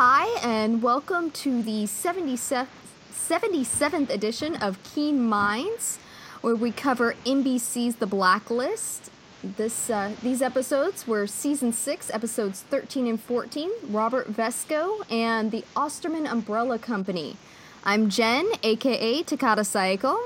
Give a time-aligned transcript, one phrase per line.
[0.00, 2.68] Hi, and welcome to the 77th
[3.12, 5.98] 77th edition of Keen Minds,
[6.40, 9.10] where we cover NBC's The Blacklist.
[9.42, 13.72] This uh, these episodes were season six, episodes 13 and 14.
[13.88, 17.36] Robert Vesco and the Osterman Umbrella Company.
[17.82, 20.16] I'm Jen, aka Takata Saiko,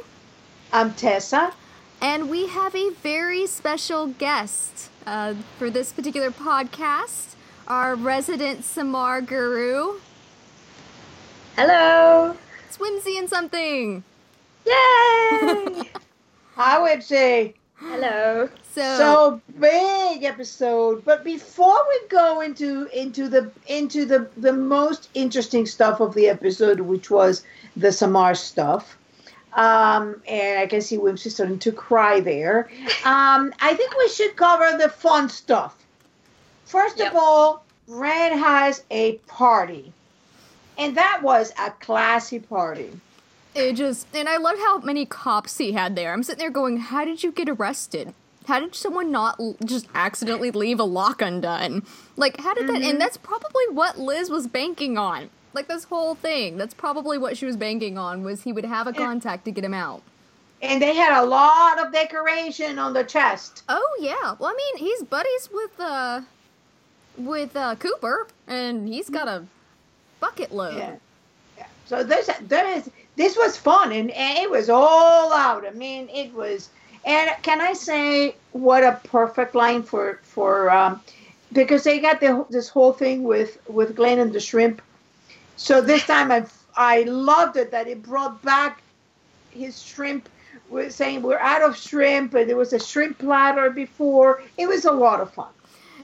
[0.71, 1.55] I'm Tessa.
[2.03, 7.37] and we have a very special guest uh, for this particular podcast.
[7.73, 9.99] Our resident Samar guru,
[11.57, 12.37] Hello!
[12.71, 14.05] Swimsy and something.
[14.67, 15.91] Yay!
[16.55, 18.51] Hi, would say Hello.
[18.75, 21.03] So, so big episode.
[21.07, 26.29] But before we go into into the into the the most interesting stuff of the
[26.29, 27.43] episode, which was
[27.75, 28.99] the Samar stuff.
[29.55, 32.69] Um, and I can see Whimsy starting to cry there.
[33.07, 35.82] Um, I think we should cover the fun stuff.
[36.73, 37.13] First Yep.
[37.13, 39.93] of all, Red has a party.
[40.79, 42.99] And that was a classy party.
[43.55, 46.15] It just, and I love how many cops he had there.
[46.15, 48.15] I'm sitting there going, how did you get arrested?
[48.47, 51.83] How did someone not l- just accidentally leave a lock undone?
[52.17, 55.29] Like, how did that, and that's probably what Liz was banking on.
[55.53, 58.87] Like, this whole thing, that's probably what she was banking on, was he would have
[58.87, 60.01] a contact to get him out.
[60.63, 63.63] And they had a lot of decoration on the chest.
[63.69, 64.37] Oh, yeah.
[64.39, 66.23] Well, I mean, he's buddies with, uh,
[67.17, 69.45] with, uh, Cooper, and he's got a
[70.21, 70.79] bucket load.
[70.79, 70.97] Yeah.
[71.59, 71.67] yeah.
[71.87, 75.67] So this there is this was fun and, and it was all out.
[75.67, 76.71] I mean, it was.
[77.05, 81.03] And can I say what a perfect line for for um,
[81.53, 84.81] because they got the, this whole thing with with Glenn and the shrimp.
[85.57, 88.83] So this time I I loved it that it brought back
[89.51, 90.29] his shrimp.
[90.71, 94.43] We're saying we're out of shrimp, and there was a shrimp platter before.
[94.57, 95.53] It was a lot of fun.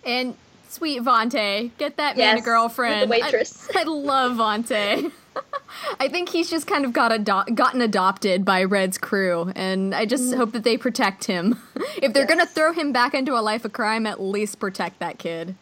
[0.05, 0.34] And
[0.71, 3.09] sweet Vontae, get that man a girlfriend.
[3.09, 3.69] with the waitress.
[3.75, 5.13] I, I love Vontae.
[6.01, 10.05] I think he's just kind of got ado- gotten adopted by Red's crew, and I
[10.05, 11.61] just hope that they protect him.
[12.03, 15.19] if they're gonna throw him back into a life of crime, at least protect that
[15.19, 15.55] kid.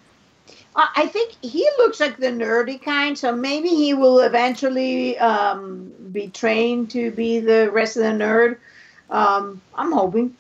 [0.75, 5.93] I I think he looks like the nerdy kind, so maybe he will eventually um,
[6.13, 8.59] be trained to be the rest of the nerd.
[9.11, 10.37] Um, I'm hoping.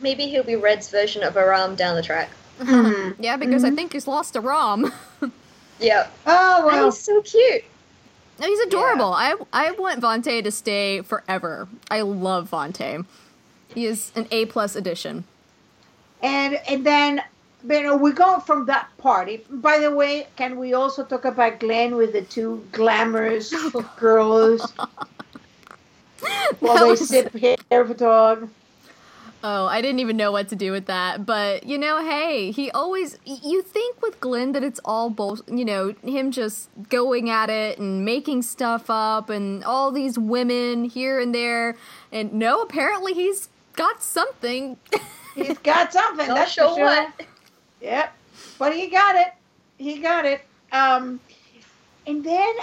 [0.00, 2.30] Maybe he'll be Red's version of Aram down the track.
[2.58, 3.14] Mhm.
[3.18, 4.92] Yeah, because I think he's lost Aram.
[5.80, 6.08] Yeah.
[6.26, 7.62] Oh And he's so cute.
[8.40, 9.12] No, he's adorable.
[9.12, 11.68] I I want Vontae to stay forever.
[11.88, 13.04] I love Vontae.
[13.72, 15.22] He is an A plus addition.
[16.20, 17.22] and and then
[17.68, 19.44] you know we go from that party.
[19.50, 23.54] By the way, can we also talk about Glenn with the two glamorous
[23.96, 24.72] girls
[26.58, 28.48] while That they was- sip hair for dog?
[29.44, 31.24] Oh, I didn't even know what to do with that.
[31.24, 33.18] But, you know, hey, he always.
[33.24, 35.38] You think with Glenn that it's all bull.
[35.46, 40.84] You know, him just going at it and making stuff up and all these women
[40.84, 41.76] here and there.
[42.10, 44.76] And no, apparently he's got something.
[45.36, 46.26] He's got something.
[46.26, 46.84] That's sure for sure.
[46.84, 47.12] what.
[47.80, 48.12] Yep.
[48.58, 49.32] But he got it.
[49.76, 50.40] He got it.
[50.72, 51.20] Um,
[52.08, 52.54] and then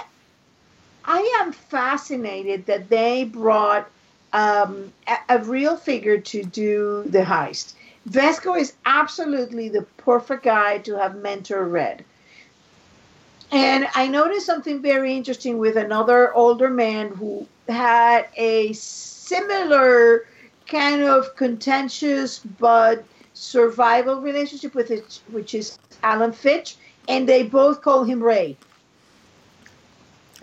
[1.06, 3.88] I am fascinated that they brought
[4.36, 7.72] um, a, a real figure to do the heist.
[8.08, 12.04] Vesco is absolutely the perfect guy to have mentor Red.
[13.50, 20.26] And I noticed something very interesting with another older man who had a similar
[20.66, 26.76] kind of contentious but survival relationship with it, which is Alan Fitch,
[27.08, 28.56] and they both call him Ray.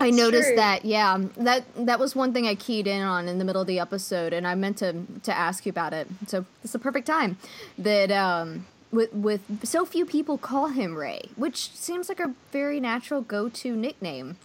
[0.00, 0.56] I noticed true.
[0.56, 0.84] that.
[0.84, 3.78] Yeah, that that was one thing I keyed in on in the middle of the
[3.78, 6.08] episode, and I meant to to ask you about it.
[6.26, 7.36] So it's the perfect time
[7.78, 12.80] that um, with with so few people call him Ray, which seems like a very
[12.80, 14.36] natural go to nickname.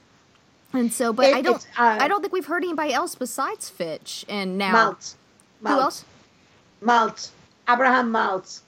[0.71, 3.69] And so, but It- I don't uh, I don't think we've heard anybody else besides
[3.69, 4.23] Fitch.
[4.29, 5.16] And now Maltz.
[5.61, 6.05] who else?
[6.83, 7.31] Maltz.
[7.67, 8.61] Abraham Maltz,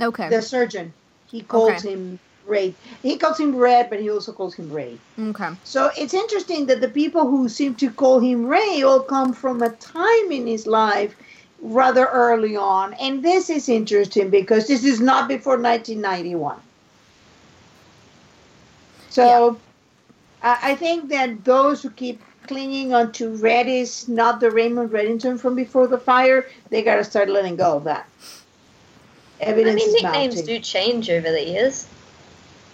[0.00, 0.92] Okay, the surgeon.
[1.26, 1.92] He calls Okay.
[1.92, 2.74] him Ray.
[3.02, 4.98] He calls him Red, but he also calls him Ray.
[5.18, 9.32] okay, So it's interesting that the people who seem to call him Ray all come
[9.32, 11.16] from a time in his life
[11.60, 12.94] rather early on.
[12.94, 16.58] And this is interesting because this is not before 1991.
[19.10, 19.58] So
[20.42, 25.40] I I think that those who keep clinging onto Red is not the Raymond Reddington
[25.40, 28.08] from before the fire, they got to start letting go of that.
[29.40, 31.86] Evidence I mean, nicknames do change over the years.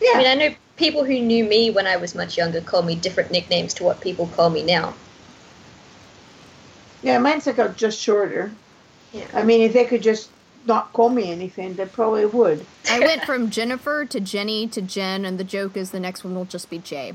[0.02, 0.12] Yeah.
[0.14, 2.96] I mean, I know people who knew me when I was much younger call me
[2.96, 4.94] different nicknames to what people call me now.
[7.02, 8.52] yeah, mine's like a just shorter.
[9.12, 9.26] Yeah.
[9.32, 10.30] I mean, if they could just
[10.66, 12.64] not call me anything, they probably would.
[12.90, 16.34] I went from Jennifer to Jenny to Jen, and the joke is the next one
[16.34, 17.14] will just be Jay.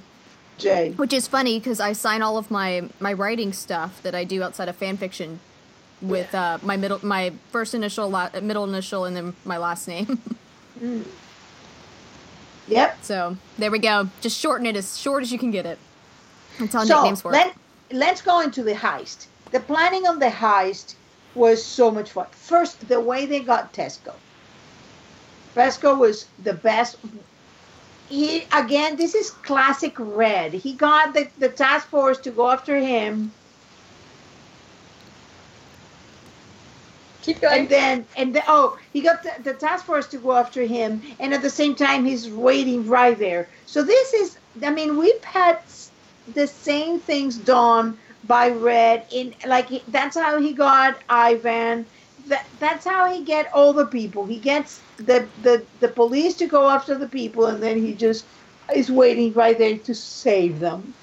[0.57, 0.91] Jay.
[0.91, 4.43] Which is funny because I sign all of my my writing stuff that I do
[4.43, 5.39] outside of fan fiction
[6.01, 10.21] with uh, my middle my first initial, la- middle initial, and then my last name.
[12.67, 12.97] Yep.
[13.01, 14.09] so there we go.
[14.21, 15.79] Just shorten it as short as you can get it.
[16.59, 17.33] That's how So nicknames work.
[17.33, 17.55] let
[17.91, 19.27] let's go into the heist.
[19.51, 20.95] The planning of the heist
[21.35, 22.27] was so much fun.
[22.31, 24.13] First, the way they got Vesco.
[25.55, 26.97] Vesco was the best.
[28.09, 30.53] He again, this is classic Red.
[30.53, 33.31] He got the, the task force to go after him,
[37.27, 37.59] Keep going.
[37.59, 41.01] and then and the, oh, he got the, the task force to go after him,
[41.19, 43.49] and at the same time, he's waiting right there.
[43.65, 45.59] So this is, I mean, we've had
[46.33, 49.07] the same things done by Red.
[49.11, 51.85] In like that's how he got Ivan.
[52.27, 54.25] That, that's how he get all the people.
[54.25, 58.25] He gets the, the the police to go after the people, and then he just
[58.73, 60.93] is waiting right there to save them.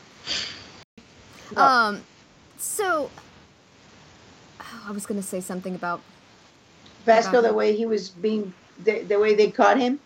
[1.55, 2.03] Um,
[2.57, 3.11] so
[4.87, 6.01] I was gonna say something about
[7.07, 8.53] Vesco, the way he was being,
[8.83, 9.99] the, the way they caught him.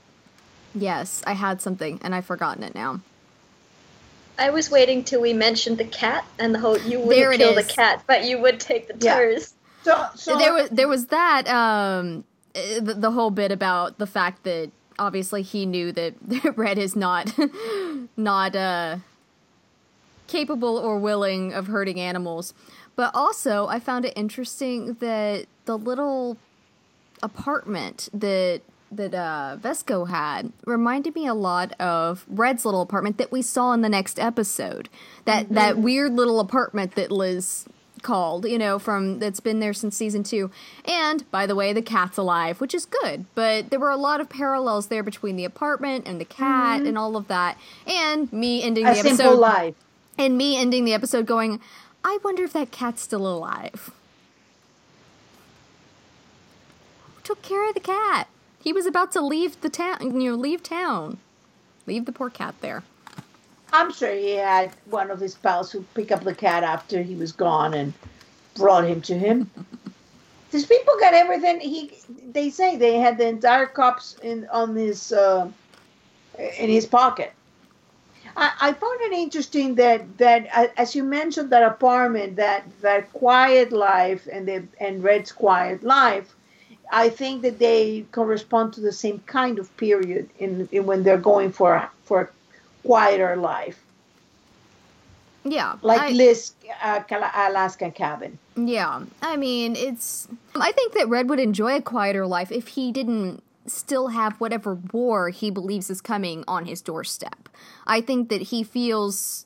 [0.75, 3.01] yes, I had something and I've forgotten it now.
[4.39, 7.55] I was waiting till we mentioned the cat and the whole you wouldn't it kill
[7.55, 9.17] the cat, but you would take the Yeah.
[9.17, 9.55] toes.
[9.83, 12.25] So so there was there was that um
[12.55, 16.15] uh, the, the whole bit about the fact that obviously he knew that
[16.57, 17.33] Red is not
[18.17, 18.99] not uh
[20.29, 22.55] capable or willing of hurting animals.
[22.95, 26.37] But also I found it interesting that the little
[27.23, 33.31] apartment that that uh, Vesco had reminded me a lot of Red's little apartment that
[33.31, 34.89] we saw in the next episode.
[35.25, 37.67] That that weird little apartment that Liz
[38.03, 40.51] called, you know, from that's been there since season two.
[40.85, 43.27] And by the way, the cat's alive, which is good.
[43.35, 46.97] But there were a lot of parallels there between the apartment and the cat and
[46.97, 47.59] all of that.
[47.87, 49.75] And me ending a the episode life.
[50.17, 51.61] and me ending the episode going,
[52.05, 53.91] I wonder if that cat's still alive.
[57.15, 58.27] Who took care of the cat?
[58.59, 61.19] He was about to leave the town, you know, leave town.
[61.87, 62.83] Leave the poor cat there.
[63.71, 67.15] I'm sure he had one of his pals who pick up the cat after he
[67.15, 67.93] was gone and
[68.55, 69.51] brought him to him.
[70.53, 71.61] These people got everything.
[71.61, 71.93] He,
[72.33, 75.51] they say they had the entire cops in on his uh,
[76.39, 77.35] in his pocket.
[78.39, 83.13] I, I found it interesting that that uh, as you mentioned that apartment, that that
[83.13, 86.35] quiet life and the and Red's quiet life.
[86.91, 91.19] I think that they correspond to the same kind of period in, in when they're
[91.19, 92.29] going for for a
[92.87, 93.79] quieter life
[95.45, 95.77] Yeah.
[95.83, 96.53] like I- Liz
[96.83, 98.39] uh, Kala- Alaska cabin.
[98.57, 100.29] Yeah, I mean, it's.
[100.57, 104.75] I think that Red would enjoy a quieter life if he didn't still have whatever
[104.93, 107.49] war he believes is coming on his doorstep.
[107.87, 109.45] I think that he feels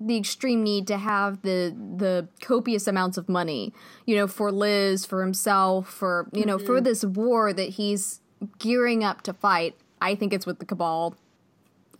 [0.00, 3.74] the extreme need to have the the copious amounts of money,
[4.06, 6.84] you know, for Liz, for himself, for you know, for mm-hmm.
[6.84, 8.20] this war that he's
[8.58, 9.76] gearing up to fight.
[10.00, 11.14] I think it's with the Cabal.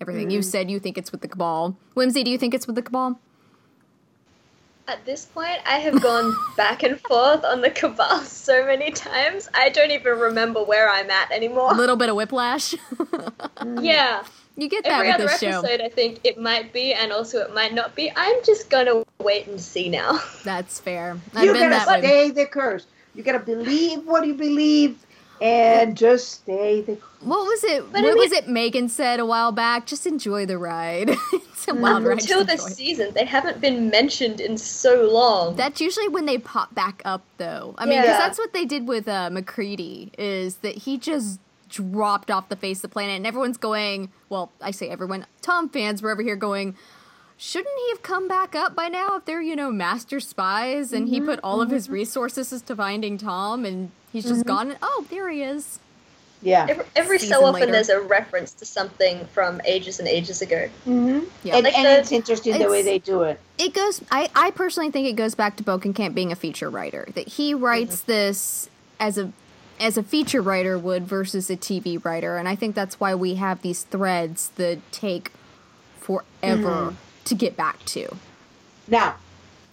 [0.01, 0.49] Everything you mm-hmm.
[0.49, 1.77] said, you think it's with the Cabal.
[1.93, 3.21] Whimsy, do you think it's with the Cabal?
[4.89, 9.49] At this point, I have gone back and forth on the cabal so many times,
[9.55, 11.71] I don't even remember where I'm at anymore.
[11.71, 12.75] A little bit of whiplash.
[13.83, 14.25] Yeah.
[14.61, 15.59] You get that Every with other this show.
[15.61, 18.13] episode, I think it might be, and also it might not be.
[18.17, 20.21] I'm just gonna wait and see now.
[20.45, 21.19] That's fair.
[21.35, 22.31] I've You been gotta that way.
[22.31, 22.87] the course.
[23.15, 24.97] You gotta believe what you believe,
[25.41, 26.99] and just stay the.
[27.23, 27.91] What was it?
[27.93, 29.87] But I what was it Megan said a while back?
[29.87, 31.11] Just enjoy the ride.
[31.33, 32.21] it's a wild ride.
[32.21, 35.57] Until just this season, they haven't been mentioned in so long.
[35.57, 37.75] That's usually when they pop back up, though.
[37.79, 38.19] I mean, 'cause Yeah.
[38.19, 40.13] that's what they did with uh, McCready.
[40.17, 41.41] Is that he just
[41.71, 44.11] dropped off the face of the planet, and everyone's going.
[44.29, 45.27] Well, I say everyone.
[45.43, 46.77] Tom fans were over here going.
[47.37, 51.09] Shouldn't he have come back up by now if they're, you know, master spies and
[51.09, 51.95] he mm-hmm, put all of his mm-hmm.
[51.95, 54.69] resources to finding Tom and he's just mm-hmm.
[54.69, 54.77] gone?
[54.83, 55.79] Oh, there he is.
[56.43, 56.67] Yeah.
[56.69, 57.73] every, every Season so often, later.
[57.73, 60.69] there's a reference to something from ages and ages ago.
[60.85, 61.57] hmm Yeah.
[61.57, 63.41] And, Like and the- it's interesting the way they do it.
[63.59, 67.09] it goes I, I personally think it goes back to Bokenkamp being a feature writer
[67.15, 69.33] that he writes this as a
[69.81, 73.37] as a feature writer would versus a TV writer and I think that's why we
[73.37, 75.33] have these threads that take
[75.99, 76.97] forever mm-hmm.
[77.25, 78.15] to get back to.
[78.87, 79.17] Now,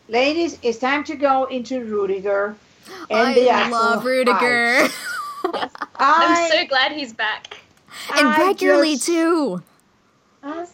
[0.08, 2.56] ladies, it's time to go into Rudiger
[3.10, 4.88] and the I actual love Rudiger
[5.44, 5.72] heist.
[5.96, 7.58] I'm so glad he's back.
[8.16, 9.62] and I regularly just- too.
[10.44, 10.66] Huh?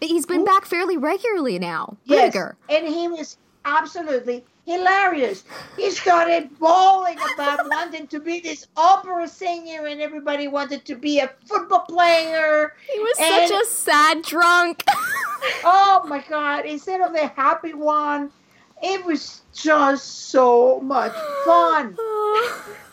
[0.00, 1.96] He's been back fairly regularly now.
[2.04, 2.56] Yes, Rudiger.
[2.68, 5.44] and he was absolutely hilarious.
[5.76, 11.20] He started bawling about wanting to be this opera singer, and everybody wanted to be
[11.20, 12.74] a football player.
[12.92, 14.84] He was And- such a sad drunk.
[15.64, 16.66] oh my god!
[16.66, 18.30] Instead of the happy one,
[18.82, 21.96] it was just so much fun.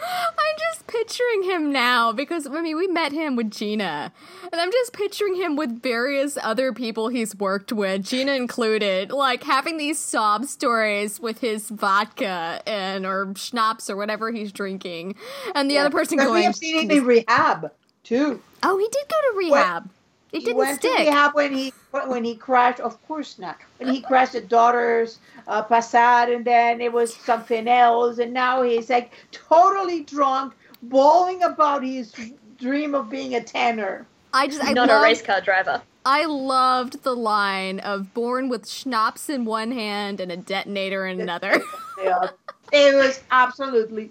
[0.00, 4.12] I'm just picturing him now because I mean we met him with Gina,
[4.52, 9.42] and I'm just picturing him with various other people he's worked with, Gina included, like
[9.42, 15.14] having these sob stories with his vodka and or schnapps or whatever he's drinking,
[15.54, 15.80] and the Yeah.
[15.82, 16.32] other person going.
[16.34, 17.72] we have seen him in rehab
[18.04, 18.40] too.
[18.62, 19.90] Oh, he did go to rehab.
[20.32, 20.98] It He didn't went to stick.
[20.98, 21.72] rehab when he
[22.06, 22.80] when he crashed.
[22.80, 23.56] Of course not.
[23.78, 28.62] When he crashed at daughter's uh, Passat, and then it was something else, and now
[28.62, 32.12] he's like totally drunk, bawling about his
[32.58, 34.06] dream of being a tenor.
[34.34, 35.80] I just I Not a race car driver.
[36.04, 41.20] I loved the line of born with schnapps in one hand and a detonator in
[41.20, 41.60] another.
[42.02, 42.30] Yeah.
[42.72, 44.10] it was absolutely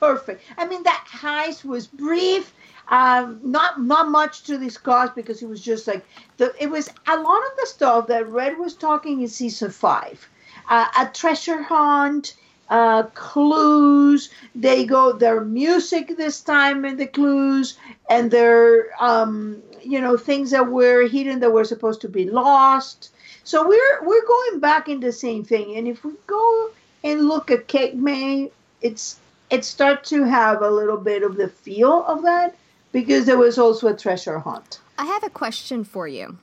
[0.00, 0.42] perfect.
[0.56, 2.52] I mean, that heist was brief.
[2.90, 6.06] Um, not not much to discuss because it was just like
[6.38, 6.54] the.
[6.58, 10.26] It was a lot of the stuff that Red was talking in season five.
[10.70, 12.34] Uh, a treasure hunt,
[12.70, 14.30] uh, clues.
[14.54, 17.76] They go their music this time in the clues,
[18.08, 23.10] and their um, you know things that were hidden that were supposed to be lost.
[23.44, 25.76] So we're we're going back in the same thing.
[25.76, 26.70] And if we go
[27.04, 31.48] and look at Cape May, it's it starts to have a little bit of the
[31.48, 32.54] feel of that
[32.92, 34.80] because there was also a treasure hunt.
[34.96, 36.38] I have a question for you.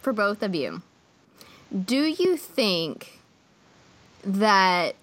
[0.00, 0.82] For both of you.
[1.72, 3.20] Do you think
[4.24, 4.94] that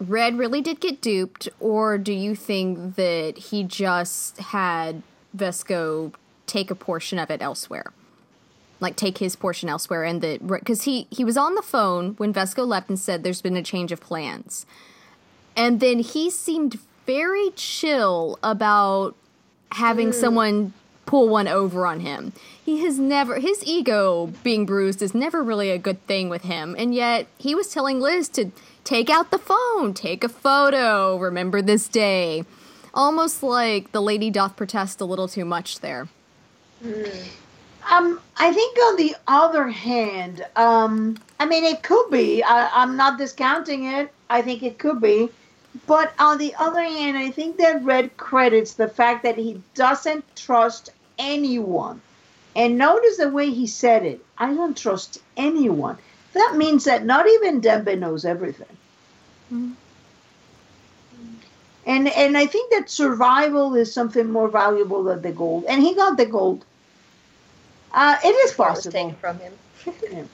[0.00, 5.02] Red really did get duped, or do you think that he just had
[5.36, 6.12] Vesco
[6.46, 7.92] take a portion of it elsewhere?
[8.80, 12.32] Like take his portion elsewhere, and that because he he was on the phone when
[12.32, 14.66] Vesco left and said there's been a change of plans,
[15.56, 19.16] and then he seemed very chill about
[19.72, 20.72] having someone
[21.06, 22.32] pull one over on him.
[22.64, 26.76] He has never his ego being bruised is never really a good thing with him,
[26.78, 28.50] and yet he was telling Liz to
[28.84, 32.44] take out the phone, take a photo, remember this day.
[32.94, 36.08] Almost like the lady doth protest a little too much there.
[37.90, 42.42] Um, I think on the other hand, um, I mean, it could be.
[42.42, 44.12] I, I'm not discounting it.
[44.28, 45.30] I think it could be.
[45.86, 50.24] But on the other hand, I think that Red credits the fact that he doesn't
[50.36, 52.00] trust anyone.
[52.56, 54.24] And notice the way he said it.
[54.38, 55.98] I don't trust anyone.
[56.34, 58.76] That means that not even Dembe knows everything.
[61.86, 65.64] And and I think that survival is something more valuable than the gold.
[65.68, 66.64] And he got the gold.
[67.92, 68.92] Uh, it is possible.
[68.92, 69.52] taken from him.
[70.12, 70.24] Yeah.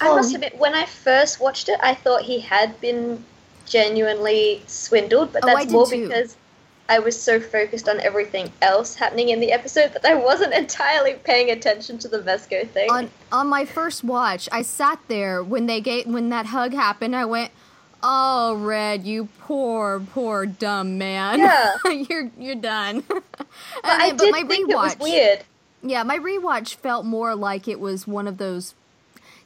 [0.00, 3.24] I Oh, must admit, when I first watched it, I thought he had been
[3.72, 6.08] genuinely swindled, but Oh, that's did more too.
[6.08, 6.36] because
[6.88, 11.14] I was so focused on everything else happening in the episode that I wasn't entirely
[11.14, 12.90] paying attention to the Vesco thing.
[12.90, 17.16] on on my first watch, I sat there when they gave when that hug happened.
[17.16, 17.50] I went,
[18.02, 21.38] "Oh, Red, you poor, poor dumb man.
[21.38, 21.74] Yeah.
[22.08, 23.24] you're you're done." but
[23.84, 25.44] I did think it was weird.
[25.82, 28.74] Yeah, my rewatch felt more like it was one of those.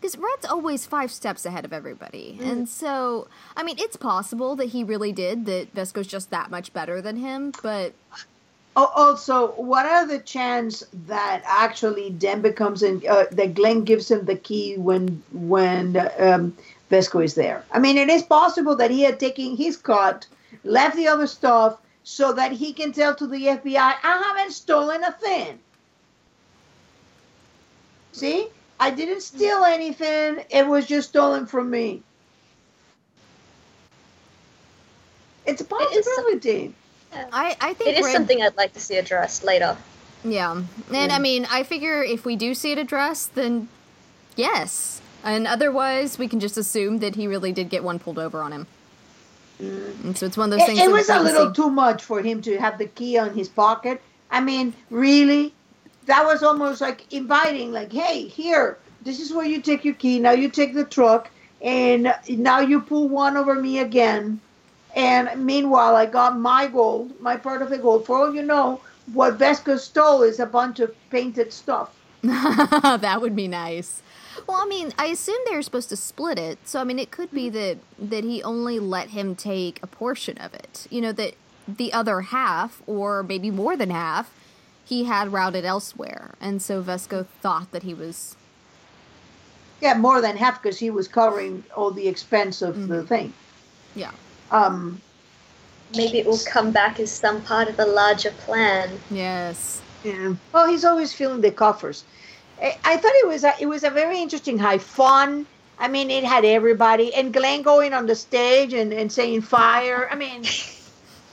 [0.01, 2.39] Because Red's always five steps ahead of everybody.
[2.41, 2.51] Mm.
[2.51, 6.73] And so, I mean, it's possible that he really did, that Vesco's just that much
[6.73, 7.95] better than him, but
[8.79, 13.03] Oh, also, what are the chance that actually Dembe becomes in?
[13.09, 16.55] Uh, that Glenn gives him the key when when um,
[16.91, 17.65] Vesco is there.
[17.73, 20.27] I mean, it is possible that he had taken his cut,
[20.63, 25.03] left the other stuff, so that he can tell to the FBI, "I haven't stolen
[25.05, 25.59] a thing."
[28.13, 30.45] See, I didn't steal anything.
[30.51, 32.03] It was just stolen from me.
[35.47, 36.75] It's a It is some-
[37.33, 37.57] I.
[37.61, 39.77] I think It is something I'd like to see addressed later.
[40.25, 40.53] Yeah.
[40.53, 41.09] And Yeah.
[41.15, 43.69] I mean, I figure if we do see it addressed, then
[44.35, 45.01] yes.
[45.25, 48.53] And otherwise, we can just assume that he really did get one pulled over on
[48.53, 48.67] him.
[49.63, 50.05] Mm.
[50.05, 50.81] And so it's one of those It, things.
[50.81, 51.63] it was a little see.
[51.63, 54.01] too much for him to have the key on his pocket.
[54.31, 55.55] I mean, really?
[56.07, 60.19] That was almost like inviting, like, hey, here, this is where you take your key.
[60.19, 64.41] Now you take the truck, and now you pull one over me again.
[64.95, 68.07] And meanwhile, I got my gold, my part of the gold.
[68.07, 68.81] For all you know,
[69.13, 71.95] what Vesco stole is a bunch of painted stuff.
[72.23, 74.03] that would be nice.
[74.47, 77.11] Well, I mean, I assume they were supposed to split it, so I mean, it
[77.11, 77.55] could be mm-hmm.
[77.55, 80.87] that that he only let him take a portion of it.
[80.91, 81.35] You know, that
[81.69, 84.33] the other half, or maybe more than half,
[84.87, 88.37] he had routed elsewhere, and so Vesco thought that he was.
[89.81, 93.33] Yeah, more than half because he was covering all the expense of the thing.
[93.95, 94.13] Yeah.
[94.51, 95.01] Um,
[95.95, 98.91] Maybe it will come back as some part of the larger plan.
[99.11, 99.83] Yes.
[100.05, 100.35] Yeah.
[100.53, 102.05] Well, he's always filling the coffers.
[102.63, 105.47] I, I thought it was a, it was a very interesting high fun.
[105.79, 110.09] I mean, it had everybody and Glenn going on the stage and, and saying fire.
[110.11, 110.45] I mean,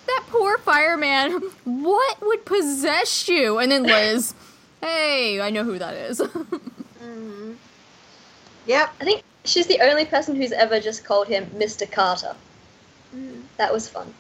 [0.08, 1.42] That poor fireman.
[1.66, 3.58] What would possess you?
[3.60, 4.34] And then Liz,
[4.82, 6.20] hey, I know who that is.
[7.04, 7.56] mhm.
[8.66, 8.94] yep.
[9.00, 11.90] I think she's the only person who's ever just called him Mr.
[11.90, 12.36] Carter.
[13.16, 13.44] Mm.
[13.58, 14.14] That was fun.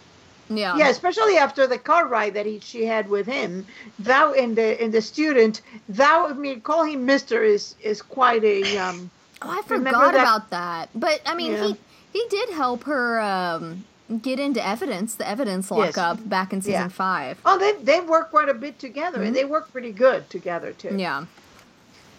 [0.49, 0.77] yeah.
[0.77, 3.65] Yeah, especially after the car ride that he she had with him.
[3.99, 8.43] Thou in the in the student, thou I mean call him Mister is is quite
[8.43, 9.09] a um
[9.41, 10.89] Oh, I forgot that- about that.
[10.95, 11.67] But I mean, Yeah.
[11.67, 11.75] he
[12.13, 13.83] he did help her um,
[14.19, 15.97] get into evidence, the evidence Yes.
[15.97, 16.87] lockup back in season Yeah.
[16.87, 17.37] five.
[17.45, 19.33] oh they they work quite a bit together and mm-hmm.
[19.35, 20.95] they work pretty good together too.
[20.97, 21.25] Yeah.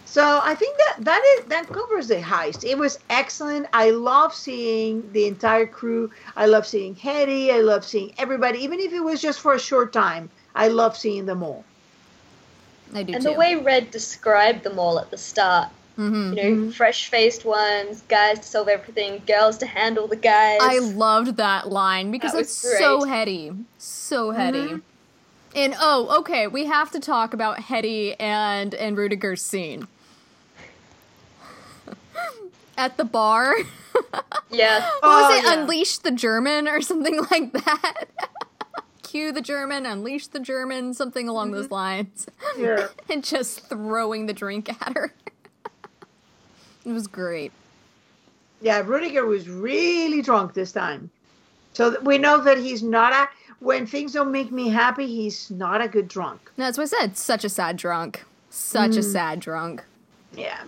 [0.06, 2.62] So I think that that is that covers the heist.
[2.64, 3.66] It was excellent.
[3.72, 6.10] I love seeing the entire crew.
[6.36, 7.50] I love seeing Hetty.
[7.50, 10.30] I love seeing everybody, even if it was just for a short time.
[10.54, 11.64] I love seeing them all.
[12.94, 13.30] I do And too.
[13.30, 16.74] the way Red described them all at the start, hmm you know, Mhm.
[16.74, 20.58] fresh faced ones, guys to solve everything, girls to handle the guys.
[20.62, 23.52] I loved that line because That was it's so heady.
[23.78, 24.58] So heady.
[24.74, 24.82] Mhm.
[25.56, 29.86] And oh, okay, we have to talk about Hetty and and Rudiger's scene.
[32.76, 33.54] At the bar.
[34.50, 34.80] yeah.
[34.80, 35.44] What Oh, was it?
[35.44, 35.60] yeah.
[35.60, 38.04] Unleash the German or something like that?
[39.04, 42.26] Cue the German, unleash the German, something along those lines.
[42.58, 42.88] Yeah.
[43.08, 45.12] and just throwing the drink at her.
[46.84, 47.52] It was great.
[48.60, 51.10] Yeah, Rudiger was really drunk this time.
[51.72, 53.28] So we know that he's not a
[53.60, 56.52] when things don't make me happy, he's not a good drunk.
[56.56, 57.16] No, that's what I said.
[57.16, 58.24] Such a sad drunk.
[58.50, 59.82] Such a sad drunk.
[60.36, 60.60] Yeah.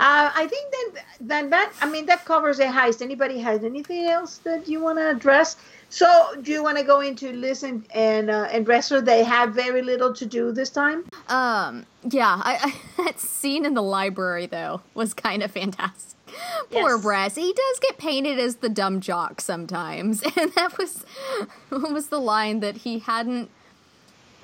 [0.00, 3.02] Uh, I think that then that I mean that covers a heist.
[3.02, 5.56] Anybody has anything else that you want to address?
[5.92, 6.08] So
[6.40, 9.04] do you want to go into Liz and and, uh, and Ressler?
[9.04, 11.04] They have very little to do this time.
[11.28, 16.18] Um, yeah, I, I, that scene in the library though was kind of fantastic.
[16.70, 17.02] Poor Yes.
[17.02, 17.34] Bress.
[17.34, 21.04] He does get painted as the dumb jock sometimes, and that was
[21.70, 23.50] was the line that he hadn't.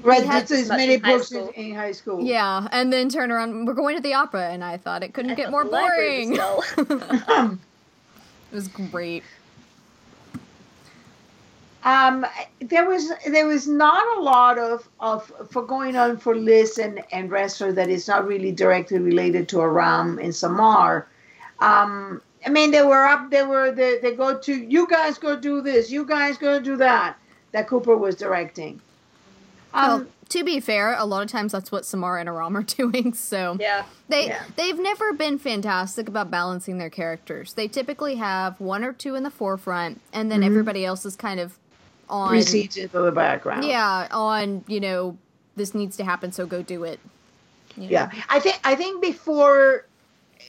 [0.03, 1.53] Right, had that's as many in high books in, school.
[1.57, 2.21] in high school.
[2.23, 3.65] Yeah, and then turn around.
[3.65, 6.33] We're going to the opera, and I thought it couldn't I get more boring.
[6.33, 7.59] was it
[8.53, 9.25] was great.
[11.85, 12.27] Um,
[12.61, 17.03] there was there was not a lot of, of for going on for Liz and,
[17.13, 21.07] and Ressler that is not really directly related to Aram and Samar.
[21.61, 23.31] Um, I mean, they were up.
[23.31, 25.91] They were they, they go to you guys go do this.
[25.91, 27.17] You guys go do that.
[27.53, 28.81] That Cooper was directing.
[29.73, 32.63] Um, well, to be fair, a lot of times that's what Samara and Aram are
[32.65, 33.15] doing.
[33.15, 33.85] So yeah.
[34.09, 34.43] They Yeah.
[34.57, 37.53] they've never been fantastic about balancing their characters.
[37.55, 41.39] They typically have one or two in the forefront, and then everybody else is kind
[41.41, 41.57] of
[42.11, 42.33] on.
[42.33, 43.65] recedes into the background.
[43.65, 45.17] Yeah, on you know
[45.57, 47.01] this needs to happen, so go do it.
[47.77, 47.91] you know.
[47.91, 49.85] Yeah, I think I think before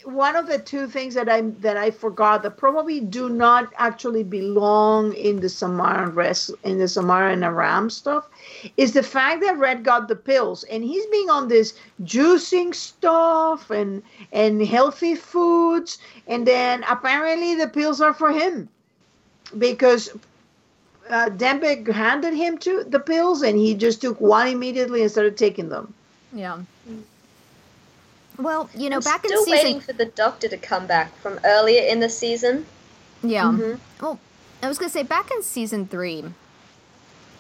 [0.04, 4.24] one of the two things that I that I forgot that probably do not actually
[4.24, 8.30] belong in the Samara rest in the Samara and Aram stuff
[8.78, 13.70] is the fact that Red got the pills and he's being on this juicing stuff
[13.70, 18.70] and and healthy foods and then apparently the pills are for him
[19.58, 20.10] because
[21.10, 25.38] uh, Dembeck handed him to the pills and he just took one immediately and started
[25.38, 25.94] taking them.
[26.34, 26.60] Yeah.
[28.38, 31.16] Well, you know, I'm back in season, still waiting for the doctor to come back
[31.18, 32.66] from earlier in the season.
[33.22, 33.44] yeah.
[33.46, 33.80] Mhm.
[34.02, 34.20] Well,
[34.64, 36.24] I was gonna say back in season three,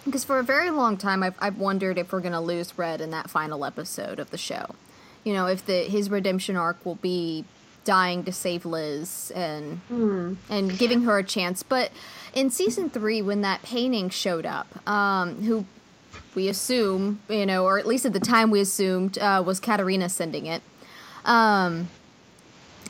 [0.05, 3.11] because for a very long time I've I've wondered if we're gonna lose Red in
[3.11, 4.75] that final episode of the show.
[5.23, 7.45] You know, if the his redemption arc will be
[7.85, 10.33] dying to save Liz and Hmm.
[10.49, 11.63] and giving her a chance.
[11.63, 11.91] But
[12.33, 15.65] in season three, when that painting showed up, um, who
[16.35, 20.09] we assume, you know, or at least at the time we assumed uh, was Katarina
[20.09, 20.61] sending it.
[21.25, 21.89] Um,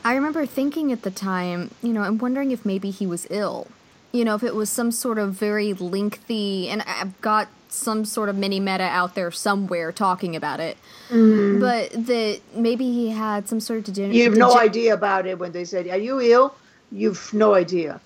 [0.04, 3.68] I remember thinking at the time, you know, I'm wondering if maybe he was ill.
[4.12, 8.28] You know, if it was some sort of very lengthy, and I've got some sort
[8.30, 10.78] of mini meta out there somewhere talking about it,
[11.10, 15.38] but that maybe he had some sort of degener- You have no idea about it
[15.38, 16.56] when they said, Are you ill?
[16.92, 18.02] You've no idea.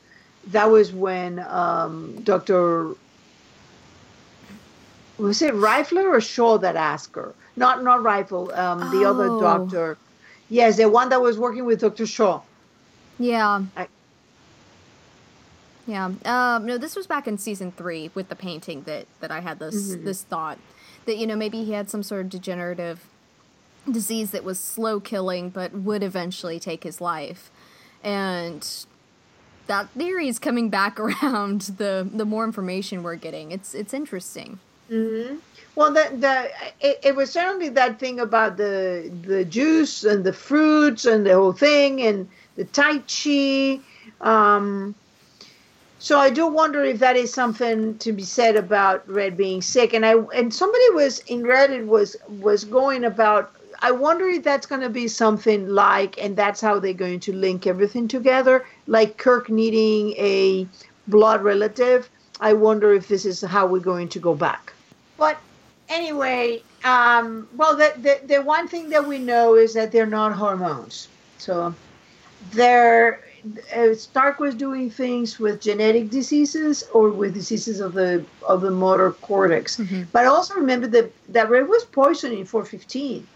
[0.48, 2.94] That was when um, Dr.
[5.18, 7.34] Was it Rifler or Shaw that asked her?
[7.56, 9.40] Not not Rifle, um, the other Oh.
[9.40, 9.98] doctor.
[10.50, 12.06] Yes, the one that was working with Dr.
[12.06, 12.42] Shaw.
[13.20, 13.64] Yeah.
[13.78, 13.88] I-
[15.86, 16.06] yeah.
[16.26, 19.60] Um, no, this was back in season three with the painting that that I had
[19.60, 20.06] this Mm-hmm.
[20.06, 20.58] this thought
[21.06, 23.06] that you know maybe he had some sort of degenerative
[23.90, 27.52] disease that was slow killing but would eventually take his life,
[28.04, 28.86] and
[29.68, 31.62] that theory is coming back around.
[31.78, 34.60] The the more information we're getting, it's it's interesting.
[34.90, 35.38] Mm-hmm.
[35.76, 36.52] Well, the, the
[36.88, 41.34] it, it, was certainly that thing about the the juice and the fruits and the
[41.34, 43.80] whole thing and the tai chi.
[44.22, 44.94] Um,
[45.98, 49.94] so I do wonder if that is something to be said about Red being sick.
[49.94, 53.52] And I and somebody was in Reddit was was going about.
[53.84, 57.34] I wonder if that's going to be something like, and that's how they're going to
[57.34, 60.66] link everything together, like Kirk needing a
[61.10, 62.10] blood relative.
[62.40, 64.72] I wonder if this is how we're going to go back.
[65.18, 65.38] But
[65.90, 70.32] anyway, um, well, the, the, the one thing that we know is that they're not
[70.32, 71.10] hormones.
[71.38, 71.76] So
[72.52, 73.20] they're,
[73.76, 78.72] uh, Stark was doing things with genetic diseases or with diseases of the of the
[78.72, 79.76] motor cortex.
[79.76, 80.04] Mm-hmm.
[80.14, 83.28] But also remember that that Red was poisoned in 415.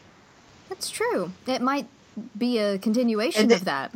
[0.69, 1.31] That's true.
[1.45, 1.87] It might
[2.37, 3.91] be a continuation they, of that.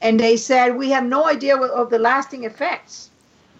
[0.00, 3.10] And they said we have no idea of the lasting effects.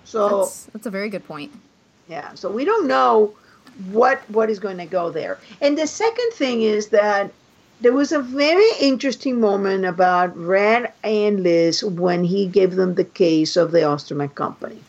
[0.05, 1.53] So that's, that's a very good point.
[2.09, 2.35] Yeah.
[2.35, 3.35] So we don't know
[3.91, 5.39] what what is going to go there.
[5.61, 7.33] And the second thing is that
[7.81, 13.05] there was a very interesting moment about Red and Liz when he gave them the
[13.05, 14.81] case of the Osterman Company.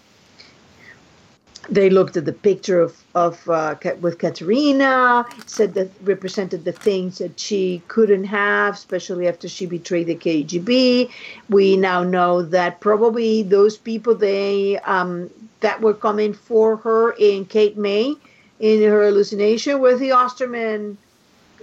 [1.70, 7.18] They looked at the picture of, of uh, with Katarina, said that represented the things
[7.18, 11.10] that she couldn't have, especially after she betrayed the KGB.
[11.50, 15.30] We now know that probably those people they um,
[15.62, 18.16] that were coming for her in Cape May
[18.60, 20.98] in her hallucination with the Osterman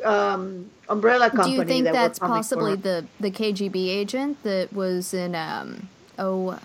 [0.04, 1.56] um, umbrella company.
[1.56, 5.88] Do you think that that's possibly the the KGB agent that was in um,
[6.18, 6.58] oh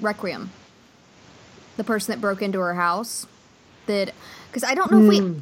[0.00, 0.50] Requiem,
[1.76, 3.26] the person that broke into her house?
[3.86, 4.14] That
[4.48, 5.18] because I don't know if we.
[5.18, 5.38] Hmm.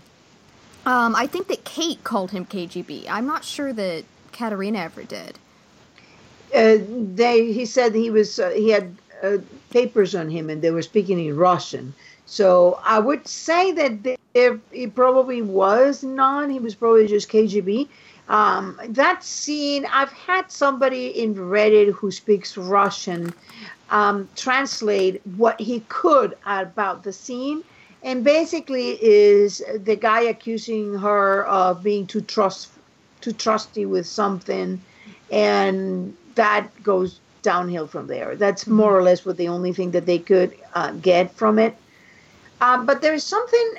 [0.84, 3.06] Um, I think that Kate called him KGB.
[3.08, 5.38] I'm not sure that Katarina ever did.
[6.54, 6.78] Uh,
[7.14, 9.38] they he said he was uh, he had uh,
[9.70, 11.94] papers on him and they were speaking in Russian.
[12.26, 17.88] So I would say that if he probably was not, he was probably just KGB.
[18.28, 23.34] Um, that scene, I've had somebody in Reddit who speaks Russian
[23.92, 27.62] um, translate what he could about the scene,
[28.02, 32.70] and basically is the guy accusing her of being too trust
[33.20, 34.80] too trusty with something,
[35.30, 38.34] and that goes downhill from there.
[38.34, 41.76] That's more or less what the only thing that they could uh, get from it.
[42.60, 43.74] Um, but there's something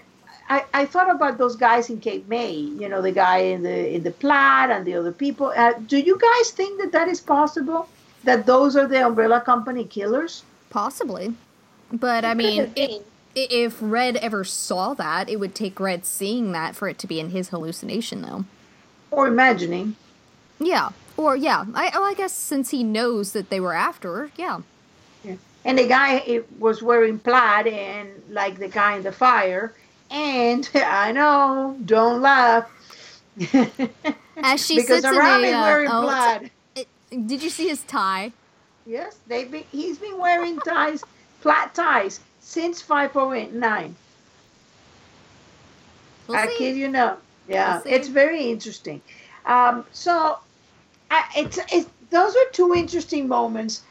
[0.48, 2.52] I, I thought about those guys in Cape May.
[2.52, 5.52] You know, the guy in the in the Plaid and the other people.
[5.56, 7.88] Uh, do you guys think that that is possible?
[8.24, 10.44] That those are the umbrella company killers?
[10.70, 11.34] Possibly,
[11.92, 13.06] but it I mean, it,
[13.36, 17.20] if Red ever saw that, it would take Red seeing that for it to be
[17.20, 18.46] in his hallucination, though.
[19.12, 19.96] Or imagining.
[20.60, 20.90] Yeah.
[21.18, 21.66] Or yeah.
[21.76, 24.62] I, well, I guess since he knows that they were after her, yeah
[25.66, 29.74] and the guy was wearing plaid and like the guy in the fire
[30.12, 32.70] and i know don't laugh
[34.38, 36.52] as she because sits around in a, uh, wearing oh, plaid it,
[37.26, 38.32] did you see his tie
[38.86, 41.04] yes they've been he's been wearing ties
[41.40, 43.96] flat ties since 509
[46.28, 46.58] we'll i see.
[46.58, 49.02] kid you not yeah we'll it's very interesting
[49.46, 50.40] um, so
[51.12, 53.82] I, it's, it's those are two interesting moments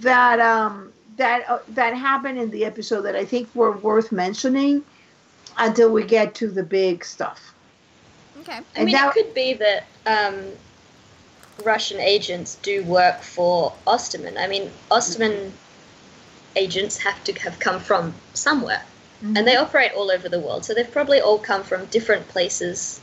[0.00, 4.82] that um, that uh, that happened in the episode that I think were worth mentioning
[5.58, 7.54] until we get to the big stuff.
[8.40, 8.54] Okay.
[8.56, 10.44] I and mean, that, it could be that um,
[11.62, 14.36] Russian agents do work for Osterman.
[14.36, 16.56] I mean, Osterman mm-hmm.
[16.56, 18.82] agents have to have come from somewhere,
[19.22, 19.36] mm-hmm.
[19.36, 20.64] and they operate all over the world.
[20.64, 23.00] So they've probably all come from different places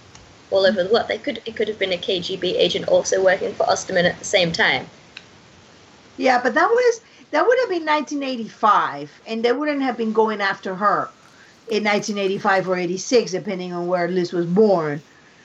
[0.49, 1.07] all over the world.
[1.07, 4.25] They could it could have been a KGB agent also working for Osterman at the
[4.25, 4.87] same time.
[6.17, 10.41] Yeah, but that was that would have been 1985, and they wouldn't have been going
[10.41, 11.09] after her
[11.69, 15.01] in 1985 or 86, depending on where Liz was born.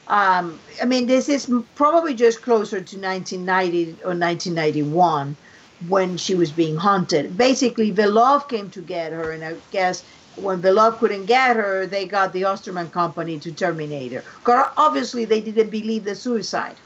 [0.08, 5.36] Um, I mean, this is probably just closer to 1990 or 1991
[5.88, 7.36] when she was being haunted.
[7.36, 10.04] Basically, Belov came to get her, and I guess
[10.36, 14.22] when Belov couldn't get her, they got the Osterman company to terminate her.
[14.40, 16.76] Because obviously, they didn't believe the suicide.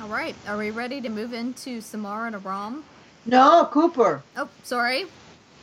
[0.00, 2.84] All right, are we ready to move into Samara and Aram?
[3.24, 4.22] No, Cooper.
[4.36, 5.06] Oh, sorry.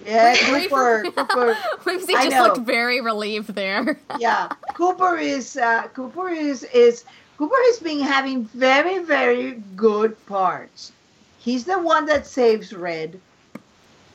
[0.05, 1.03] Yeah, Cooper.
[1.15, 1.57] Cooper.
[1.83, 3.99] Whimsy just looked very relieved there.
[4.19, 7.03] yeah, Cooper is uh, Cooper is is
[7.37, 10.91] Cooper has been having very very good parts.
[11.39, 13.19] He's the one that saves Red.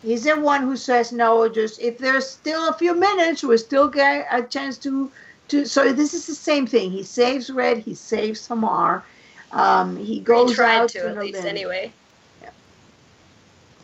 [0.02, 1.48] He's the one who says no.
[1.48, 5.10] Just if there's still a few minutes, we still get a chance to
[5.48, 5.64] to.
[5.66, 6.90] So this is the same thing.
[6.90, 7.78] He saves Red.
[7.78, 9.04] He saves Samar
[9.52, 11.92] um, he goes tried out to, at least anyway.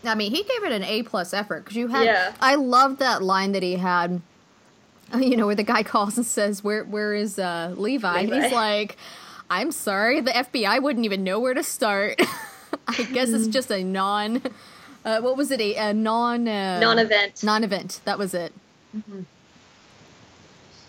[0.02, 0.12] Yeah.
[0.12, 2.04] I mean, he gave it an A plus effort because you had.
[2.04, 2.32] Yeah.
[2.40, 4.20] I love that line that he had.
[5.14, 8.42] You know, where the guy calls and says, "Where, where is uh, Levi?" Levi.
[8.44, 8.96] He's like,
[9.50, 12.18] "I'm sorry, the FBI wouldn't even know where to start."
[12.88, 14.40] I guess it's just a non.
[15.04, 15.60] Uh, what was it?
[15.60, 16.48] A, a non.
[16.48, 17.44] Uh, Non-event.
[17.44, 18.00] Non-event.
[18.06, 18.54] That was it.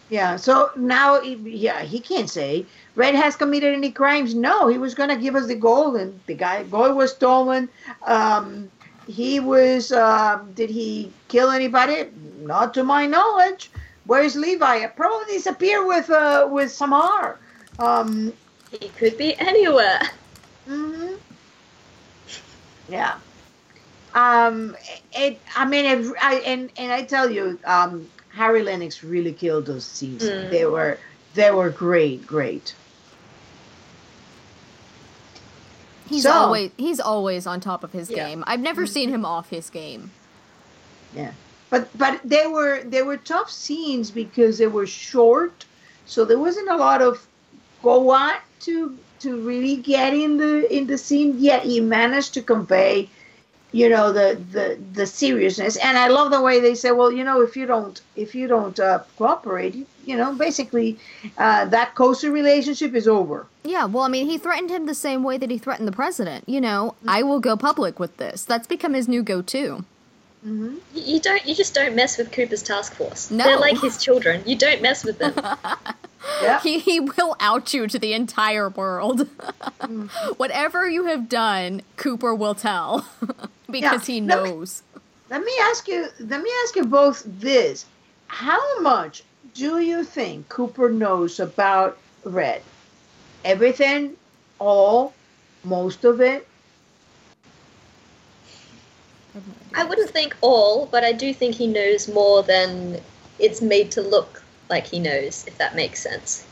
[0.10, 0.36] Yeah.
[0.38, 4.36] So now, he- yeah, he can't say Red has committed any crimes.
[4.36, 7.67] No, he was gonna give us the gold, and the guy gold was stolen.
[8.04, 8.69] Um,
[9.07, 9.91] he was.
[9.91, 12.05] Um, did he kill anybody?
[12.41, 13.71] Not to my knowledge.
[14.05, 14.85] Where's Levi?
[14.87, 17.39] Probably disappeared with uh with Samar.
[17.79, 18.33] Um,
[18.71, 20.01] He could be anywhere.
[20.65, 21.13] hmm
[22.89, 23.15] Yeah.
[24.13, 24.75] Um,
[25.13, 25.39] it.
[25.55, 29.85] I mean, it, I and and I tell you, um, Harry Lennix really killed those
[29.85, 30.23] scenes.
[30.23, 30.49] Mm.
[30.49, 30.99] They were
[31.33, 32.75] they were great, great.
[36.09, 38.27] He's So- always he's always on top of his Yeah.
[38.27, 38.43] game.
[38.47, 40.11] I've never seen him off his game.
[41.15, 41.31] Yeah.
[41.69, 45.65] But but they were they were tough scenes because they were short,
[46.05, 47.25] so there wasn't a lot of
[47.81, 51.35] go on to to really get in the in the scene.
[51.39, 53.09] Yet he managed to convey,
[53.71, 55.77] you know, the the the seriousness.
[55.77, 58.47] And I love the way they say, well, you know, if you don't if you
[58.47, 60.99] don't uh, cooperate, you, you know, basically,
[61.39, 63.47] uh, that kosher relationship is over.
[63.63, 66.47] Yeah, well, I mean, he threatened him the same way that he threatened the president.
[66.47, 68.43] You know, I will go public with this.
[68.43, 69.86] That's become his new go-to.
[70.43, 71.45] hmm You you don't.
[71.45, 73.32] You just don't mess with Cooper's task force.
[73.32, 73.43] No.
[73.45, 74.43] They're like his children.
[74.45, 75.34] You don't mess with them.
[76.41, 76.62] Yeah.
[76.62, 79.28] He, he will out you to the entire world.
[80.38, 83.06] Whatever you have done, Cooper will tell
[83.69, 84.84] because Yeah, he let me- knows.
[85.30, 86.08] Let me ask you.
[86.19, 87.86] Let me ask you both this:
[88.28, 89.23] How much
[89.54, 92.62] do you think Cooper knows about Red?
[93.43, 94.15] Everything,
[94.60, 95.13] all,
[95.63, 96.47] most of it.
[99.73, 103.01] I wouldn't think all, but I do think he knows more than
[103.39, 106.45] it's made to look like he knows, if that makes sense.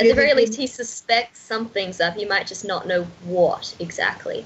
[0.00, 2.14] At the very least, he suspects something's up.
[2.14, 4.44] He might just not know what exactly.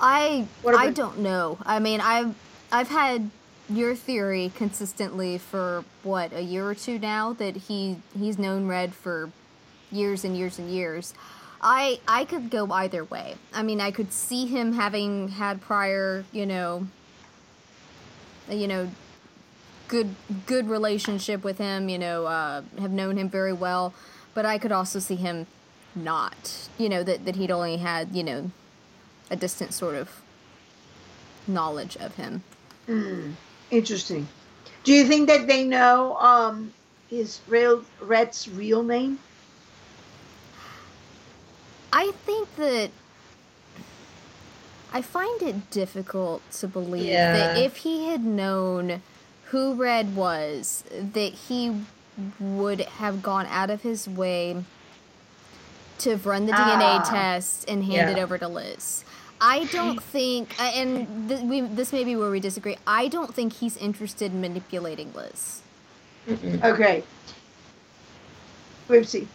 [0.00, 1.58] I What I don't know.
[1.64, 2.34] I mean, I've
[2.70, 3.30] I've had
[3.68, 8.94] your theory consistently for what a year or two now that he he's known Red
[8.94, 9.30] for
[9.90, 11.14] years and years and years.
[11.60, 13.36] I I could go either way.
[13.52, 16.86] I mean, I could see him having had prior, you know,
[18.48, 18.90] you know,
[19.88, 20.14] good
[20.46, 21.88] good relationship with him.
[21.88, 23.92] You know, uh, have known him very well.
[24.34, 25.46] But I could also see him
[25.94, 26.68] not.
[26.78, 28.50] You know that that he'd only had you know
[29.30, 30.22] a distant sort of
[31.46, 32.44] knowledge of him.
[32.86, 33.32] Hmm.
[33.70, 34.28] Interesting.
[34.84, 36.72] Do you think that they know um,
[37.08, 39.18] his real Red's real name?
[41.92, 42.90] I think that
[44.92, 49.02] I find it difficult to believe that if he had known
[49.46, 51.82] who Red was, that he
[52.40, 54.64] would have gone out of his way
[55.98, 57.08] to run the DNA Ah.
[57.10, 59.04] test and hand it over to Liz.
[59.40, 62.76] I don't think, uh, and th- we, this may be where we disagree.
[62.86, 65.62] I don't think he's interested in manipulating Liz.
[66.26, 66.62] Mm-mm.
[66.62, 67.04] Okay.
[68.88, 69.26] Ripsy.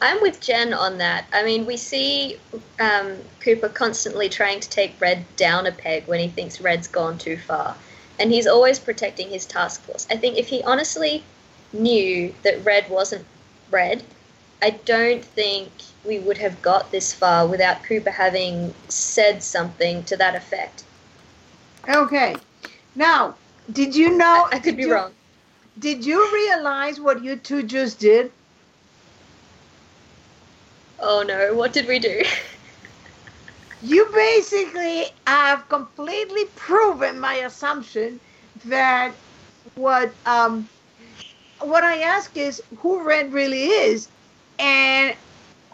[0.00, 1.26] I'm with Jen on that.
[1.32, 2.38] I mean, we see
[2.80, 7.16] um, Cooper constantly trying to take Red down a peg when he thinks Red's gone
[7.18, 7.76] too far.
[8.18, 10.06] And he's always protecting his task force.
[10.10, 11.24] I think if he honestly
[11.72, 13.24] knew that Red wasn't
[13.70, 14.02] Red,
[14.62, 15.70] I don't think
[16.04, 20.84] we would have got this far without Cooper having said something to that effect.
[21.88, 22.36] Okay.
[22.94, 23.34] Now,
[23.72, 24.48] did you know?
[24.50, 25.12] I, I could did be you- wrong.
[25.78, 28.32] Did you realize what you two just did?
[30.98, 32.22] Oh no, what did we do?
[33.82, 38.18] You basically have completely proven my assumption
[38.64, 39.12] that
[39.74, 40.68] what um
[41.60, 44.08] what I ask is who Red really is,
[44.58, 45.14] and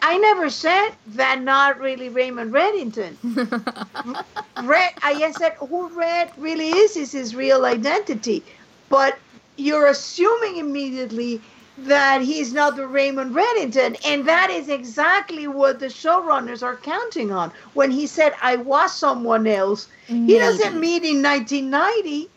[0.01, 3.15] I never said that not really Raymond Reddington.
[4.63, 8.43] Red, I said who Red really is is his real identity,
[8.89, 9.17] but
[9.55, 11.41] you're assuming immediately
[11.77, 17.31] that he's not the Raymond Reddington, and that is exactly what the showrunners are counting
[17.31, 17.51] on.
[17.73, 22.29] When he said I was someone else, he doesn't mean in 1990.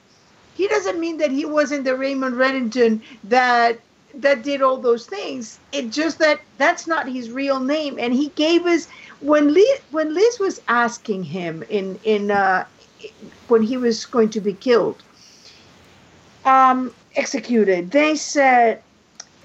[0.55, 3.79] He doesn't mean that he wasn't the Raymond Reddington that
[4.21, 5.59] that did all those things.
[5.73, 8.89] It just that that's not his real name, and he gave us
[9.21, 12.65] when Liz when Liz was asking him in in uh,
[13.49, 15.03] when he was going to be killed,
[16.45, 17.91] um, executed.
[17.91, 18.83] They said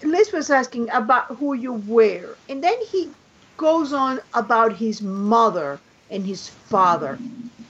[0.04, 3.10] Liz was asking about who you were, and then he
[3.58, 5.80] goes on about his mother
[6.10, 7.20] and his father.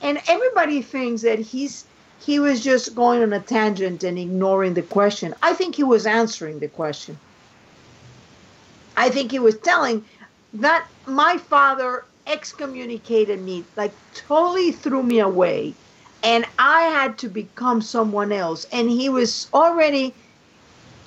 [0.02, 1.86] And everybody thinks that he's
[2.26, 5.34] he was just going on a tangent and ignoring the question.
[5.42, 7.18] I think he was answering the question.
[8.96, 10.06] I think he was telling
[10.54, 15.74] that my father excommunicated me, like totally threw me away,
[16.24, 18.68] and I had to become someone else.
[18.72, 20.14] And he was already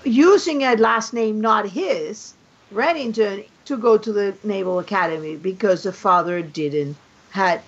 [0.03, 2.35] using a last name not his,
[2.73, 6.97] Reddington, to go to the Naval Academy because the father didn't
[7.31, 7.63] had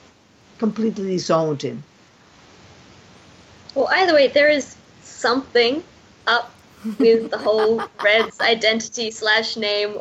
[0.59, 1.83] completely disowned him.
[3.77, 5.85] Well, either way, there is something
[6.27, 6.51] up
[6.99, 9.99] with the whole Red's identity slash name,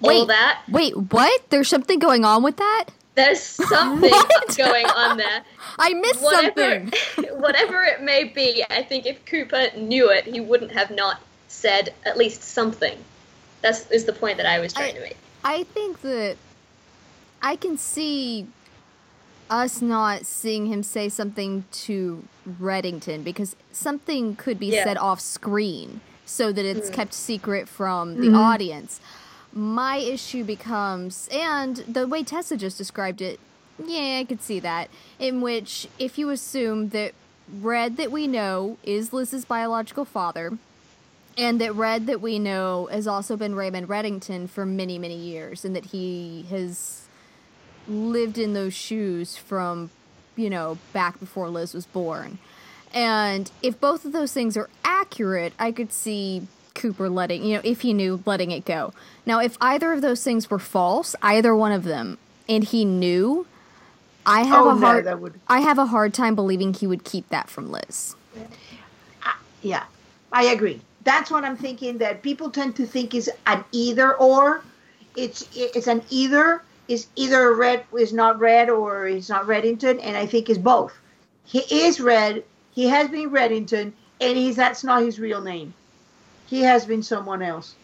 [0.00, 0.62] Wait, all that.
[0.70, 1.42] Wait, what?
[1.50, 2.86] There's something going on with that?
[3.14, 4.10] There's something
[4.56, 5.42] going on there.
[5.78, 7.38] I missed Whatever, something.
[7.38, 11.92] whatever it may be, I think if Cooper knew it, he wouldn't have not said
[12.06, 12.96] at least something.
[13.60, 15.16] That's is the point that I was trying I- to make.
[15.44, 16.36] I think that
[17.42, 18.46] I can see
[19.50, 22.24] us not seeing him say something to
[22.60, 24.84] Reddington because something could be Yeah.
[24.84, 26.94] said off screen so that it's Mm.
[26.94, 28.36] kept secret from the Mhm.
[28.36, 29.00] audience.
[29.52, 33.38] My issue becomes, and the way Tessa just described it,
[33.84, 34.90] yeah, I could see that.
[35.18, 37.12] In which, if you assume that
[37.60, 40.58] Red that we know is Liz's biological father,
[41.38, 45.64] and that Red that we know has also been Raymond Reddington for many, many years,
[45.64, 47.02] and that he has
[47.88, 49.90] lived in those shoes from,
[50.36, 52.38] you know, back before Liz was born.
[52.92, 57.60] And if both of those things are accurate, I could see Cooper letting, you know,
[57.64, 58.92] if he knew, letting it go.
[59.24, 62.18] Now, if either of those things were false, either one of them,
[62.48, 63.46] and he knew,
[64.24, 67.28] I have oh a hard, would I have a hard time believing he would keep
[67.28, 68.14] that from Liz.
[69.62, 69.84] yeah,
[70.32, 70.80] I agree.
[71.04, 71.98] That's what I'm thinking.
[71.98, 74.62] That people tend to think is an either or.
[75.16, 76.62] It's it's an either.
[76.88, 80.96] Is either red is not red or is not Reddington, and I think it's both.
[81.44, 82.44] He is red.
[82.74, 85.74] He has been Reddington, and he's that's not his real name.
[86.46, 87.74] He has been someone else.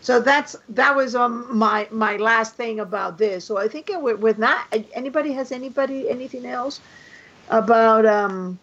[0.00, 3.44] So that's that was um my my last thing about this.
[3.44, 6.80] So I think it, with, not anybody has anybody anything else
[7.48, 8.58] about um.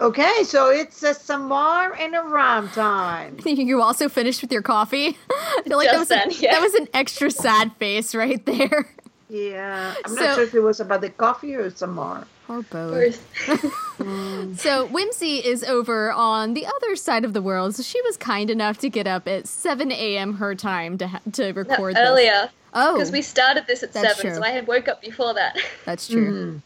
[0.00, 3.38] Okay, so it's a Samar and Aram time.
[3.44, 5.16] you also finished with your coffee.
[5.30, 6.52] I feel like that was, Just a- then, yeah.
[6.54, 8.88] that was an extra sad face right there.
[9.28, 12.26] Yeah, I'm So- not sure if it was about the coffee or Samar.
[12.48, 13.24] Or both.
[14.58, 17.76] So Whimsy is over on the other side of the world.
[17.76, 20.34] So she was kind enough to get up at 7 a.m.
[20.34, 22.08] her time to ha- to No, record this.
[22.08, 24.34] earlier, Oh, because we started this at seven, true.
[24.34, 25.56] so I had woke up before that.
[25.84, 26.60] that's true.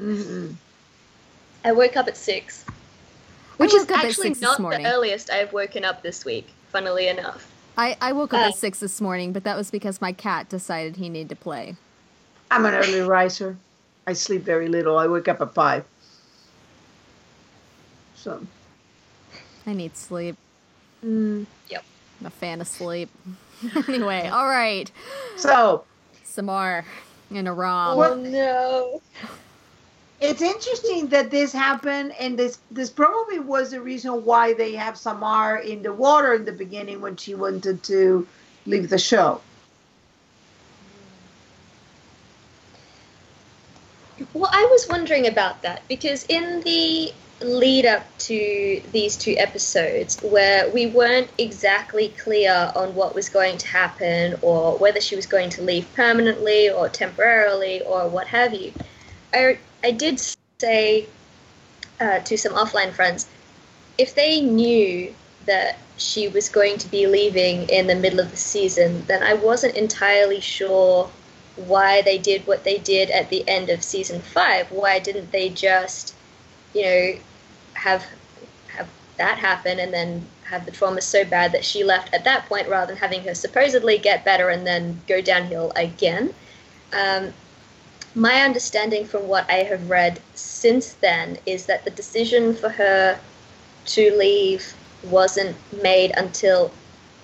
[0.00, 0.12] Mm-hmm.
[0.12, 0.52] Mm-hmm.
[1.64, 2.64] I woke up at six,
[3.58, 4.82] which is woke up at actually 6 this not morning.
[4.82, 6.48] the earliest I have woken up this week.
[6.68, 10.00] Funnily enough, I, I woke up Uh, at 6 this morning, but that was because
[10.00, 11.74] my cat decided he needed to play.
[12.50, 13.56] I'm an early riser.
[14.06, 14.96] I sleep very little.
[14.98, 15.84] I wake up at five.
[18.16, 18.46] So,
[19.66, 20.36] I need sleep.
[21.04, 21.46] mm.
[22.20, 23.08] I'm a fan of sleep.
[23.88, 24.90] anyway, all right.
[25.36, 25.84] so
[26.22, 26.84] Samar
[27.30, 27.96] and Aram.
[27.96, 29.02] What- oh no.
[30.20, 34.98] It's interesting that this happened, and this this probably was the reason why they have
[34.98, 38.26] Samar in the water in the beginning when she wanted to
[38.66, 39.40] leave the show.
[44.34, 50.20] Well, I was wondering about that because in the lead up to these two episodes,
[50.22, 55.26] where we weren't exactly clear on what was going to happen or whether she was
[55.26, 58.74] going to leave permanently or temporarily or what have you,
[59.32, 60.20] I, I did
[60.58, 61.06] say
[62.00, 63.26] uh, to some offline friends
[64.00, 65.14] if they knew
[65.44, 69.34] that she was going to be leaving in the middle of the season, then I
[69.34, 71.10] wasn't entirely sure
[71.56, 74.70] why they did what they did at the end of season five.
[74.70, 76.14] Why didn't they just,
[76.72, 77.12] you know,
[77.74, 78.06] have
[78.68, 78.88] have
[79.18, 82.68] that happen and then have the trauma so bad that she left at that point
[82.68, 86.32] rather than having her supposedly get better and then go downhill again?
[86.94, 87.34] Um,
[88.14, 93.18] my understanding from what I have read since then is that the decision for her
[93.86, 96.72] to leave wasn't made until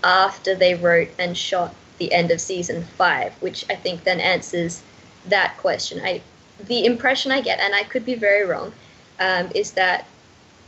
[0.04, 4.82] after they wrote and shot the end of season five, which I think then answers
[5.28, 6.00] that question.
[6.04, 6.22] I,
[6.64, 8.72] the impression I get, and I could be very wrong,
[9.18, 10.06] um, is that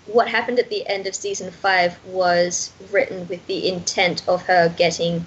[0.07, 4.75] what happened at the end of season five was written with the intent of her
[4.77, 5.27] getting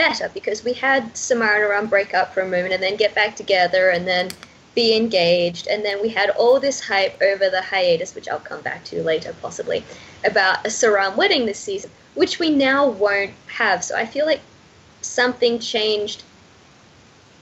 [0.00, 3.14] better, because we had Samara and Aram break up for a moment and then get
[3.14, 4.30] back together and then
[4.74, 8.62] be engaged, and then we had all this hype over the hiatus, which I'll come
[8.62, 9.84] back to later possibly,
[10.24, 13.84] about a Saram wedding this season, which we now won't have.
[13.84, 14.40] So I feel like
[15.02, 16.22] something changed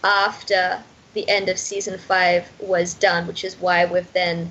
[0.03, 0.83] after
[1.15, 4.51] the end of season five was done, which is why we've then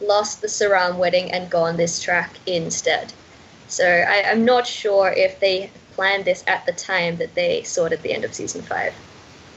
[0.00, 3.12] lost the Saram wedding and gone this track instead.
[3.68, 5.70] So I, I'm not sure if they
[6.02, 8.92] planned this at the time that they sorted the end of season five.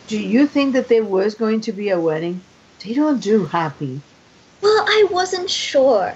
[0.06, 2.40] Do you think that there was going to be a wedding?
[2.84, 4.00] They don't do happy.
[4.62, 6.14] Well, I wasn't sure.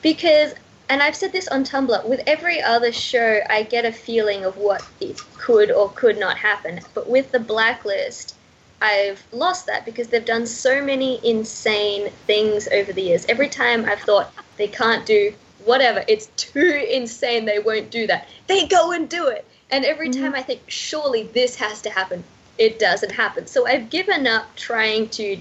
[0.00, 0.54] Because,
[0.88, 4.56] and I've said this on Tumblr, with every other show, I get a feeling of
[4.56, 6.80] what it could or could not happen.
[6.94, 8.34] But with the Blacklist,
[8.80, 13.26] I've lost that because they've done so many insane things over the years.
[13.26, 15.34] Every time I've thought they can't do
[15.64, 18.28] whatever, it's too insane, they won't do that.
[18.46, 19.44] They go and do it.
[19.70, 20.22] And every Mm-hmm.
[20.22, 22.24] time I think, surely this has to happen,
[22.58, 23.46] it doesn't happen.
[23.46, 25.38] So I've given up trying to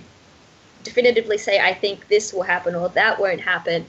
[0.84, 3.86] definitively say, I think this will happen or that won't happen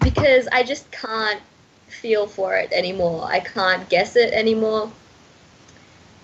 [0.00, 1.40] because I just can't
[1.88, 3.24] feel for it anymore.
[3.24, 4.90] I can't guess it anymore.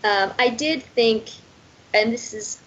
[0.05, 1.31] Um, I did think,
[1.93, 2.61] and this is,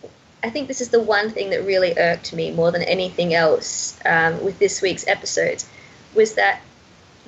[0.43, 3.99] I think this is the one thing that really irked me more than anything else
[4.05, 5.67] um, with this week's episodes,
[6.15, 6.61] was that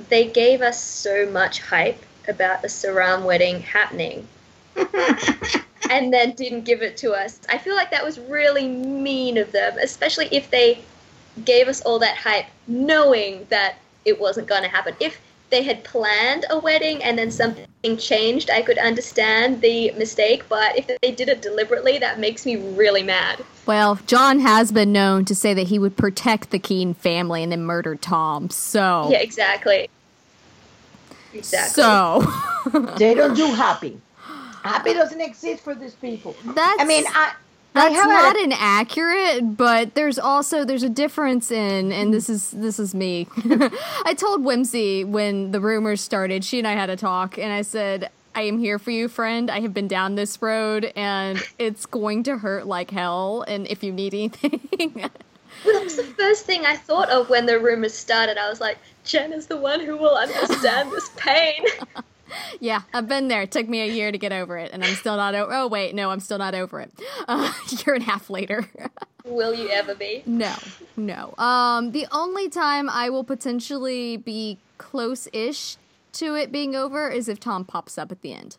[0.09, 4.27] they gave us so much hype about the Saram wedding happening
[5.89, 7.39] and then didn't give it to us.
[7.49, 10.79] I feel like that was really mean of them, especially if they
[11.45, 14.95] gave us all that hype knowing that it wasn't going to happen.
[14.99, 15.19] If
[15.53, 20.75] they had planned a wedding and then something changed, I could understand the mistake, but
[20.75, 23.45] if they did it deliberately, that makes me really mad.
[23.67, 27.51] Well, Jon has been known to say that he would protect the Keen family and
[27.51, 28.49] then murder Tom.
[28.49, 29.91] So, Yeah, exactly.
[31.35, 31.83] Exactly.
[31.83, 34.01] so They don't do happy.
[34.63, 36.35] Happy doesn't exist for these people.
[36.43, 37.33] that's I mean, I.
[37.73, 42.51] That's have not a, inaccurate, but there's also there's a difference in, and this is
[42.51, 43.27] this is me.
[44.05, 46.43] I told Whimsy when the rumors started.
[46.43, 49.49] She and I had a talk, and I said, "I am here for you, friend.
[49.49, 53.43] I have been down this road, and it's going to hurt like hell.
[53.47, 55.09] And if you need anything."
[55.63, 58.37] Well, that was the first thing I thought of when the rumors started.
[58.37, 61.63] I was like, Jen is the one who will understand this pain.
[62.59, 63.41] Yeah, I've been there.
[63.41, 65.51] It took me a year to get over it, and I'm still not over.
[65.53, 66.91] Oh wait, no, I'm still not over it.
[67.27, 68.67] Uh, a year and a half later.
[69.25, 70.23] will you ever be?
[70.25, 70.55] no,
[70.95, 71.33] no.
[71.37, 75.77] Um, the only time I will potentially be close-ish
[76.13, 78.57] to it being over is if Tom pops up at the end,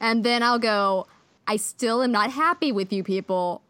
[0.00, 1.06] and then I'll go.
[1.46, 3.62] I still am not happy with you people,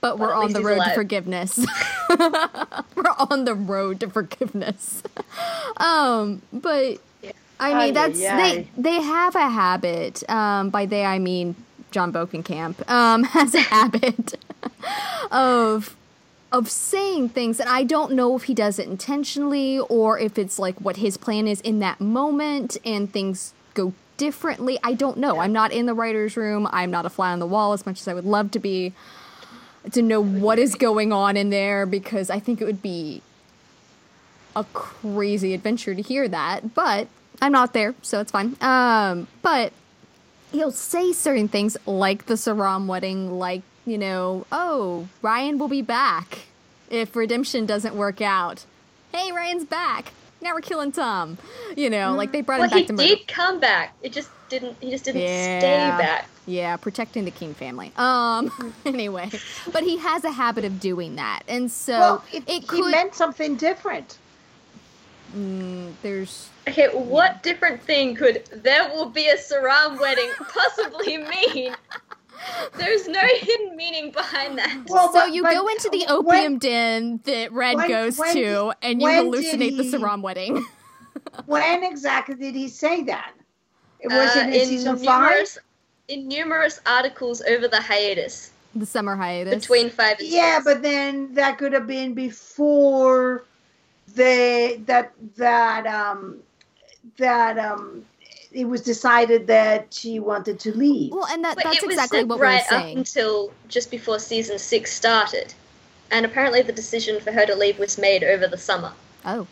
[0.00, 1.58] but we're on the road to forgiveness.
[2.08, 5.02] we're on the road to forgiveness.
[5.76, 6.98] um, but
[7.60, 8.36] I mean, that's ay.
[8.36, 10.28] they they have a habit.
[10.28, 11.54] Um, by they I mean
[11.90, 14.34] Jon Bokenkamp um, has a habit
[15.30, 15.96] of
[16.52, 20.58] of saying things, and I don't know if he does it intentionally or if it's
[20.58, 24.78] like what his plan is in that moment, and things go differently.
[24.82, 25.38] I don't know.
[25.38, 26.68] I'm not in the writers' room.
[26.72, 28.92] I'm not a fly on the wall as much as I would love to be
[29.92, 33.22] to know what is going on in there because I think it would be
[34.54, 37.08] a crazy adventure to hear that, but
[37.40, 38.56] I'm not there, so it's fine.
[38.60, 39.72] Um, but
[40.52, 45.82] he'll say certain things like the Saram wedding, like, you know, oh, Ryan will be
[45.82, 46.40] back
[46.90, 48.64] if redemption doesn't work out.
[49.12, 50.12] Hey, Ryan's back.
[50.42, 51.38] Now we're killing Tom.
[51.76, 53.02] You know, like they brought Well, him back to murder.
[53.02, 53.94] He did come back.
[54.02, 54.76] It just didn't.
[54.80, 55.58] He just didn't Yeah.
[55.58, 56.28] stay back.
[56.46, 57.92] Yeah, protecting the Keen family.
[57.96, 58.50] Um,
[58.86, 59.30] anyway,
[59.72, 63.14] but he has a habit of doing that, and so well, it, it he meant
[63.14, 64.16] something different.
[65.36, 71.18] Mm, there's Okay, what different thing could there will be a Saram wedding possibly
[71.54, 71.74] mean?
[72.76, 74.84] There's no hidden meaning behind that.
[74.88, 78.18] Well, so but- you but go into the when- opium den that Red when- goes
[78.18, 80.64] when to, did- and you when did hallucinate the he- Saram wedding.
[81.46, 83.32] When exactly did he say that?
[84.00, 85.04] It was Uh, it in season five.
[85.30, 85.58] numerous,
[86.08, 89.54] in numerous articles over the hiatus the summer hiatus.
[89.54, 90.64] between five and Yeah, six.
[90.64, 93.44] but then that could have been before
[94.14, 96.38] they that that um
[97.18, 98.04] that um
[98.52, 101.12] it was decided that she wanted to leave.
[101.12, 102.98] well, and that But that's exactly what right we're up saying.
[102.98, 105.54] until just before season six started,
[106.10, 108.92] and apparently the decision for her to leave was made over the summer.
[109.24, 109.46] oh, Uh,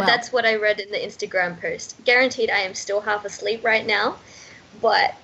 [0.00, 0.06] Wow.
[0.06, 1.96] That's what I read in the Instagram post.
[2.04, 4.16] Guaranteed, I am still half asleep right now,
[4.80, 5.14] but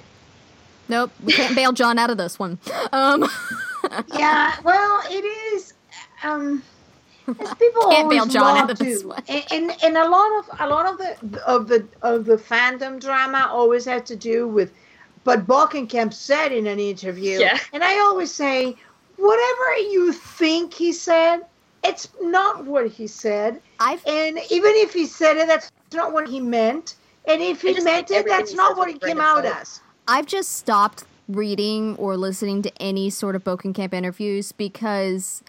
[0.89, 2.59] nope, we can't bail Jon out of this one.
[2.93, 3.27] Um,
[4.15, 5.25] yeah, well, it
[5.55, 5.73] is.
[6.23, 6.63] Um,
[7.41, 9.23] as people Can't bail always Jon out of this one.
[9.29, 13.49] And, and a lot of a lot of the of the of the fandom drama
[13.51, 14.73] always has to do with.
[15.25, 17.59] But Bokenkamp said in an interview, Yeah.
[17.75, 18.75] and I always say,
[19.17, 21.41] whatever you think he said,
[21.85, 23.61] it's not what he said.
[23.81, 26.95] I've And even if he said it, that's not what he meant.
[27.27, 29.81] And if he meant it, that's not what it came out as.
[30.09, 35.43] I've just stopped reading or listening to any sort of Bokenkamp interviews because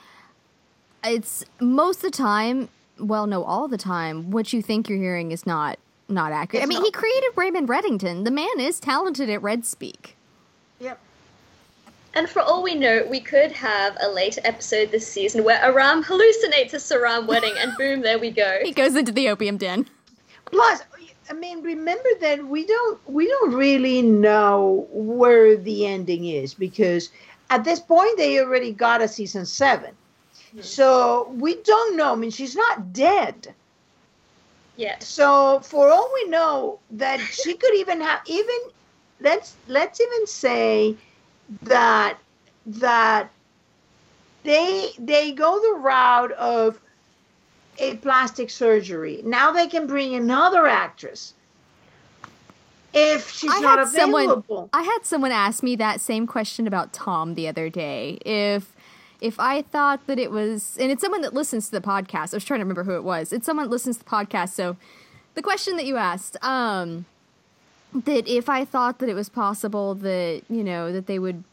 [1.04, 5.32] it's most of the time, well, no, all the time, what you think you're hearing
[5.32, 5.80] is not
[6.10, 6.64] not accurate.
[6.64, 6.86] It's I mean, not.
[6.86, 8.26] he created Raymond Reddington.
[8.26, 10.18] The man is talented at red speak.
[10.80, 11.00] Yep.
[12.14, 16.04] And for all we know, we could have a later episode this season where Aram
[16.04, 18.60] hallucinates a Saram wedding, and boom, there we go.
[18.64, 19.88] He goes into the opium den.
[20.46, 20.82] Plus,
[21.30, 27.10] I mean, remember that we don't we don't really know where the ending is because
[27.50, 29.92] at this point they already got a season 7
[30.60, 32.12] So we don't know.
[32.12, 33.54] I mean, she's not dead.
[34.76, 35.08] Yes.
[35.08, 38.56] So for all we know, that she could even have even
[39.22, 40.96] let's let's even say
[41.64, 42.18] that
[42.66, 43.30] that
[44.44, 46.80] they they go the route of
[47.78, 49.22] a plastic surgery.
[49.24, 51.34] Now they can bring another actress
[52.94, 54.70] if she's I not had someone- available.
[54.74, 58.20] I had someone ask me that same question about Tom the other day.
[58.26, 58.74] If
[59.22, 62.34] if I thought that it was, and it's someone that listens to the podcast.
[62.34, 63.32] I was trying to remember who it was.
[63.32, 64.50] It's someone that listens to the podcast.
[64.50, 64.76] So,
[65.36, 67.06] the question that you asked, um,
[67.94, 71.44] that if I thought that it was possible that you know that they would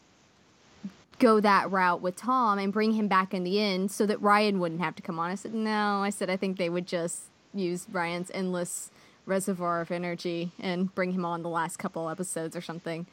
[1.19, 4.59] go that route with Tom and bring him back in the end, so that Ryan
[4.59, 5.29] wouldn't have to come on.
[5.29, 6.01] I said no.
[6.01, 8.89] I said I think they would just use Ryan's endless
[9.25, 13.05] reservoir of energy and bring him on the last couple episodes or something.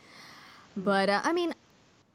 [0.77, 1.55] But uh, I mean,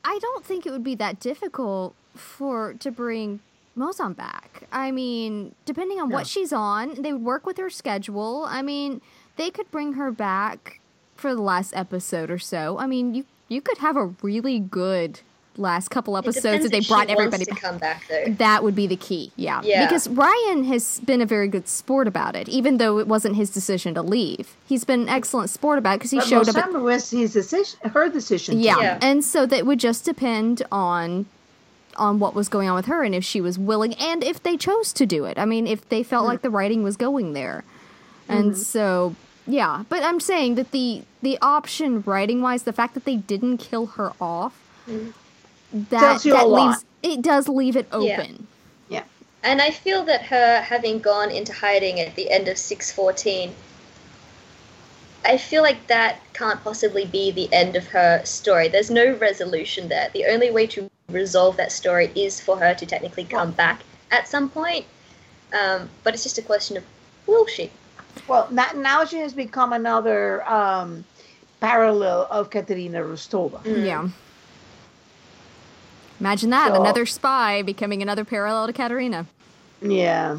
[0.03, 3.39] I don't think it would be that difficult for to bring
[3.77, 4.63] Mozhan back.
[4.71, 6.15] I mean, depending on No.
[6.15, 8.45] what she's on, they would work with her schedule.
[8.47, 9.01] I mean,
[9.37, 10.79] they could bring her back
[11.15, 12.77] for the last episode or so.
[12.77, 15.19] I mean, you you could have a really good
[15.57, 17.61] last couple episodes that they if she brought wants everybody to back.
[17.61, 18.25] come back though.
[18.33, 19.61] That would be the key, yeah.
[19.63, 19.85] Yeah.
[19.85, 23.49] Because Ryan has been a very good sport about it, even though it wasn't his
[23.49, 24.55] decision to leave.
[24.67, 26.57] He's been an excellent sport about it because he But showed up.
[26.57, 28.59] At, Mosama was his decision, her decision.
[28.59, 28.79] yeah.
[28.79, 28.99] Yeah.
[29.01, 31.25] and so that would just depend on
[31.97, 34.55] on what was going on with her and if she was willing and if they
[34.55, 35.37] chose to do it.
[35.37, 36.29] I mean, if they felt mm.
[36.29, 37.65] like the writing was going there,
[38.29, 38.61] and mm-hmm.
[38.61, 39.83] so yeah.
[39.89, 43.87] But I'm saying that the the option writing wise, the fact that they didn't kill
[43.87, 44.53] her off,
[44.87, 45.11] mm-hmm.
[45.73, 46.67] That Tells you a that lot.
[46.67, 48.47] leaves it does leave it open.
[48.89, 49.03] Yeah.
[49.43, 53.53] And I feel that her having gone into hiding at the end of 614,
[55.25, 58.67] I feel like that can't possibly be the end of her story.
[58.67, 60.09] There's no resolution there.
[60.13, 64.27] The only way to resolve that story is for her to technically come back at
[64.27, 64.85] some point.
[65.59, 66.83] Um, but it's just a question of
[67.27, 67.71] will she?
[68.27, 71.03] Well, now, now she has become another um,
[71.59, 73.63] parallel of Katarina Rostova.
[73.63, 73.85] Mm.
[73.85, 74.09] Yeah.
[76.21, 79.25] Imagine that So- another spy becoming another parallel to Katarina.
[79.81, 80.37] Yeah.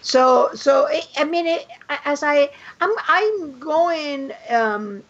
[0.00, 1.66] So so it, I mean it,
[2.04, 2.48] as I
[2.80, 5.02] I'm I'm going um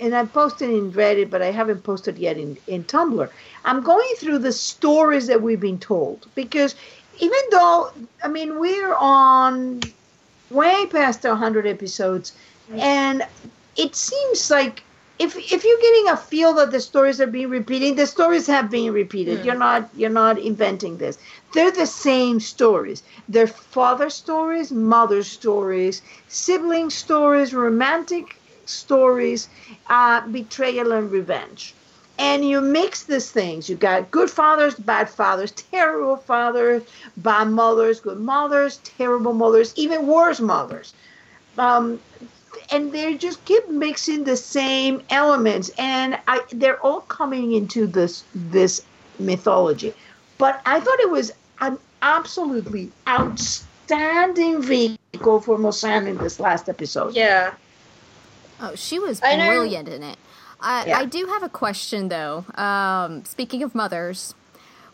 [0.00, 3.28] and I posted in Reddit but I haven't posted yet in in Tumblr.
[3.64, 6.76] I'm going through the stories that we've been told because
[7.18, 7.90] even though
[8.22, 9.80] I mean we're on
[10.50, 12.32] way past 100 episodes
[12.72, 13.26] and
[13.76, 14.84] it seems like
[15.18, 18.70] if if you're getting a feel that the stories are being repeated, the stories have
[18.70, 19.40] been repeated.
[19.40, 19.44] Mm.
[19.44, 21.18] You're not you're not inventing this.
[21.52, 23.02] They're the same stories.
[23.28, 29.48] They're father stories, mother stories, sibling stories, romantic stories,
[29.86, 31.76] uh, betrayal and revenge.
[32.18, 33.68] And you mix these things.
[33.68, 36.82] You got good fathers, bad fathers, terrible fathers,
[37.16, 40.94] bad mothers, good mothers, terrible mothers, even worse mothers.
[41.58, 42.02] Um,
[42.70, 48.24] and they just keep mixing the same elements, and I, they're all coming into this
[48.34, 48.82] this
[49.18, 49.94] mythology.
[50.38, 57.14] But I thought it was an absolutely outstanding vehicle for Mozhan in this last episode.
[57.14, 57.54] Yeah.
[58.60, 60.18] Oh, she was I brilliant in it.
[60.60, 60.98] I, Yeah.
[60.98, 62.44] I do have a question though.
[62.54, 64.34] Um, speaking of mothers,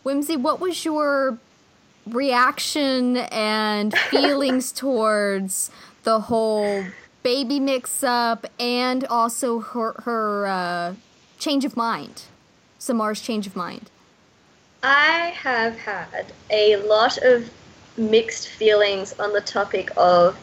[0.03, 1.37] Whimsy, what was your
[2.05, 5.71] reaction and feelings towards
[6.03, 6.83] the whole
[7.23, 10.95] baby mix up and also her her uh,
[11.39, 12.23] change of mind,
[12.77, 13.89] Samar's change of mind?
[14.83, 17.49] I have had a lot of
[17.97, 20.37] mixed feelings on the topic of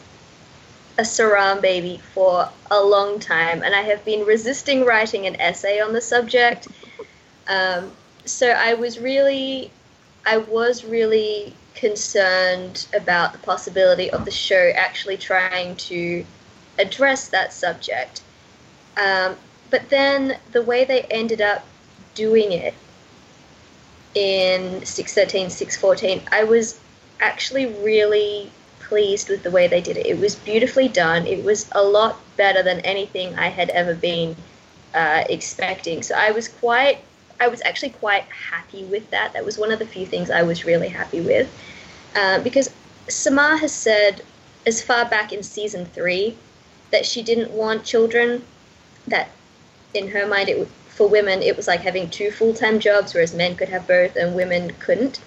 [0.97, 5.79] a Saram baby for a long time, and I have been resisting writing an essay
[5.79, 6.67] on the subject.
[7.47, 7.91] Um,
[8.25, 9.71] so I was really,
[10.25, 16.25] I was really concerned about the possibility of the show actually trying to
[16.79, 18.21] address that subject.
[18.97, 19.35] Um,
[19.69, 21.65] but then the way they ended up
[22.13, 22.73] doing it
[24.13, 26.79] in 613, 614, I was
[27.19, 30.05] actually really pleased with the way they did it.
[30.05, 31.25] It was beautifully done.
[31.25, 34.35] It was a lot better than anything I had ever been
[34.93, 36.03] uh, expecting.
[36.03, 36.99] So I was quite,
[37.39, 39.31] I was actually quite happy with that.
[39.31, 41.49] That was one of the few things I was really happy with,
[42.15, 42.69] uh, because
[43.07, 44.21] Samar has said
[44.67, 46.37] as far back in season three
[46.91, 48.43] that she didn't want children.
[49.07, 49.29] That
[49.93, 53.33] in her mind, it for women it was like having two full time jobs, whereas
[53.33, 55.19] men could have both and women couldn't.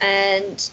[0.00, 0.70] And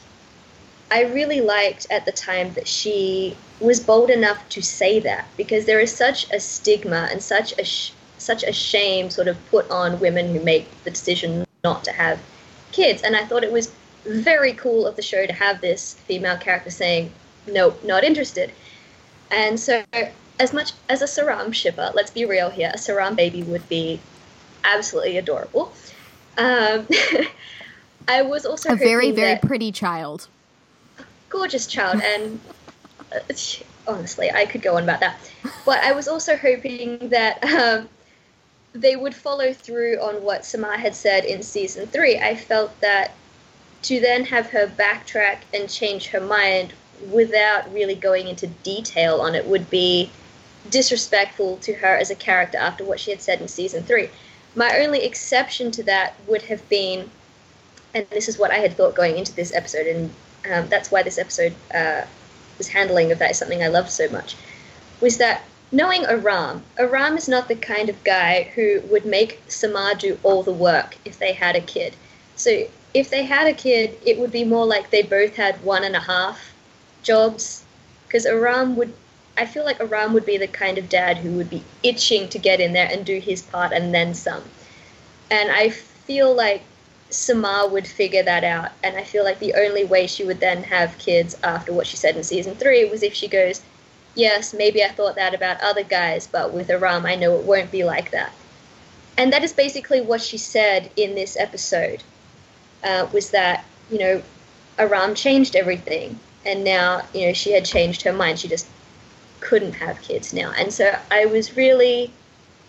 [0.92, 5.66] I really liked at the time that she was bold enough to say that because
[5.66, 9.70] there is such a stigma and such a sh- such a shame sort of put
[9.70, 12.20] on women who make the decision not to have
[12.72, 13.02] kids.
[13.02, 13.74] And I thought it was
[14.06, 17.12] very cool of the show to have this female character saying,
[17.48, 18.52] "Nope, not interested."
[19.34, 19.84] And so,
[20.40, 24.00] as much as a Saram shipper, let's be real here, a Saram baby would be
[24.64, 25.74] absolutely adorable.
[26.38, 26.88] Um,
[28.08, 30.28] I was also a very very pretty child
[31.34, 32.40] gorgeous child, and
[33.12, 33.20] uh,
[33.88, 35.18] honestly, I could go on about that.
[35.66, 37.90] But I was also hoping that um,
[38.74, 42.20] they would follow through on what Samar had said in season three.
[42.20, 43.12] I felt that
[43.84, 46.74] to then have her backtrack and change her mind
[47.12, 50.10] without really going into detail on it would be
[50.70, 54.10] disrespectful to her as a character after what she had said in season three.
[54.56, 57.10] My only exception to that would have been,
[57.94, 60.14] and this is what I had thought going into this episode, and
[60.52, 62.04] um, that's why this episode uh,
[62.58, 64.36] was handling of that is something I loved so much,
[65.02, 69.96] was that knowing Aram, Aram is not the kind of guy who would make Samar
[69.96, 71.96] do all the work if they had a kid.
[72.36, 75.84] So if they had a kid, it would be more like they both had one
[75.84, 76.53] and a half
[77.04, 77.64] jobs,
[78.08, 78.94] because Aram would.
[79.36, 82.38] I feel like Aram would be the kind of dad who would be itching to
[82.38, 84.44] get in there and do his part and then some.
[85.32, 86.62] And I feel like
[87.10, 88.72] Samar would figure that out.
[88.84, 91.98] And I feel like the only way she would then have kids after what she
[91.98, 93.62] said in season three was if she goes,
[94.16, 97.72] Yes, maybe I thought that about other guys, but with Aram, I know it won't
[97.72, 98.32] be like that.
[99.18, 102.04] And that is basically what she said in this episode
[102.84, 104.22] uh, was that, you know,
[104.78, 106.20] Aram changed everything.
[106.46, 108.40] And now, you know, she had changed her mind.
[108.40, 108.68] She just
[109.40, 110.52] couldn't have kids now.
[110.58, 112.12] And so I was really,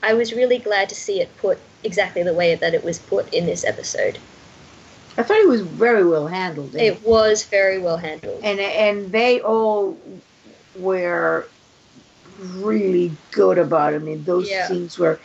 [0.02, 3.32] I was really glad to see it put exactly the way that it was put
[3.32, 4.18] in this episode.
[5.16, 6.74] I thought it was very well handled.
[6.74, 9.96] It was very well handled, and and they all
[10.76, 11.46] were
[12.56, 13.96] really good about it.
[13.96, 14.66] I mean, those yeah.
[14.66, 15.20] scenes were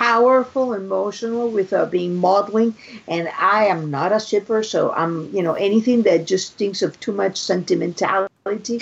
[0.00, 2.74] powerful, emotional, without being maudling.
[3.06, 6.98] And I am not a shipper, so I'm you know anything that just thinks of
[7.00, 8.80] too much sentimentality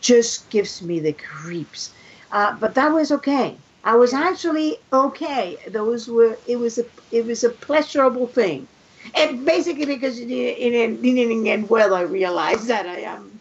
[0.00, 1.92] just gives me the creeps.
[2.32, 3.56] Uh, but that was okay.
[3.84, 5.58] I was actually okay.
[5.68, 8.66] Those were it was a it was a pleasurable thing
[9.14, 13.38] and basically because in didn't end well, I realized that I am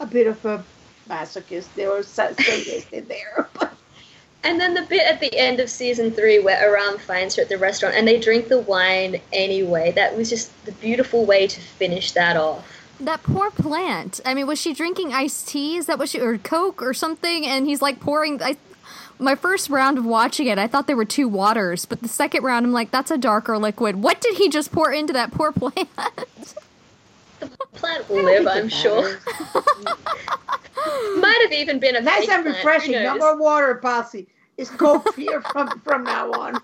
[0.00, 0.64] a bit of a
[1.08, 1.68] masochist.
[1.74, 3.77] There was sadist in there, but.
[4.48, 7.50] And then the bit at the end of season three where Aram finds her at
[7.50, 9.92] the restaurant and they drink the wine anyway.
[9.92, 12.66] That was just the beautiful way to finish that off.
[12.98, 14.22] That poor plant.
[14.24, 15.76] I mean, was she drinking iced tea?
[15.76, 17.44] Is that what she or Coke or something?
[17.44, 18.42] And he's like pouring.
[18.42, 18.56] I,
[19.18, 22.42] my first round of watching it, I thought there were two waters, but the second
[22.42, 23.96] round, I'm like, that's a darker liquid.
[23.96, 25.90] What did he just pour into that poor plant?
[27.40, 29.18] the plant will live, I'm sure.
[31.18, 32.92] Might have even been a nice and refreshing.
[32.92, 34.26] No more water, Posse.
[34.58, 36.60] It's Coke here from from now on.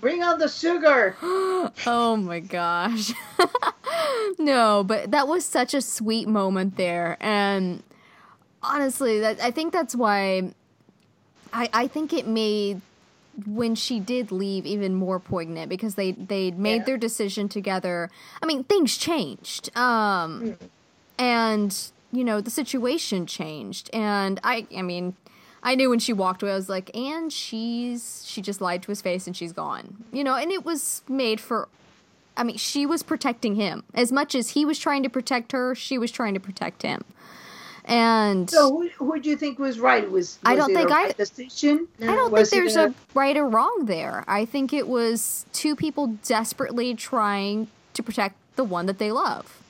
[0.00, 1.16] Bring on the sugar.
[1.22, 3.12] oh my gosh.
[4.38, 7.82] no, but that was such a sweet moment there, and
[8.62, 10.52] honestly, that I think that's why
[11.52, 12.82] I, I think it made
[13.46, 16.84] when she did leave even more poignant because they they made yeah.
[16.84, 18.10] their decision together.
[18.42, 19.76] I mean, things changed.
[19.76, 20.56] Um mm.
[21.18, 25.16] and you know, the situation changed and I I mean,
[25.66, 28.88] I knew when she walked away I was like, "And she's she just lied to
[28.88, 31.68] his face and she's gone." You know, and it was made for
[32.36, 33.82] I mean, she was protecting him.
[33.94, 37.02] As much as he was trying to protect her, she was trying to protect him.
[37.84, 40.04] And so, who, who do you think was right?
[40.04, 41.86] Was, was I don't think right I decision?
[42.02, 44.24] I don't think there's a, a right or wrong there.
[44.26, 49.62] I think it was two people desperately trying to protect the one that they love.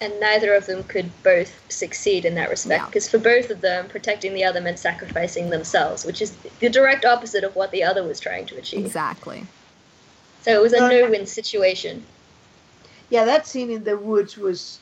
[0.00, 3.10] And neither of them could both succeed in that respect, because yeah.
[3.10, 7.44] for both of them, protecting the other meant sacrificing themselves, which is the direct opposite
[7.44, 8.86] of what the other was trying to achieve.
[8.86, 9.46] Exactly.
[10.40, 12.02] So it was a no-win situation.
[13.10, 14.80] Yeah, that scene in the woods was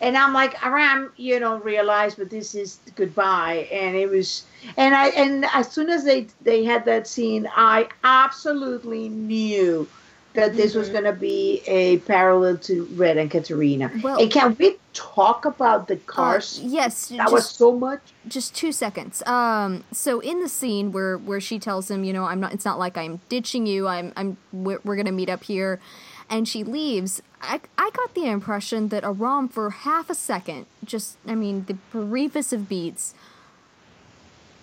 [0.00, 3.68] and I'm like, Aram, you don't realize, but this is goodbye.
[3.70, 4.44] And it was,
[4.76, 9.86] and I, and as soon as they they had that scene, I absolutely knew
[10.34, 10.92] that this was Mhm.
[10.92, 13.90] going to be a parallel to Red and Katarina.
[14.02, 16.60] Well- and can we talk about the Uh, cars?
[16.62, 18.00] yes, that just, was so much.
[18.28, 19.22] just two seconds.
[19.26, 22.52] Um, so in the scene where where she tells him, you know, I'm not.
[22.52, 23.88] It's not like I'm ditching you.
[23.88, 24.12] I'm.
[24.16, 24.36] I'm.
[24.52, 25.80] We're, we're gonna meet up here,
[26.28, 27.20] and she leaves.
[27.42, 31.74] I I got the impression that Aram for half a second, just I mean the
[31.90, 33.14] briefest of beats,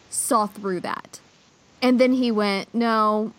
[0.09, 1.19] saw through that,
[1.81, 3.33] and then he went, no.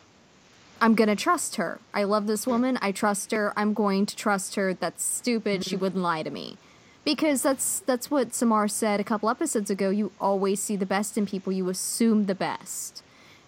[0.81, 1.81] I'm gonna trust her.
[1.95, 2.79] I love this woman.
[2.83, 3.53] I trust her.
[3.57, 4.75] I'm going to trust her.
[4.75, 5.65] That's stupid.
[5.65, 6.59] She wouldn't lie to me
[7.05, 9.91] because that's that's what Samar said a couple episodes ago.
[9.91, 11.53] You always see the best in people.
[11.53, 13.03] You assume the best,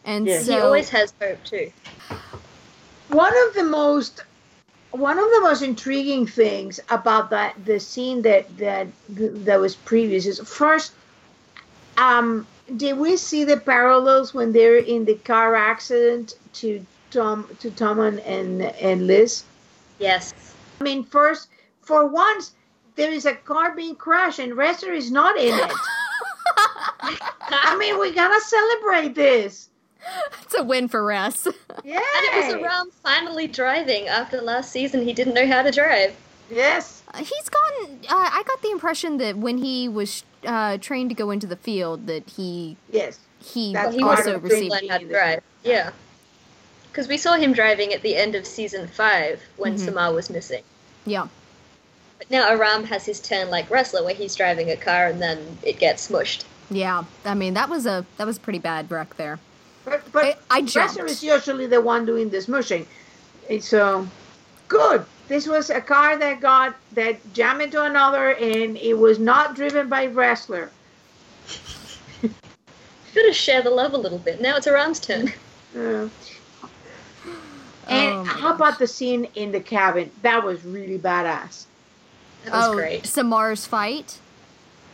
[0.05, 0.39] and Yeah.
[0.43, 1.73] so he always has hope too.
[3.09, 4.23] one of the most
[4.93, 10.27] one of the most intriguing things about that the scene that that that was previous
[10.27, 10.95] is first
[11.99, 17.71] um did we see the parallels when they're in the car accident to tom to
[17.71, 19.45] tom and and, and liz
[19.99, 20.33] Yes.
[20.81, 21.49] i mean first
[21.83, 22.53] for once
[22.97, 25.73] there is a car being crashed and Ressler is not in it
[27.51, 29.69] i mean we gotta celebrate this
[30.43, 31.47] it's a win for Ress.
[31.85, 35.03] yeah And it was Aram finally driving after last season.
[35.05, 36.17] He didn't know how to drive.
[36.51, 37.99] yes He's gotten.
[38.09, 41.57] Uh, I got the impression that when he was uh, trained to go into the
[41.57, 44.71] field, that he yes he That's He also received.
[44.71, 45.43] learn how to drive.
[45.65, 45.91] Yeah.
[47.01, 49.87] Because we saw him driving at the end of season five when Mhm.
[49.87, 50.63] Samar was missing.
[51.07, 51.29] Yeah,
[52.19, 55.57] But now Aram has his turn like Ressler where he's driving a car and then
[55.63, 56.45] it gets smushed.
[56.71, 57.05] yeah.
[57.25, 59.39] I mean, that was a that was a pretty bad wreck there.
[59.87, 61.11] But, but I- I Dresser jumped.
[61.13, 62.85] is usually the one doing the smushing.
[63.49, 64.05] It's uh,
[64.69, 65.07] good.
[65.29, 69.89] This was a car that got that jammed into another, and it was not driven
[69.89, 70.69] by Ressler.
[73.15, 74.43] Gotta share the love a little bit.
[74.43, 75.33] Now it's Aram's turn.
[75.75, 76.09] Uh,
[77.91, 78.57] and Oh how gosh.
[78.57, 80.11] about the scene in the cabin?
[80.23, 81.67] That was really badass.
[82.45, 83.05] That was oh, great.
[83.07, 84.19] Samar's fight.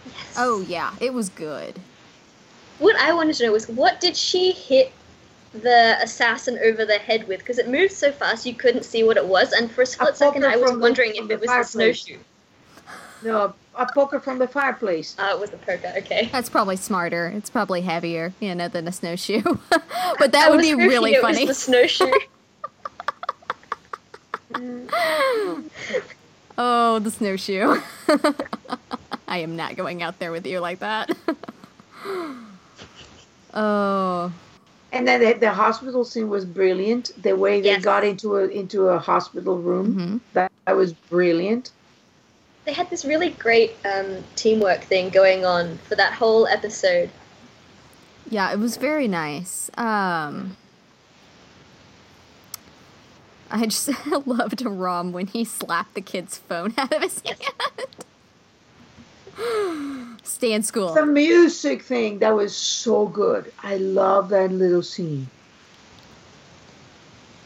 [0.07, 0.35] Yes.
[0.37, 1.79] Oh yeah, it was good.
[2.79, 4.93] What I wanted to know was what did she hit
[5.53, 7.41] the assassin over the head with?
[7.41, 10.17] Because it moved so fast you couldn't see what it was, and for a split
[10.17, 12.03] second I was from the- wondering from if the it was the fireplace.
[12.03, 12.21] snowshoe.
[13.23, 15.17] No, a poker from the fireplace.
[15.19, 15.93] Ah, it was the poker.
[15.97, 16.29] Okay.
[16.31, 17.29] That's probably smarter.
[17.35, 19.41] It's probably heavier, you know, than a snowshoe.
[19.71, 21.47] but that I would be hoping really it funny.
[21.47, 22.13] Was the snowshoe.
[26.59, 27.79] Oh, the snowshoe.
[29.29, 31.15] I am not going out there with you like that.
[33.55, 34.33] oh,
[34.93, 37.11] And then the, the hospital scene was brilliant.
[37.23, 37.83] The way they Yes.
[37.85, 41.73] got into a into a hospital room, hmm that, that was brilliant.
[42.65, 47.11] they had this really great um, teamwork thing going on for that whole episode.
[48.31, 49.71] yeah, it was very nice.
[49.77, 50.57] Um,
[53.51, 53.91] I just
[54.27, 57.39] loved Rom when he slapped the kid's phone out of his Yes.
[59.39, 60.19] hand.
[60.23, 60.95] Stay in school.
[60.95, 63.53] The music thing that was so good.
[63.63, 65.29] I love that little scene.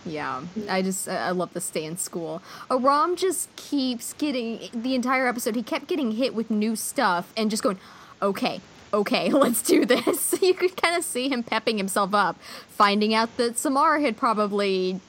[0.06, 2.40] Yeah, I just I I love the stay in school.
[2.70, 5.54] Uh, Aram just keeps getting the entire episode.
[5.56, 7.78] He kept getting hit with new stuff and just going,
[8.22, 8.62] "Okay,
[8.94, 12.38] okay, let's do this." You could kind of see him pepping himself up,
[12.68, 15.00] finding out that Samar had probably,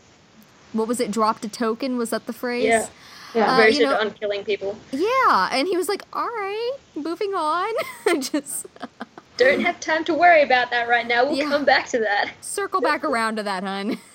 [0.74, 1.98] what was it, dropped a token?
[1.98, 2.64] Was that the phrase?
[2.66, 2.88] Yeah.
[3.34, 3.54] Yeah.
[3.54, 4.78] Uh, Voted you know- on killing people.
[4.92, 7.74] Yeah, and he was like, "All right, moving on."
[8.22, 8.66] just
[9.38, 11.26] Don't have time to worry about that right now.
[11.26, 11.50] We'll Yeah.
[11.50, 12.32] come back to that.
[12.42, 13.98] circle back around to that, hun.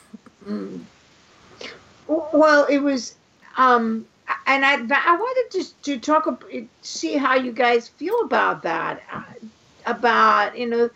[0.47, 0.83] Mm.
[2.07, 3.17] Well, it was,
[3.57, 4.07] um,
[4.47, 9.03] and I I wanted to to talk ab- see how you guys feel about that,
[9.13, 9.23] uh,
[9.87, 10.89] about you know,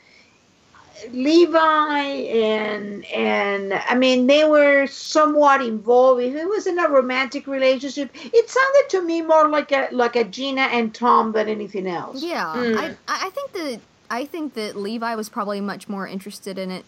[1.13, 6.23] Levi and and I mean they were somewhat involved.
[6.23, 10.17] If it was in a romantic relationship, it sounded to me more like a like
[10.17, 12.23] a Gina and Tom than anything else.
[12.23, 12.77] Yeah, Mm.
[12.77, 13.81] I I think that
[14.11, 16.85] I think that Levi was probably much more interested in it.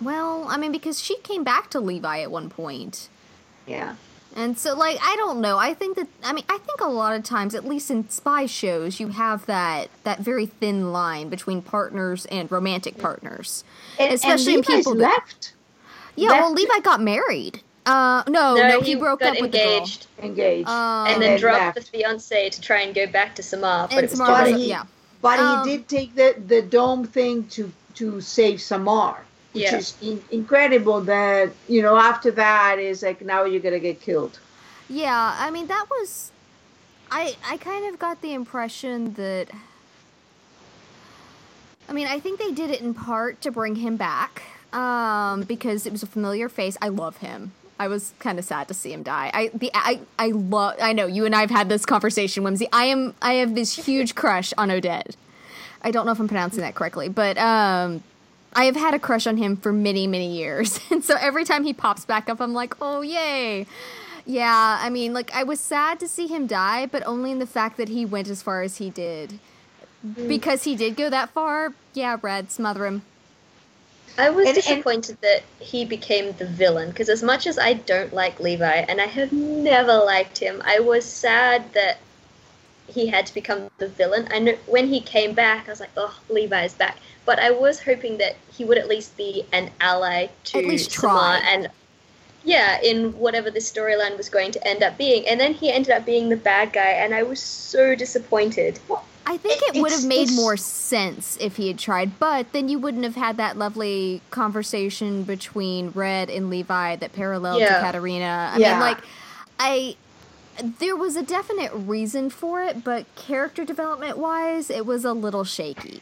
[0.00, 3.08] Well, I mean, because she came back to Levi at one point,
[3.66, 3.94] Yeah.
[4.34, 5.58] And so like I don't know.
[5.58, 8.46] I think that I mean I think a lot of times, at least in spy
[8.46, 13.64] shows, you have that that very thin line between partners and romantic partners.
[13.98, 15.52] And, Especially in and Levi's people that- left
[16.16, 17.60] Yeah, well, Levi got married.
[17.86, 20.66] Uh, no, no, he, broke got up with engaged engaged.
[20.68, 20.74] the girl.
[20.74, 21.92] Um, and then and dropped left.
[21.92, 24.56] the fiance to try and go back to Samar, but and it was Samar But
[24.58, 24.84] he- yeah.
[25.20, 29.24] But Um, he did take the, the dome thing to, to save Samar,
[29.54, 29.76] which Yeah.
[29.76, 34.00] is in, incredible that, you know, after that is like, now you're going to get
[34.00, 34.38] killed.
[34.90, 36.30] Yeah, I mean that was
[37.10, 39.48] I I kind of got the impression that
[41.88, 44.42] I mean, I think they did it in part to bring him back
[44.74, 46.76] um because it was a familiar face.
[46.82, 47.52] I love him.
[47.78, 49.30] I was kind of sad to see him die.
[49.32, 50.74] I the I I love.
[50.80, 52.68] I know you and I've had this conversation, Whimsy.
[52.72, 55.16] I am I have this huge crush on Odette.
[55.82, 58.02] I don't know if I'm pronouncing that correctly, but um,
[58.54, 61.64] I have had a crush on him for many many years, and so every time
[61.64, 63.66] he pops back up, I'm like, oh yay.
[64.26, 67.46] Yeah, I mean, like I was sad to see him die, but only in the
[67.46, 69.38] fact that he went as far as he did.
[70.02, 70.28] Hmm.
[70.28, 73.02] Because he did go that far, yeah, Red, smother him.
[74.16, 77.74] I was And- and- disappointed that he became the villain because as much as I
[77.74, 81.98] don't like Levi and I have never liked him, I was sad that
[82.86, 84.28] he had to become the villain.
[84.30, 87.80] I know when he came back, I was like, "Oh, Levi's back." But I was
[87.82, 91.48] hoping that he would at least be an ally to At least Samar try.
[91.48, 91.68] and
[92.44, 95.26] yeah, in whatever this storyline was going to end up being.
[95.26, 98.78] And then he ended up being the bad guy, and I was so disappointed.
[99.26, 102.68] I think It- it would have made more sense if he had tried, but then
[102.68, 107.80] you wouldn't have had that lovely conversation between Red and Levi that paralleled to Yeah.
[107.80, 108.50] Katarina.
[108.54, 108.72] I Yeah.
[108.72, 108.98] mean, like,
[109.58, 109.96] I.
[110.62, 115.44] There was a definite reason for it, but character development wise, it was a little
[115.44, 116.00] shaky.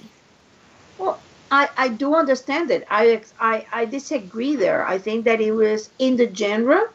[0.98, 2.86] Well, I, I do understand it.
[2.90, 4.86] I, I I disagree there.
[4.86, 6.88] I think that it was in the genre.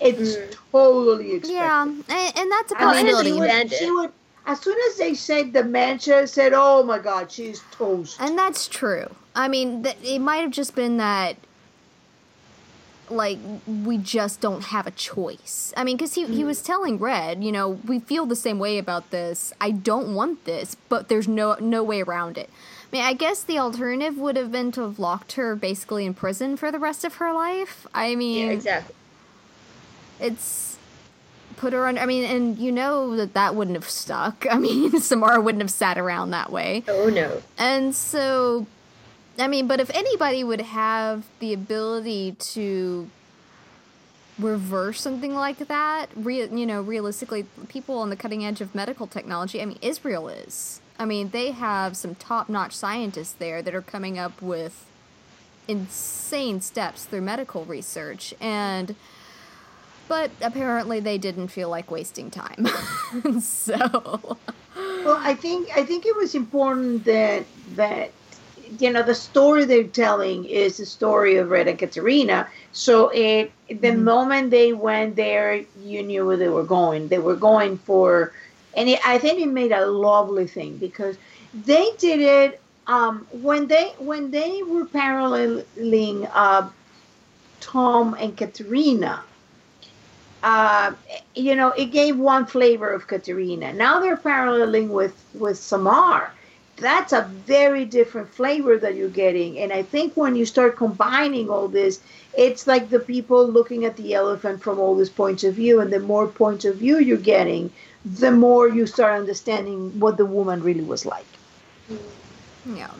[0.00, 0.56] It's Mm.
[0.72, 1.52] totally expected.
[1.54, 2.04] Yeah, and,
[2.38, 3.30] and that's a I mean, possibility.
[3.30, 3.78] it's- would, Expanded.
[3.78, 4.12] she would,
[4.46, 9.06] as soon as they said dementia, said, "Oh my God, she's toast." And that's true.
[9.36, 11.36] I mean, th- it might have just been that,
[13.10, 15.72] like, we just don't have a choice.
[15.76, 16.66] I mean, because he, he was mm.
[16.66, 19.52] telling Red, you know, we feel the same way about this.
[19.60, 22.50] I don't want this, but there's no no way around it.
[22.92, 26.14] I mean, I guess the alternative would have been to have locked her basically in
[26.14, 27.86] prison for the rest of her life.
[27.94, 28.94] I mean, Yeah, exactly.
[30.18, 30.70] it's
[31.60, 31.98] put her on.
[31.98, 34.46] I mean, and you know that that wouldn't have stuck.
[34.50, 36.82] I mean, Samara wouldn't have sat around that way.
[36.88, 37.42] Oh no.
[37.58, 38.66] And so,
[39.38, 43.08] I mean, but if anybody would have the ability to
[44.38, 49.06] reverse something like that, re- you know, realistically, people on the cutting edge of medical
[49.06, 50.80] technology, I mean, Israel is.
[50.98, 54.86] I mean, they have some top notch scientists there that are coming up with
[55.68, 58.34] insane steps through medical research.
[58.40, 58.94] And.
[60.08, 62.66] But apparently, they didn't feel like wasting time.
[63.40, 64.36] so.
[64.74, 67.44] Well, I think I think it was important that
[67.76, 68.10] that
[68.78, 72.48] you know the story they're telling is the story of Red and Katarina.
[72.72, 77.08] So it the moment they went there, you knew where they were going.
[77.08, 78.32] They were going for,
[78.76, 81.16] and it, I think it made a lovely thing because
[81.66, 86.70] they did it um, when they when they were paralleling uh,
[87.60, 89.24] Tom and Katarina
[90.42, 90.92] uh,
[91.34, 93.72] you know, it gave one flavor of Katarina.
[93.72, 96.32] Now they're paralleling with with Samar.
[96.80, 99.58] That's a very different flavor that you're getting.
[99.58, 102.00] And I think when you start combining all this,
[102.36, 105.80] it's like the people looking at the elephant from all these points of view.
[105.80, 107.70] And the more points of view you're getting,
[108.04, 111.26] the more you start understanding what the woman really was like.
[112.66, 112.90] Yeah.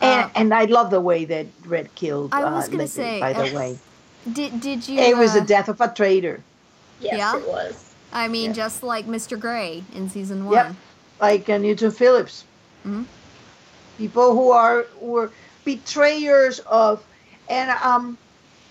[0.00, 2.32] And, Uh, and I love the way that Red killed.
[2.32, 3.78] I was uh, gonna say, by the uh, way,
[4.32, 4.98] Did did you?
[4.98, 6.40] it was the uh, death of a traitor.
[7.00, 7.36] Yes, Yeah?
[7.36, 7.94] it was.
[8.12, 8.64] I mean, Yeah.
[8.64, 9.38] just like Mr.
[9.38, 10.54] Gray in season one.
[10.54, 10.74] Yep.
[11.20, 12.44] like uh, Newton Phillips.
[12.86, 13.08] Mhm.
[13.98, 17.06] People who are were betrayers of,
[17.48, 18.18] and um,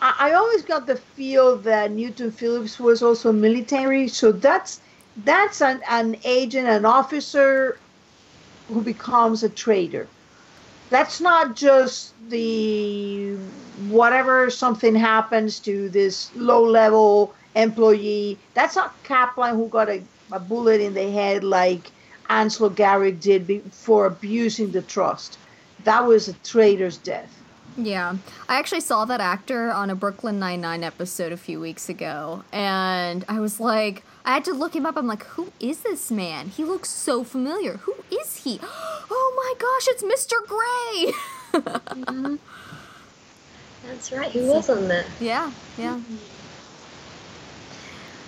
[0.02, 4.08] I, I always got the feel that Newton Phillips was also military.
[4.10, 4.82] So that's
[5.16, 7.82] that's an, an agent, an officer
[8.68, 10.14] who becomes a traitor.
[10.90, 13.36] That's not just the
[13.74, 18.42] whatever something happens to this low level employee.
[18.54, 21.92] That's not Kaplan who got a, a bullet in the head like
[22.34, 25.38] Anslo Garrick did be, for abusing the trust.
[25.84, 27.32] That was a traitor's death.
[27.78, 28.16] Yeah,
[28.48, 32.44] I actually saw that actor on a Brooklyn Nine Nine episode a few weeks ago,
[32.52, 34.96] and I was like, I had to look him up.
[34.96, 36.50] I'm like, who is this man?
[36.50, 37.78] He looks so familiar.
[37.78, 38.60] Who is he?
[39.16, 40.38] Oh my gosh, it's Mr.
[40.48, 41.14] Gray.
[42.02, 42.36] Mm-hmm.
[43.88, 44.32] That's right.
[44.32, 45.06] He was on that.
[45.20, 45.96] yeah, yeah.
[45.98, 46.33] Mm-hmm.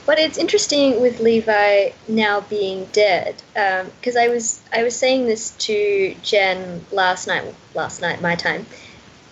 [0.05, 5.25] But it's interesting with Levi now being dead, um, because I was I was saying
[5.25, 8.67] this to Jen last night, last night my time,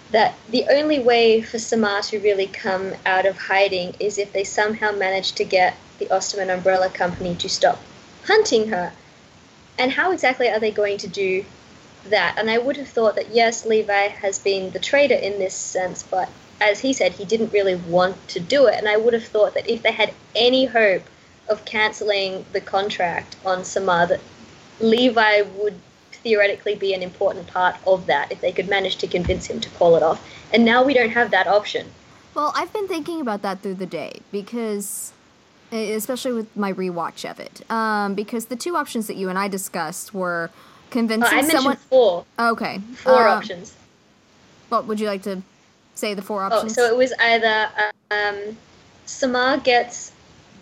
[0.10, 4.44] that the only way for Samar to really come out of hiding is if they
[4.44, 7.80] somehow manage to get the Osterman Umbrella Company to stop
[8.26, 8.94] hunting her.
[9.78, 11.46] And how exactly are they going to do
[12.06, 12.36] that?
[12.38, 16.04] And I would have thought that yes, Levi has been the traitor in this sense,
[16.04, 16.30] but
[16.64, 18.76] as he said, he didn't really want to do it.
[18.76, 21.04] And I would have thought that if they had any hope
[21.50, 24.22] of cancelling the contract on Samar, that
[24.80, 25.80] Levi would
[26.12, 29.70] theoretically be an important part of that if they could manage to convince him to
[29.72, 30.26] call it off.
[30.54, 31.88] And now we don't have that option.
[32.34, 35.12] Well, I've been thinking about that through the day because,
[35.72, 39.48] especially with my rewatch of it, um, because the two options that you and I
[39.48, 41.78] discussed were Oh, convincing I mentioned someone.
[41.90, 42.26] four.
[42.40, 42.80] Okay.
[43.04, 43.76] Four uh, options.
[44.70, 45.42] What would you like to
[45.96, 46.14] say?
[46.14, 46.74] The four options.
[46.76, 47.70] so it was either
[48.12, 48.58] um,
[49.06, 50.12] Samar gets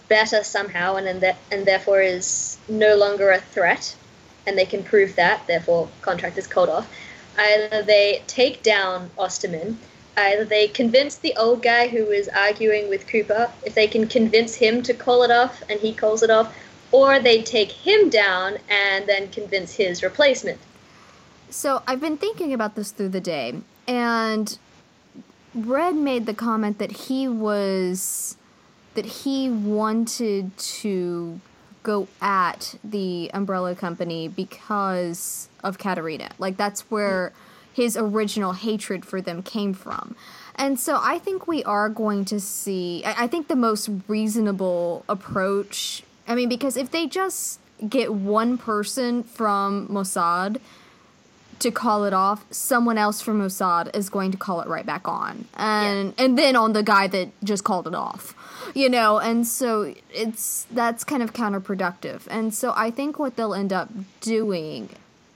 [0.07, 3.95] better somehow and and, and therefore is no longer a threat,
[4.45, 6.91] and they can prove that, therefore contract is called off.
[7.37, 9.77] Either they take down Osterman,
[10.17, 14.55] either they convince the old guy who is arguing with Cooper, if they can convince
[14.55, 16.53] him to call it off and he calls it off,
[16.91, 20.59] or they take him down and then convince his replacement.
[21.49, 23.55] So I've been thinking about this through the day,
[23.87, 24.57] and
[25.53, 28.37] Red made the comment that he was
[28.93, 31.39] that he wanted to
[31.83, 36.29] go at the umbrella company because of Katarina.
[36.37, 37.33] Like that's where
[37.73, 40.15] his original hatred for them came from.
[40.55, 45.03] And so I think we are going to see I, I think the most reasonable
[45.09, 50.59] approach I mean because if they just get one person from Mossad
[51.61, 55.07] to call it off, someone else from Mossad is going to call it right back
[55.07, 58.35] on, and and then on the guy that just called it off,
[58.75, 59.19] you know.
[59.19, 62.27] And so it's that's kind of counterproductive.
[62.29, 63.89] And so I think what they'll end up
[64.19, 64.89] doing,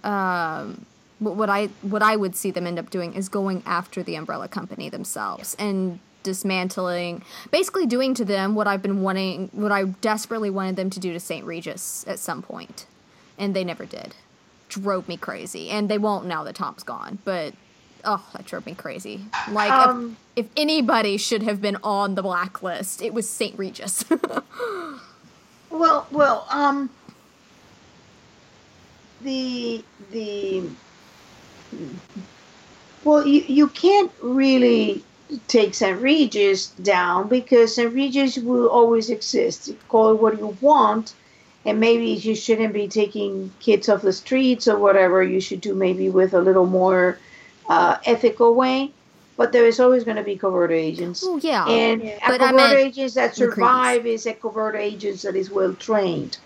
[0.04, 0.86] um,
[1.20, 4.16] what what I what I would see them end up doing is going after the
[4.16, 9.84] umbrella company themselves and dismantling, basically doing to them what I've been wanting, what I
[9.84, 11.46] desperately wanted them to do to St.
[11.46, 12.88] Regis at some point,
[13.38, 14.16] and they never did
[14.70, 15.70] drove me crazy.
[15.70, 17.54] And they won't now that Tom's gone, but
[18.04, 19.22] oh, that drove me crazy.
[19.52, 23.58] Like if- Um, if, anybody should have been on the blacklist, it was St.
[23.58, 24.04] Regis.
[25.72, 26.90] Well, well, um,
[29.22, 30.64] the the
[33.04, 35.04] well, you you can't really
[35.48, 36.00] take St.
[36.02, 37.94] Regis down because St.
[37.94, 39.68] Regis will always exist.
[39.68, 41.14] You call it what you want,
[41.66, 45.24] and maybe you shouldn't be taking kids off the streets or whatever.
[45.24, 47.18] You should do maybe with a little more
[47.68, 48.92] uh, ethical way.
[49.38, 51.22] But there is always going to be covert agents.
[51.26, 51.66] oh yeah.
[51.68, 52.20] And Yeah.
[52.26, 56.38] a But covert agents that survive is a covert agents that is well trained.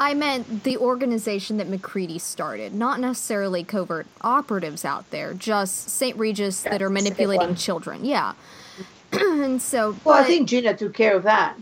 [0.00, 6.16] I meant the organization that McCready started, not necessarily covert operatives out there, just St.
[6.16, 8.04] Regis that That are manipulating children.
[8.04, 8.34] Yeah.
[9.12, 11.56] and so, Well, I think Gina took care of that.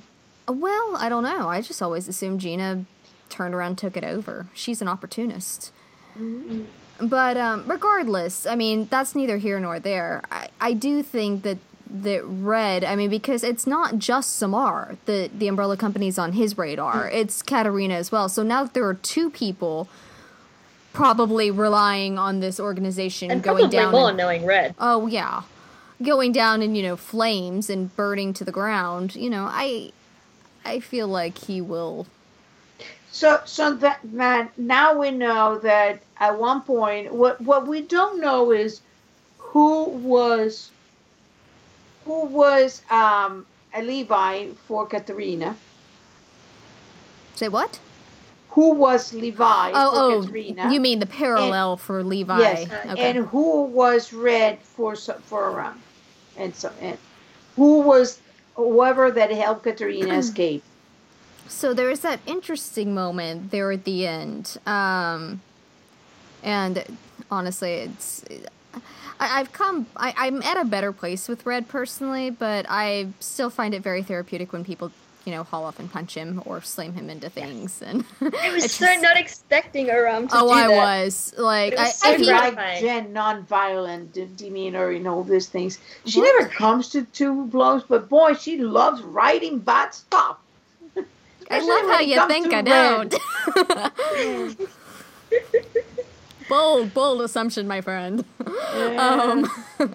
[0.49, 1.49] Well, I don't know.
[1.49, 2.85] I just always assumed Gina
[3.29, 4.47] turned around and took it over.
[4.55, 5.73] She's an opportunist.
[7.01, 10.23] But um, regardless, I mean, that's neither here nor there.
[10.31, 15.39] I, I do think that that Red, I mean, because it's not just Samar that
[15.39, 17.09] the umbrella company's on his radar.
[17.11, 18.29] It's Katarina as well.
[18.29, 19.89] So now that there are two people
[20.93, 23.93] probably relying on this organization And going down.
[23.93, 24.75] more in- knowing Red.
[24.79, 25.43] oh yeah,
[26.03, 29.15] going down in you know flames and burning to the ground.
[29.15, 29.93] You know, I
[30.67, 32.07] I feel like he will.
[33.13, 38.21] So, so that man, now we know that at one point, what what we don't
[38.21, 38.81] know is
[39.39, 40.71] who was
[42.05, 45.57] who was um, a Levi for Katarina.
[47.37, 47.79] Say what?
[48.51, 50.73] Who was Levi Oh, for oh, Katarina?
[50.73, 52.39] you mean the parallel for Levi?
[52.41, 53.11] Yes, Okay.
[53.11, 55.81] and who was red for for um,
[56.37, 56.99] and so and
[57.55, 58.21] who was
[58.57, 60.63] whoever that helped Katarina escape.
[61.49, 64.59] So there is that interesting moment there at the end.
[64.67, 65.41] Um,
[66.43, 66.85] and
[67.31, 68.25] honestly, it's.
[69.19, 69.87] I, I've come.
[69.97, 74.03] I, I'm at a better place with Red personally, but I still find it very
[74.03, 74.91] therapeutic when people,
[75.27, 77.83] you know, haul off and punch him or slam him into things.
[77.83, 78.05] And
[78.41, 81.05] I was it's so just- not expecting Aram to oh, do I that.
[81.05, 85.25] was like, It was I, so if he, like Jen, non-violent de- demeanor and all
[85.25, 85.79] these things.
[86.07, 86.33] She What?
[86.41, 90.39] never comes to two blows, but boy, she loves writing bad stuff.
[91.51, 93.15] I love how you think to I Red.
[94.57, 94.69] don't.
[96.49, 98.25] bold, bold assumption, my friend.
[98.97, 99.49] Um,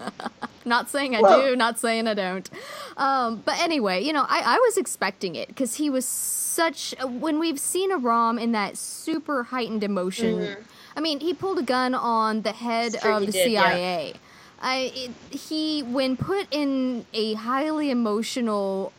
[0.66, 2.49] not saying I Well- do, not saying I don't.
[2.97, 6.93] Um, but anyway, you know, I, I was expecting it because he was such.
[7.03, 10.57] When we've seen Aram in that super heightened emotion,
[10.95, 13.70] I mean, he pulled a gun on the head true, of the did, yeah.
[13.70, 14.14] CIA.
[14.62, 18.93] I it, he when put in a highly emotional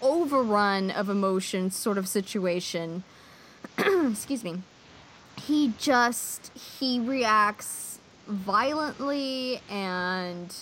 [0.00, 3.04] overrun of emotion sort of situation
[3.78, 4.62] excuse me
[5.40, 10.54] he just he reacts violently and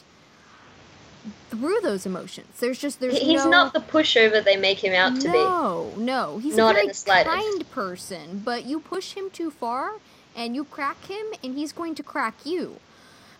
[1.50, 4.92] through those emotions there's just there's He- He's no, not the pushover they make him
[4.94, 5.38] out to be.
[5.38, 9.94] no no he's Not a very kind person but you push him too far
[10.34, 12.76] and you crack him and he's going to crack you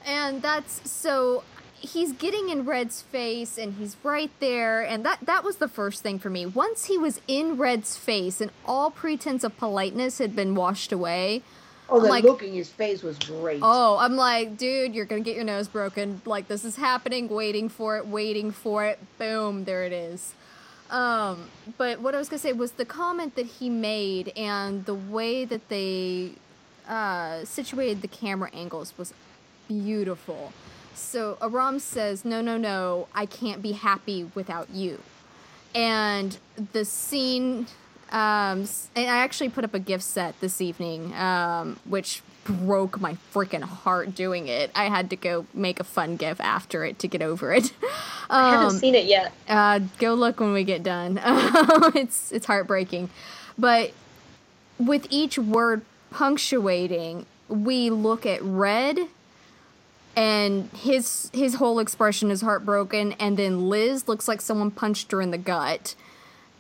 [0.07, 1.43] and that's so
[1.83, 6.03] he's getting in Red's face and he's right there and that that was the first
[6.03, 6.47] thing for me.
[6.47, 11.43] Once he was in Red's face and all pretense of politeness had been washed away.
[11.93, 13.61] Oh, the like- look in his face was great.
[13.63, 16.23] Oh, I'm like, dude, you're going to get your nose broken.
[16.25, 18.99] Like this is happening, waiting for it, waiting for it.
[19.19, 20.35] Boom, there it is.
[20.91, 24.85] Um, but what I was going to say was the comment that he made and
[24.85, 26.33] the way that they
[26.89, 29.15] uh, situated the camera angles was
[29.69, 30.53] beautiful.
[30.95, 35.01] So Aram says, "No, no, no, I can't be happy without you."
[35.75, 36.37] And
[36.73, 37.67] the scene,
[38.13, 43.17] um, and I actually put up a gift set this evening, um, which broke my
[43.33, 44.71] freaking heart doing it.
[44.75, 47.73] I had to go make a fun gif after it to get over it.
[48.31, 49.33] I haven't Um, seen it yet.
[49.49, 51.21] uh, go look when we get done.
[51.95, 53.11] it's it's heartbreaking,
[53.59, 53.93] but
[54.79, 58.99] with each word punctuating, we look at red,
[60.17, 65.23] and his his whole expression is heartbroken, and then Liz looks like someone punched her
[65.23, 65.95] in the gut,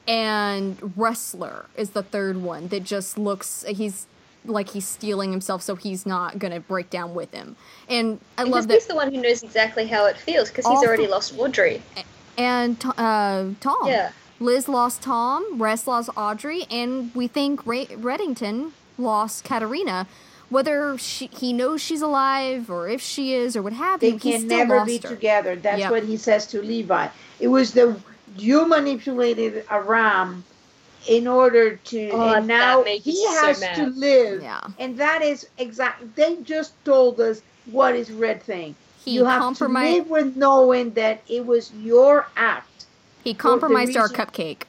[0.08, 4.06] and Ressler is the third one that just looks he's
[4.44, 7.54] like he's stealing himself so he's not gonna break down with him
[7.88, 10.66] and i Because love that he's the one who knows exactly how it feels because
[10.66, 11.80] he's already th- lost audrey
[12.38, 13.76] and uh, Tom.
[13.86, 14.10] Yeah.
[14.40, 20.06] Liz lost Tom, Rest lost Audrey, and we think Ra- Reddington lost Katarina.
[20.48, 24.12] Whether she, he knows she's alive or if she is or what have they you,
[24.18, 25.08] he can still never lost be her.
[25.08, 25.56] together.
[25.56, 25.90] That's Yep.
[25.90, 27.08] what he says to Levi.
[27.38, 27.96] It was the
[28.36, 30.44] you manipulated Aram
[31.08, 33.74] in order to, Oh, and that now made you he has mad.
[33.76, 34.42] to live.
[34.42, 34.60] Yeah.
[34.78, 36.08] And that is exactly.
[36.14, 38.74] They just told us what is Red thing.
[39.04, 39.90] He you have compromised.
[39.90, 42.86] to live with knowing that it was your act.
[43.24, 44.62] He compromised our reason- cupcake.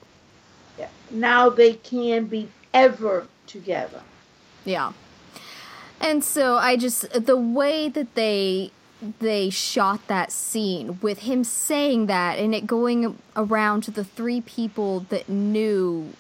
[1.12, 4.02] Now they can be ever together.
[4.66, 4.94] Yeah.
[6.02, 8.72] And so I just the way that they
[9.20, 14.42] they shot that scene with him saying that and it going around to the three
[14.42, 16.14] people that knew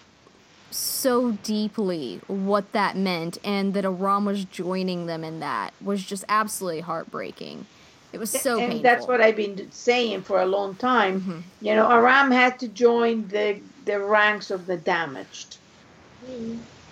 [0.71, 6.23] so deeply what that meant and that Aram was joining them in that was just
[6.27, 7.65] absolutely heartbreaking.
[8.11, 8.83] It was so and painful.
[8.83, 11.21] that's what I've been saying for a long time.
[11.21, 11.43] Mhm.
[11.65, 15.57] You know, Aram had to join the the ranks of the damaged.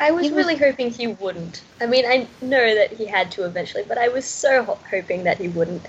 [0.01, 1.61] I was was- really hoping he wouldn't.
[1.79, 5.23] I mean, I know that he had to eventually, but I was so ho- hoping
[5.25, 5.85] that he wouldn't.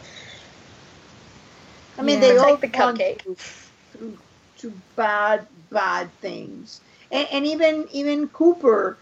[1.98, 2.20] I mean, Yeah.
[2.20, 3.22] they It's all like the gone cupcake.
[3.22, 3.36] through,
[3.92, 4.18] through,
[4.58, 8.96] through bad, bad things, and, and even even Cooper,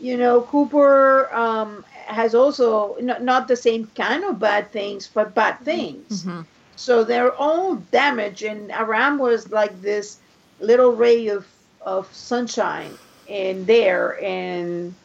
[0.00, 5.34] you know, Cooper um, has also not, not the same kind of bad things, but
[5.34, 6.24] bad things.
[6.24, 6.44] Mhm.
[6.76, 10.18] So they're all damaged, and Aram was like this
[10.60, 11.46] little ray of
[11.84, 12.96] of sunshine
[13.32, 14.96] in there, and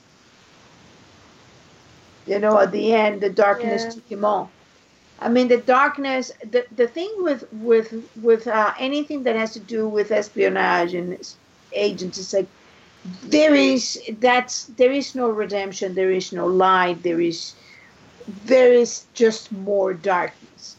[2.25, 3.91] you know, at the end, the darkness Yeah.
[3.95, 4.51] took him on.
[5.19, 6.31] I mean, the darkness.
[6.43, 11.17] The the thing with with with uh, anything that has to do with espionage and
[11.71, 12.49] agents is like
[13.23, 15.95] there is that's there is no redemption.
[15.95, 17.03] There is no light.
[17.03, 17.55] There is
[18.27, 20.77] there is just more darkness.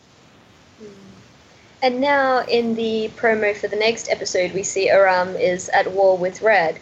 [1.83, 6.19] And now, in the promo for the next episode, we see Aram is at war
[6.19, 6.81] with Red.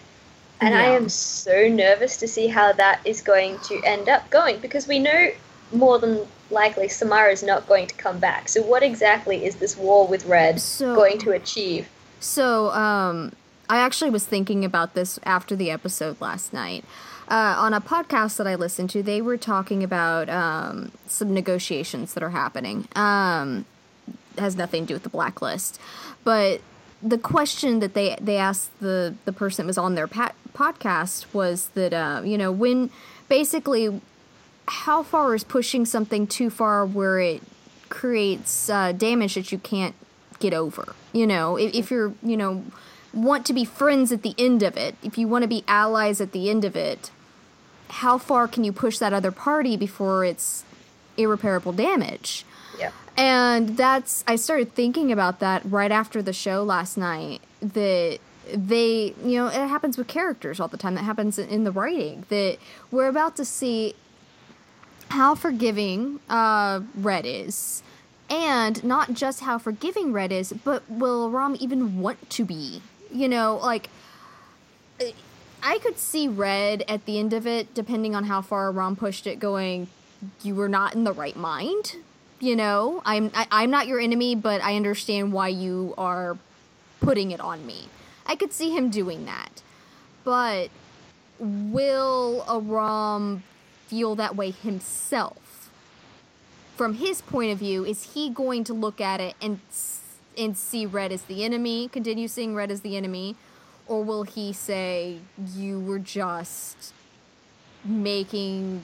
[0.60, 4.58] And I am so nervous to see how that is going to end up going
[4.60, 5.30] because we know
[5.72, 8.48] more than likely Samara is not going to come back.
[8.48, 11.88] So, what exactly is this war with Red So- going to achieve?
[12.20, 13.32] So, um,
[13.68, 16.84] I actually was thinking about this after the episode last night.
[17.28, 22.14] Uh, on a podcast that I listened to, they were talking about um, some negotiations
[22.14, 22.86] that are happening.
[22.94, 23.66] Um,
[24.38, 25.80] has nothing to do with the blacklist,
[26.22, 26.60] but
[27.02, 31.26] the question that they they asked the the person that was on their pat- podcast
[31.32, 32.90] was that uh, you know when
[33.28, 34.00] basically
[34.68, 37.42] how far is pushing something too far where it
[37.88, 39.94] creates uh, damage that you can't
[40.38, 42.64] get over you know if, if you're you know
[43.14, 46.20] want to be friends at the end of it if you want to be allies
[46.20, 47.10] at the end of it
[47.88, 50.64] how far can you push that other party before it's
[51.16, 52.44] irreparable damage
[52.78, 52.90] Yeah.
[53.16, 58.18] and that's I started thinking about that right after the show last night that
[58.52, 60.94] they you know it happens with characters all the time.
[60.94, 62.58] That happens in the writing that
[62.90, 63.94] we're about to see
[65.10, 67.82] how forgiving uh, Red is.
[68.28, 72.82] And not just how forgiving Red is but will Ram even want to be?
[73.12, 73.88] You know like
[75.62, 79.26] I could see Red at the end of it depending on how far Ram pushed
[79.26, 79.88] it going
[80.42, 81.96] you were not in the right mind
[82.40, 83.02] you know?
[83.04, 86.36] I'm I, i'm not your enemy but i understand why you are
[87.00, 87.88] putting it on me
[88.26, 89.62] i could see him doing that.
[90.24, 90.70] But
[91.38, 93.42] will aram
[93.86, 95.70] feel that way himself?
[96.76, 99.60] From his point of view, is he going to look at it and
[100.36, 103.36] and see Red as the enemy, continue seeing Red as the enemy,
[103.86, 105.18] or will he say
[105.54, 106.92] you were just
[107.84, 108.82] making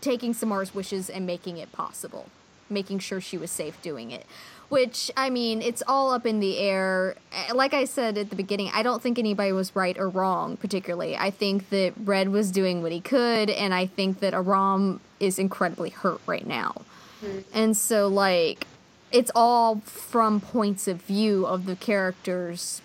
[0.00, 2.26] taking Samar's wishes and making it possible,
[2.68, 4.26] making sure she was safe doing it?
[4.74, 7.14] Which I mean, it's all up in the air.
[7.32, 10.56] Eh, like I said at the beginning, I don't think anybody was right or wrong
[10.56, 11.16] particularly.
[11.16, 15.38] I think that Red was doing what he could, and I think that Aram is
[15.38, 16.82] incredibly hurt right now.
[17.22, 17.38] Mm-hmm.
[17.52, 18.66] And so, like,
[19.12, 22.82] it's all from points of view of the characters.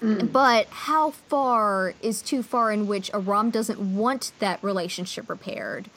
[0.00, 0.30] Mm.
[0.30, 5.90] But how far is too far in which Aram doesn't want that relationship repaired?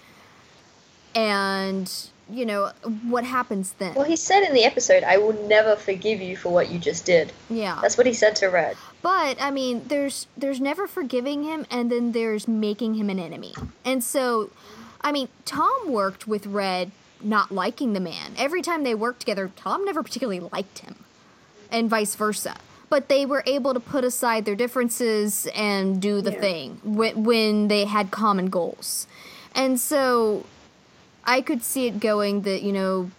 [1.14, 1.92] And,
[2.30, 2.72] you know,
[3.04, 3.94] what happens then?
[3.94, 7.06] Well, he said in the episode, I will never forgive you for what you just
[7.06, 7.32] did.
[7.50, 7.80] Yeah.
[7.82, 8.78] That's what he said to Red.
[9.02, 13.54] But I mean, there's there's never forgiving him and then there's making him an enemy.
[13.84, 14.50] And so
[15.02, 16.92] I mean, Tom worked with Red
[17.22, 18.34] not liking the man.
[18.38, 20.96] Every time they worked together, Tom never particularly liked him,
[21.72, 22.58] and vice versa.
[22.90, 26.40] But they were able to put aside their differences and do the yeah.
[26.40, 29.08] thing when, when they had common goals.
[29.56, 30.46] And so
[31.26, 33.12] I could see it going that, you know,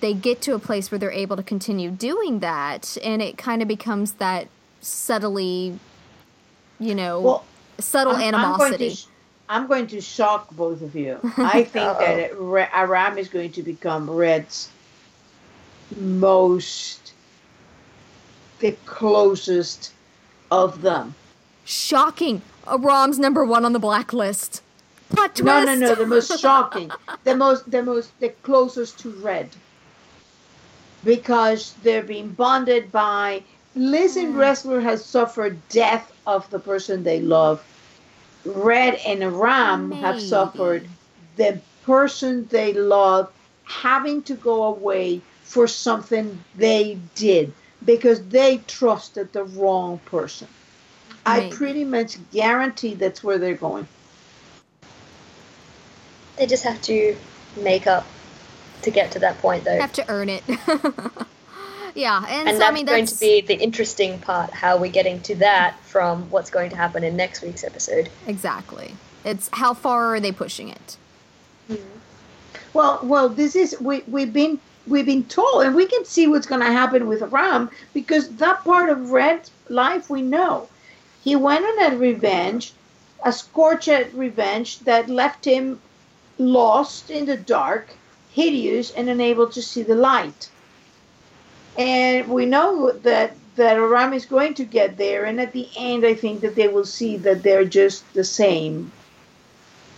[0.00, 3.62] they get to a place where they're able to continue doing that, and it kind
[3.62, 4.48] of becomes that
[4.80, 5.78] subtly,
[6.78, 7.44] you know, well,
[7.78, 8.88] subtle I'm, animosity.
[8.88, 9.10] I'm
[9.50, 11.18] I'm going to shock both of you.
[11.36, 12.36] I think that it,
[12.72, 14.70] Aram is going to become Red's
[15.96, 17.12] most,
[18.60, 19.92] the closest
[20.52, 21.16] of them.
[21.64, 22.42] Shocking.
[22.64, 24.62] Aram's number one on the blacklist.
[25.10, 25.44] Plot twist.
[25.44, 25.94] No, no, no.
[25.94, 26.90] The most shocking.
[27.24, 29.50] the most, the most, the closest to Red.
[31.04, 33.42] Because they're being bonded by.
[33.76, 34.38] Liz and mm.
[34.38, 37.64] Ressler has suffered death of the person they love
[38.44, 40.00] Red and Ram Maybe.
[40.00, 40.88] have suffered
[41.36, 43.30] the person they love
[43.64, 47.52] having to go away for something they did
[47.84, 50.48] because they trusted the wrong person.
[51.26, 51.46] Maybe.
[51.46, 53.86] I pretty much guarantee that's where they're going.
[56.40, 57.14] They just have to
[57.60, 58.06] make up
[58.80, 59.78] to get to that point, though.
[59.78, 60.42] Have to earn it.
[61.92, 64.52] Yeah, and, and so, that's I mean, going to be the interesting part.
[64.52, 68.08] How we're getting to that from what's going to happen in next week's episode.
[68.28, 68.94] Exactly.
[69.24, 70.96] It's how far are they pushing it?
[71.68, 71.98] Mm-hmm.
[72.72, 76.46] Well, well, this is we we've been we've been told, and we can see what's
[76.46, 80.68] going to happen with Ram because that part of Red's life we know.
[81.24, 82.72] He went on a revenge,
[83.24, 85.80] a scorched revenge that left him
[86.40, 87.94] lost in the dark,
[88.32, 90.50] hideous, and unable to see the light
[91.76, 96.04] and we know that that Aram is going to get there, and at the end,
[96.06, 98.92] I think that they will see that they're just the same.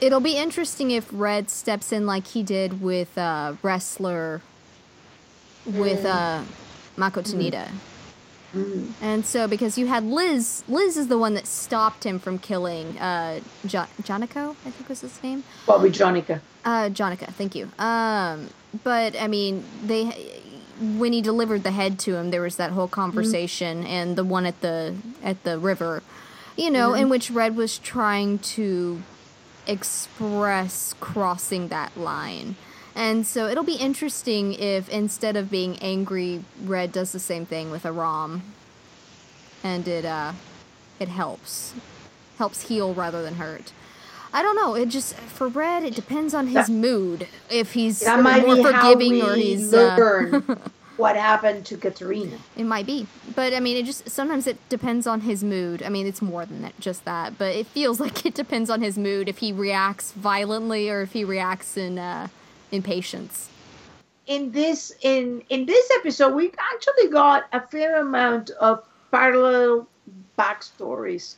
[0.01, 4.41] It'll be interesting if Red steps in like he did with uh, Ressler,
[5.65, 6.43] with mm.
[6.43, 6.45] uh,
[6.97, 7.69] Mako Tanida.
[8.55, 8.93] Mm.
[9.01, 12.99] And so, because you had Liz, Liz is the one that stopped him from killing
[12.99, 15.45] uh, jo- Jonico, I think was his name.
[15.67, 16.41] Bobby Jonica.
[16.65, 17.71] Uh, Jonica, thank you.
[17.79, 18.51] Um,
[18.85, 20.41] but I mean, they
[20.81, 23.93] when he delivered the head to him, there was that whole conversation, mm-hmm.
[23.93, 26.03] and the one at the at the river,
[26.57, 27.03] you know, mm-hmm.
[27.03, 29.03] in which Red was trying to
[29.67, 32.57] express crossing that line.
[32.95, 37.71] And so it'll be interesting if instead of being angry, Red does the same thing
[37.71, 38.43] with Aram.
[39.65, 40.33] and it uh,
[41.01, 41.75] it helps
[42.39, 43.73] helps heal rather than hurt.
[44.35, 44.75] I don't know.
[44.75, 47.29] It just for Red, it depends on his that, mood.
[47.51, 50.57] If he's that might more forgiving or he's uh, learn uh,
[50.97, 52.39] what happened to Katarina.
[52.57, 55.83] It might be, but I mean, it just sometimes it depends on his mood.
[55.83, 58.81] I mean, it's more than that, just that, but it feels like it depends on
[58.83, 62.29] his mood if he reacts violently or if he reacts in uh,
[62.73, 63.49] in patients?
[64.27, 69.89] In this in in this episode, we actually got a fair amount of parallel
[70.39, 71.37] backstories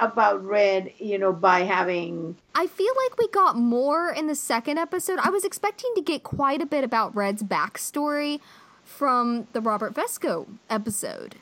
[0.00, 2.36] about Red, you know, by having.
[2.54, 5.18] I feel like we got more in the second episode.
[5.22, 8.40] I was expecting to get quite a bit about Red's backstory
[8.84, 11.36] from the Robert Vesco episode.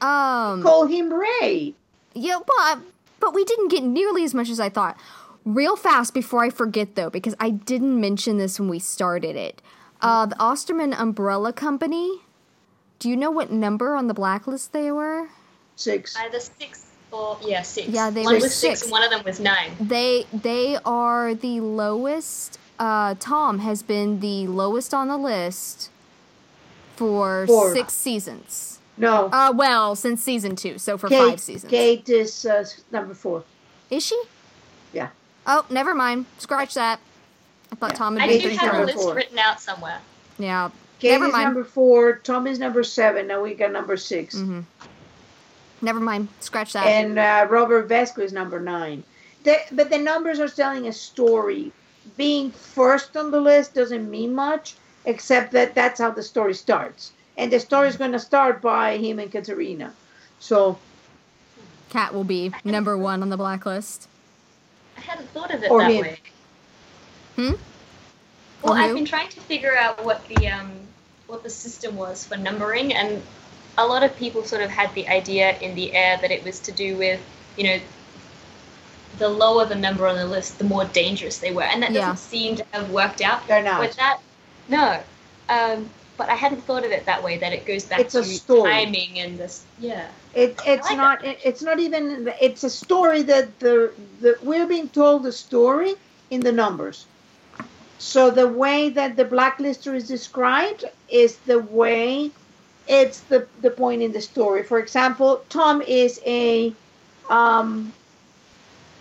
[0.00, 1.74] Um, Call him Ray.
[2.14, 2.80] Yeah, but
[3.20, 4.98] but we didn't get nearly as much as I thought.
[5.46, 9.62] Real fast before I forget though, because I didn't mention this when we started it.
[10.02, 12.22] Uh, the Osterman Umbrella Company.
[12.98, 15.28] Do you know what number on the blacklist they were?
[15.76, 16.16] Six.
[16.16, 17.88] Either six or yeah, six.
[17.88, 18.80] Yeah, they one were was six.
[18.80, 18.90] six.
[18.90, 19.70] One of them was nine.
[19.80, 22.58] They they are the lowest.
[22.80, 25.90] Uh, Tom has been the lowest on the list
[26.96, 27.72] for Four.
[27.72, 28.80] six seasons.
[28.96, 29.26] No.
[29.26, 31.70] Uh, well, since season two, so for Kate, five seasons.
[31.70, 33.44] Kate is uh, number four.
[33.90, 34.20] Is she?
[34.92, 35.10] Yeah.
[35.46, 36.26] Oh, never mind.
[36.38, 37.00] Scratch that.
[37.72, 37.96] I thought Yeah.
[37.96, 39.14] Tom I had been do have a list four.
[39.14, 39.98] written out somewhere.
[40.38, 40.70] Yeah.
[40.98, 41.44] Katie's Never mind.
[41.44, 42.14] number four.
[42.16, 43.26] Tom is number seven.
[43.26, 44.60] Now we got number 6 hmm
[45.82, 46.28] Never mind.
[46.40, 46.86] Scratch that.
[46.86, 49.04] and uh, Robert Vesco is number nine.
[49.44, 51.70] The, but the numbers are telling a story.
[52.16, 54.74] Being first on the list doesn't mean much,
[55.04, 57.12] except that that's how the story starts.
[57.36, 59.92] And the story is going to start by him and Katarina.
[60.40, 60.78] So,
[61.90, 64.08] Cat will be number one on the blacklist.
[64.96, 66.00] I hadn't thought of it Or that him.
[66.02, 66.18] way.
[67.36, 67.52] Hmm?
[68.62, 70.72] Well, I've been trying to figure out what the um
[71.26, 73.22] what the system was for numbering, and
[73.78, 76.60] a lot of people sort of had the idea in the air that it was
[76.60, 77.20] to do with
[77.56, 77.78] you know
[79.18, 82.00] the lower the number on the list, the more dangerous they were, and that Yeah.
[82.00, 83.46] doesn't seem to have worked out.
[83.46, 83.80] they're not.
[83.80, 84.20] But that
[84.68, 85.02] no,
[85.48, 87.38] um, but I hadn't thought of it that way.
[87.38, 88.70] That it goes back It's to a story.
[88.70, 89.64] timing and this.
[89.78, 90.08] Yeah.
[90.34, 91.24] It, it's like not.
[91.24, 92.32] It, it's not even.
[92.40, 95.94] It's a story that the the we're being told the story
[96.30, 97.06] in the numbers.
[97.98, 102.30] So the way that the blacklister is described is the way
[102.88, 104.62] it's the the point in the story.
[104.62, 106.72] For example, Tom is a
[107.28, 107.92] um,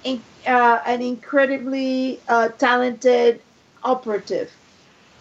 [0.03, 3.41] in, uh, an incredibly uh, talented
[3.83, 4.51] operative.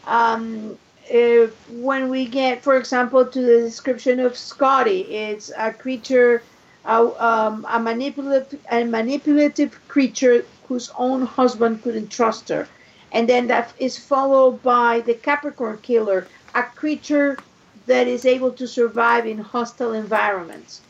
[0.06, 0.78] Um,
[1.08, 6.42] if, when we get, for example, to the description of Scottie, it's a creature,
[6.84, 12.66] uh, um, a manipulative, a manipulative creature whose own husband couldn't trust her,
[13.12, 17.38] and then that is followed by the Capricorn killer, a creature
[17.86, 20.80] that is able to survive in hostile environments.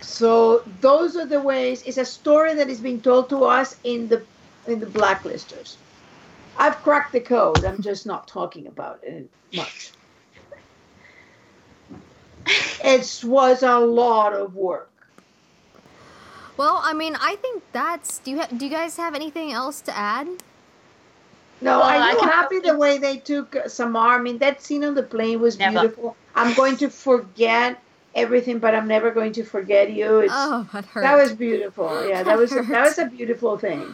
[0.00, 1.82] So those are the ways.
[1.86, 4.22] It's a story that is being told to us in the
[4.66, 5.76] in the blacklisters.
[6.56, 7.64] I've cracked the code.
[7.64, 9.90] I'm just not talking about it much.
[12.84, 14.90] It was a lot of work.
[16.56, 18.18] Well, I mean, I think that's.
[18.18, 20.28] Do you ha- do you guys have anything else to add?
[21.60, 24.18] No, Well, are I you can- happy the way they took uh, Samar?
[24.18, 25.80] I mean, that scene on the plane was Never.
[25.80, 26.16] beautiful.
[26.36, 27.80] I'm going to forget
[28.14, 30.20] everything, but I'm never going to forget you.
[30.20, 31.02] It's, Oh, that hurt.
[31.02, 32.06] that was beautiful.
[32.06, 33.92] Yeah, that was a, that was a beautiful thing.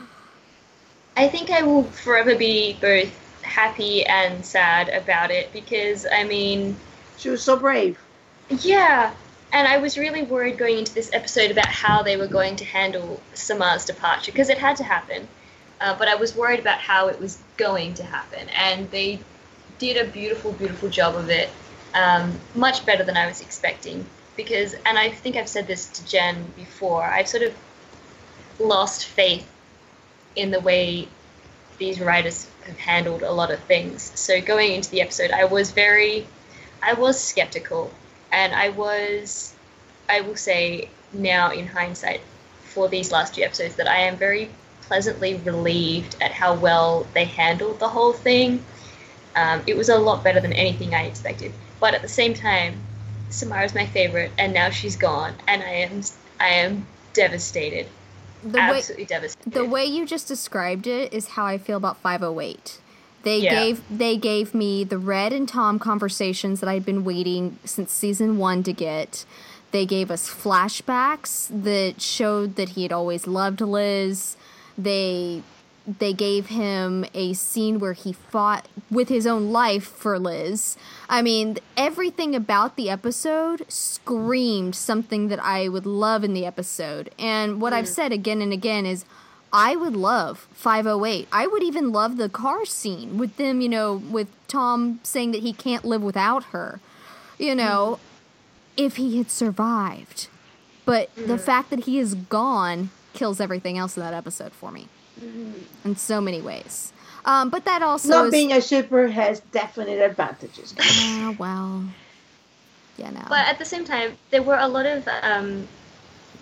[1.16, 3.12] I think I will forever be both
[3.42, 6.76] happy and sad about it because I mean,
[7.18, 7.98] She was so brave.
[8.62, 9.12] yeah,
[9.52, 12.64] and I was really worried going into this episode about how they were going to
[12.64, 15.28] handle Samar's departure because it had to happen.
[15.80, 19.18] Uh, but I was worried about how it was going to happen, and they
[19.78, 21.48] did a beautiful, beautiful job of it,
[21.94, 24.04] um, much better than I was expecting.
[24.36, 27.54] Because, and I think I've said this to Jen before, I've sort of
[28.58, 29.48] lost faith
[30.36, 31.08] in the way
[31.78, 34.12] these writers have handled a lot of things.
[34.14, 36.26] So going into the episode, I was very,
[36.82, 37.90] I was skeptical,
[38.32, 39.54] and I was,
[40.08, 42.20] I will say now in hindsight,
[42.64, 44.50] for these last two episodes, that I am very
[44.82, 48.64] pleasantly relieved at how well they handled the whole thing.
[49.34, 52.80] Um, it was a lot better than anything I expected, but at the same time,
[53.30, 56.02] Samara's my favorite, and now she's gone, and I am,
[56.40, 57.86] I am devastated,
[58.42, 59.52] the way devastated.
[59.52, 62.78] the way you just described it is how I feel about 508.
[63.22, 63.50] They Yeah.
[63.54, 68.38] gave they gave me the Red and Tom conversations that I'd been waiting since season
[68.38, 69.24] 1 to get.
[69.72, 74.36] They gave us flashbacks that showed that he had always loved Liz.
[74.76, 75.42] They
[75.86, 80.76] they gave him a scene where he fought with his own life for Liz.
[81.10, 87.10] I mean, everything about the episode screamed something that I would love in the episode.
[87.18, 87.88] And what I've mm.
[87.88, 89.04] said again and again is
[89.52, 91.26] I would love 508.
[91.32, 95.42] I would even love the car scene with them, you know, with Tom saying that
[95.42, 96.78] he can't live without her.
[97.38, 97.56] You mm.
[97.56, 97.98] know,
[98.76, 100.28] if he had survived.
[100.84, 101.40] But the mm.
[101.40, 104.86] fact that he is gone kills everything else in that episode for me
[105.20, 105.88] mm-hmm.
[105.88, 106.92] in so many ways.
[107.24, 108.30] Um, but that also Not is.
[108.30, 110.74] being a shipper has definite advantages.
[110.78, 111.84] Ah, well,
[112.96, 113.20] yeah, no.
[113.28, 115.68] But at the same time, there were a lot of um,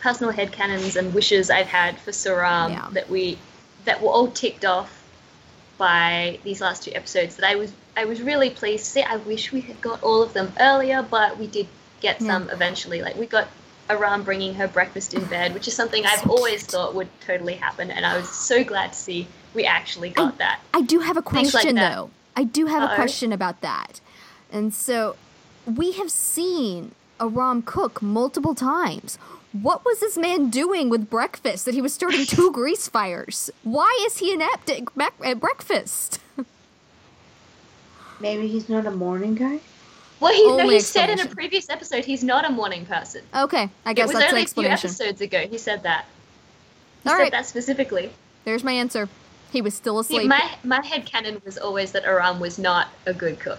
[0.01, 2.89] personal headcanons and wishes I've had for Saram Yeah.
[2.93, 3.39] that we
[3.85, 4.95] that were all ticked off
[5.79, 7.37] by these last two episodes.
[7.37, 9.03] That I was I was really pleased to see.
[9.03, 11.67] I wish we had got all of them earlier, but we did
[12.01, 12.27] get Yeah.
[12.29, 13.03] some eventually.
[13.03, 13.49] Like we got
[13.91, 17.91] Aram bringing her breakfast in bed, which is something I've always thought would totally happen,
[17.91, 20.61] and I was so glad to see we actually got that.
[20.75, 22.11] I do have a Things like question though.
[22.37, 22.95] I do have a Uh-oh.
[22.95, 24.01] question about that.
[24.53, 25.17] And so
[25.67, 29.19] we have seen Aram cook multiple times.
[29.53, 33.51] What was this man doing with breakfast that he was starting two grease fires?
[33.65, 34.83] Why is he inept at,
[35.25, 36.21] at breakfast?
[38.21, 39.61] Maybe he's not a morning guy.
[40.21, 43.23] Well, he, no, oh he said in a previous episode he's not a morning person.
[43.35, 44.89] Okay, I guess It guess was that's only the a few explanation.
[44.91, 46.07] episodes ago he said that.
[47.05, 47.33] He All said right.
[47.33, 48.11] that specifically.
[48.45, 49.09] There's my answer.
[49.51, 50.29] He was still See, asleep.
[50.29, 53.59] my my head canon was always that Aram was not a good cook.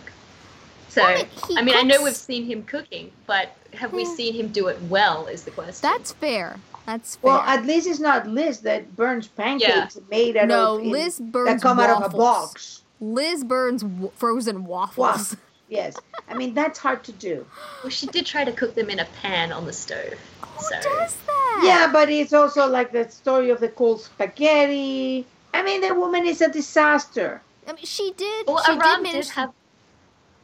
[0.90, 1.26] So Well,
[1.58, 4.82] I mean, I know we've seen him cooking, but have we seen him do it
[4.84, 5.28] well?
[5.28, 5.88] Is the question.
[5.88, 6.60] That's fair.
[6.86, 7.32] That's fair.
[7.32, 11.20] Well, at least it's not Liz that burns pancakes made out no, of in- Liz
[11.20, 11.98] burns that come waffles.
[11.98, 12.82] out of a box.
[13.00, 14.98] Liz burns w- frozen waffles.
[14.98, 15.38] Waffles.
[15.70, 15.96] Yes,
[16.28, 17.46] I mean that's hard to do.
[17.84, 20.16] well, she did try to cook them in a pan on the stove.
[20.42, 21.62] Who so does that?
[21.64, 25.28] Yeah, but it's also like the story of the cold spaghetti.
[25.54, 27.42] I mean, the woman is a disaster.
[27.68, 28.48] I mean, she did.
[28.48, 29.28] well, she Aram did did, manage.
[29.28, 29.52] to- have.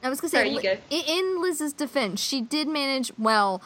[0.04, 0.78] I was gonna say, Sorry, you Li- go.
[0.92, 3.12] i- in Liz's defense, she did manage.
[3.18, 3.62] Well,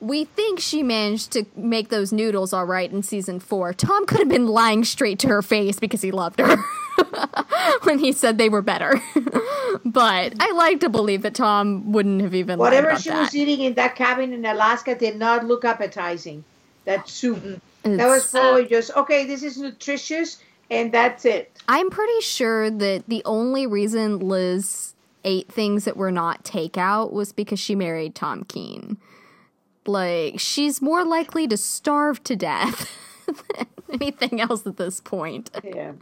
[0.00, 3.72] we think she managed to make those noodles all right in season four.
[3.72, 6.56] Tom could have been lying straight to her face because he loved her
[7.84, 9.00] when he said they were better.
[9.84, 13.20] but I like to believe that Tom wouldn't have even lied Whatever about she that.
[13.20, 16.44] was eating in that cabin in Alaska did not look appetizing.
[16.84, 17.38] That soup.
[17.38, 17.54] Mm-hmm.
[17.82, 19.24] That was It's- probably just okay.
[19.24, 20.38] This is nutritious,
[20.70, 21.50] and that's it.
[21.68, 24.94] I'm pretty sure that the only reason Liz
[25.24, 28.96] ate things that were not takeout was because she married Tom Keen.
[29.86, 32.90] Like, she's more likely to starve to death
[33.26, 33.66] than
[34.00, 35.50] anything else at this point.
[35.64, 35.92] Yeah.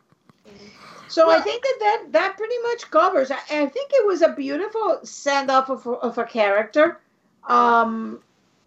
[1.09, 3.31] So I think that, that that pretty much covers.
[3.33, 7.01] I, I think it was a beautiful send off of, of a character.
[7.49, 8.21] Um,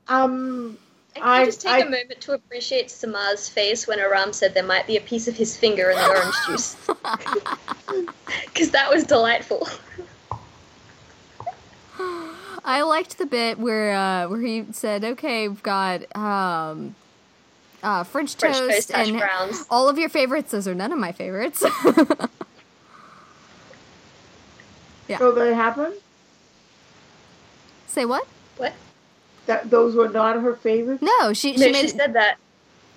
[0.10, 0.78] um,
[1.16, 4.54] Can I- you just take I- a moment to appreciate Samar's face when Aram said
[4.54, 6.76] there might be a piece of his finger in the orange juice?
[8.48, 9.68] Because that was delightful.
[12.66, 16.96] I liked the bit where uh, where he said, "Okay, we've got um,
[17.84, 19.66] uh, French, French toast, toast, and browns.
[19.70, 20.52] all of your favorites.
[20.52, 21.64] Those are none of my favorites."
[25.10, 25.18] Yeah.
[25.18, 25.94] so that happened.
[27.88, 28.26] Say what?
[28.56, 28.74] What?
[29.46, 31.02] That those were not her favorites.
[31.04, 32.38] No, she she No, made she said that.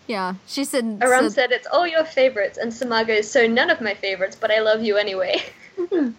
[0.07, 0.35] yeah.
[0.47, 3.81] She said Aram said- said it's all your favorites, and Samar is so none of
[3.81, 5.43] my favorites, but I love you anyway.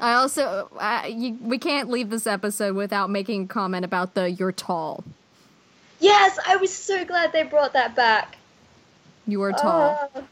[0.00, 4.30] I also uh, you, we can't leave this episode without making a comment about the
[4.30, 5.02] "you're tall."
[6.00, 8.36] yes, I was so glad they brought that back.
[9.26, 10.10] You are tall.
[10.14, 10.22] Ah.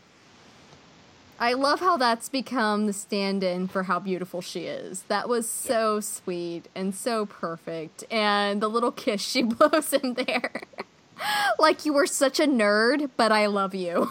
[1.39, 5.03] I love how that's become the stand-in for how beautiful she is.
[5.09, 8.05] That was so sweet and so perfect.
[8.11, 10.63] And the little kiss she blows him there.
[11.59, 14.11] like you were such a nerd, but I love you.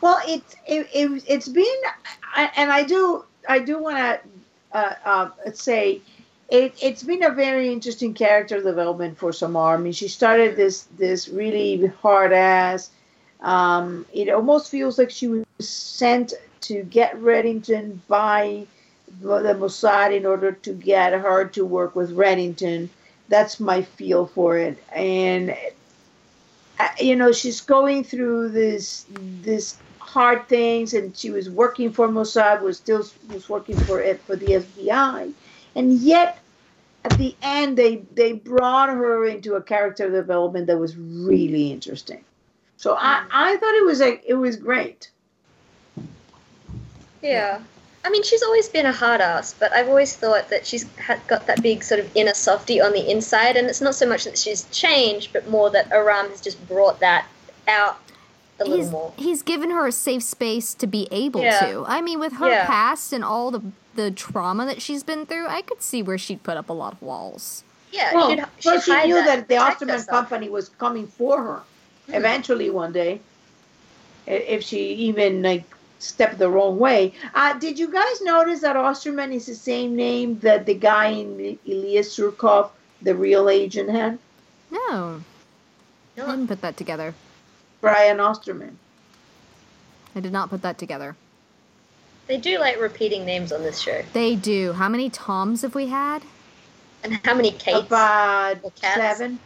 [0.00, 1.64] Well, it's it, it, it's been,
[2.34, 4.20] I- and I do I do want to
[4.72, 6.00] uh, uh, say
[6.50, 9.74] it, it's been a very interesting character development for Samar.
[9.74, 12.90] I mean, she started this this really hard ass.
[13.44, 18.66] Um, it almost feels like she was sent to get Reddington by
[19.20, 22.88] the Mossad in order to get her to work with Reddington.
[23.28, 25.54] That's my feel for it, and
[26.80, 29.06] uh, you know she's going through this
[29.42, 34.20] this hard things and she was working for Mossad was still was working for it
[34.20, 35.32] for the FBI
[35.74, 36.38] and yet
[37.04, 42.22] at the end they they brought her into a character development that was really interesting
[42.76, 43.26] so I, mm.
[43.32, 45.10] I thought it was like it was great
[47.22, 47.60] Yeah.
[48.06, 51.18] I mean, she's always been a hard ass, but I've always thought that she's ha-
[51.26, 54.24] got that big sort of inner softy on the inside, and it's not so much
[54.24, 57.24] that she's changed, but more that Aram has just brought that
[57.66, 57.96] out
[58.60, 59.12] a little He's, more.
[59.16, 61.60] he's given her a safe space to be able Yeah.
[61.60, 61.84] to.
[61.88, 62.66] I mean, with her Yeah.
[62.66, 63.62] past and all the
[63.94, 66.92] the trauma that she's been through, I could see where she'd put up a lot
[66.92, 67.62] of walls.
[67.92, 70.08] Yeah, well she'd, she'd she knew that, the protect Osterman herself.
[70.28, 71.62] company was coming for her.
[72.08, 73.20] Eventually one day
[74.26, 75.64] if she even like
[75.98, 80.38] stepped the wrong way uh, did you guys notice that Osterman is the same name
[80.40, 82.70] that the guy in Elias Surkov
[83.02, 84.18] the real agent had
[84.70, 85.20] No,
[86.16, 87.14] I didn't put that together.
[87.80, 88.76] Brian Osterman
[90.14, 91.16] I did not put that together.
[92.26, 94.02] they do like repeating names on this show.
[94.12, 94.72] They do.
[94.72, 96.22] How many Toms have we had?
[97.02, 97.86] And how many Kates?
[97.86, 98.96] about or cats?
[98.96, 99.38] seven.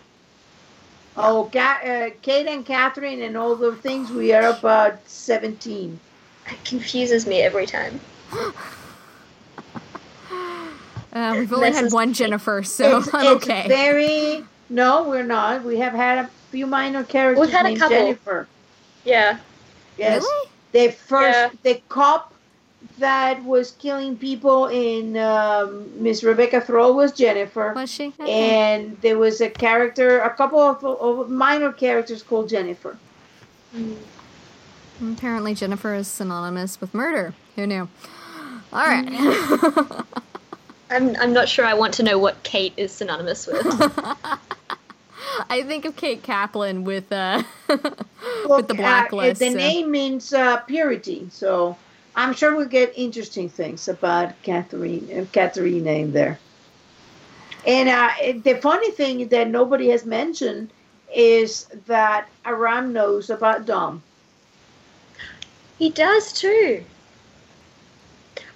[1.21, 4.11] Oh, Ga- uh, Kate and Catherine and all the things.
[4.11, 5.99] We are about seventeen.
[6.47, 8.01] It confuses me every time.
[11.13, 12.17] Uh, we've only had one with.
[12.19, 13.67] Jennifer, so it's, I'm it's okay.
[13.67, 14.45] very.
[14.71, 15.65] No, we're not.
[15.65, 17.97] We have had a few minor characters We've had a couple.
[17.97, 18.47] Jennifer.
[19.05, 19.39] Yeah.
[19.97, 20.49] Yes, Really?
[20.73, 21.51] the first Yeah.
[21.63, 22.33] the cop
[22.99, 27.73] that was killing people in um, Miss Rebecca Thrall was Jennifer.
[27.75, 28.13] Was she?
[28.21, 28.31] Okay.
[28.31, 32.97] And there was a character, a couple of, of minor characters called Jennifer.
[35.01, 37.35] Apparently, Jennifer is synonymous with murder.
[37.57, 37.89] Who knew?
[38.73, 39.07] All right.
[39.07, 40.07] Mm.
[40.91, 43.67] I'm, I'm not sure I want to know what Kate is synonymous with.
[45.51, 49.41] I think of Kate Kaplan with uh, with the uh, blacklist.
[49.41, 51.77] the so- name means uh, purity, so
[52.15, 56.39] I'm sure we'll get interesting things about Catherine uh, Catherine in there.
[57.67, 58.11] And uh,
[58.43, 60.71] the funny thing that nobody has mentioned
[61.15, 64.03] is that Aram knows about Dom.
[65.79, 66.85] He does too.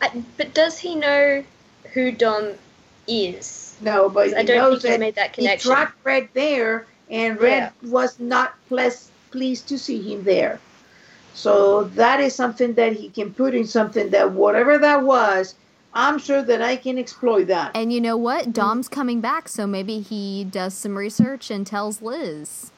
[0.00, 1.44] I, but does he know
[1.92, 2.54] who Dom
[3.06, 3.76] is?
[3.80, 5.70] No, but I he don't knows think that made that he connection.
[5.70, 10.58] tracked Red there, and Red was not pleas- pleased to see him there.
[11.34, 15.54] So that is something that he can put in something that whatever that was,
[15.94, 17.72] I'm sure that I can exploit that.
[17.74, 18.52] and you know what?
[18.52, 22.70] Dom's coming back, so maybe he does some research and tells Liz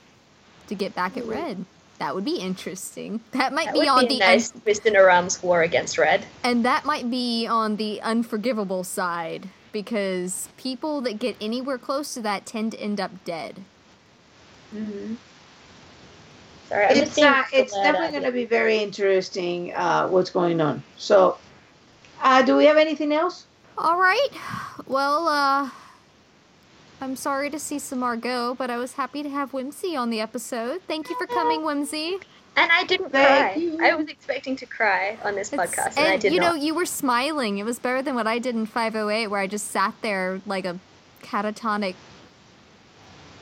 [0.68, 1.64] to get back at Red.
[1.98, 3.20] That would be interesting.
[3.32, 5.96] That might That be would on be the a nice twist in Aram's war against
[5.96, 6.24] Red.
[6.42, 12.20] And that might be on the unforgivable side because people that get anywhere close to
[12.22, 13.62] that tend to end up dead.
[14.74, 15.16] Mhm.
[16.74, 20.60] Sorry, I'm It's being uh, it's definitely going to be very interesting uh, what's going
[20.60, 20.82] on.
[20.98, 21.38] So,
[22.20, 23.46] uh, do we have anything else?
[23.78, 24.28] All right.
[24.86, 25.70] Well, uh
[27.00, 30.20] I'm sorry to see Samar go, but I was happy to have Whimsy on the
[30.20, 30.80] episode.
[30.88, 32.18] Thank you for coming, Whimsy.
[32.56, 33.60] And I didn't Thank cry.
[33.60, 33.78] you.
[33.84, 36.54] I was expecting to cry on this It's- podcast, and, I did you not.
[36.56, 37.58] know, you were smiling.
[37.58, 40.64] It was better than what I did in 508, where I just sat there like
[40.64, 40.78] a
[41.22, 41.94] catatonic,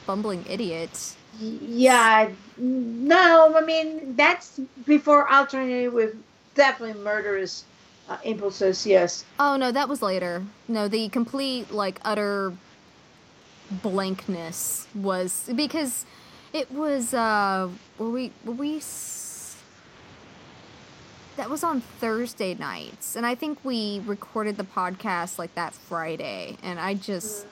[0.07, 1.15] bumbling idiot.
[1.41, 6.15] Yeah, no, I mean that's before alternating with
[6.55, 7.65] definitely murderous
[8.09, 8.87] uh, impulses.
[8.87, 9.25] Yes.
[9.39, 10.45] Oh no, that was later.
[10.69, 12.53] No, the complete like utter
[13.83, 16.05] blankness was because
[16.53, 17.69] it was uh
[17.99, 19.57] were we were we s-
[21.37, 26.59] that was on Thursday nights and I think we recorded the podcast like that Friday
[26.63, 27.47] and I just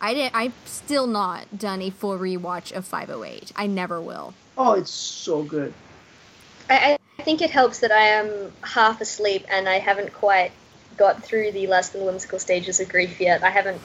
[0.00, 3.52] I didn't I've still not done a full rewatch of 508.
[3.54, 4.34] I never will.
[4.56, 5.74] Oh, it's so good.
[6.68, 10.52] I, I think it helps that I am half asleep and I haven't quite
[10.96, 13.42] got through the less than whimsical stages of grief yet.
[13.42, 13.80] I haven't.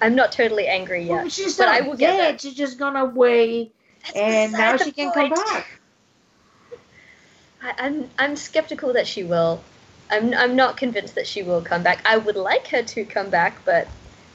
[0.00, 2.32] I'm not totally angry yet, Well, she's but not I will get there.
[2.32, 2.40] dead.
[2.40, 3.70] She's just gone away,
[4.04, 5.66] That's and now she can come back.
[7.62, 9.62] I, I'm I'm skeptical that she will.
[10.10, 12.02] I'm I'm not convinced that she will come back.
[12.04, 13.86] I would like her to come back, but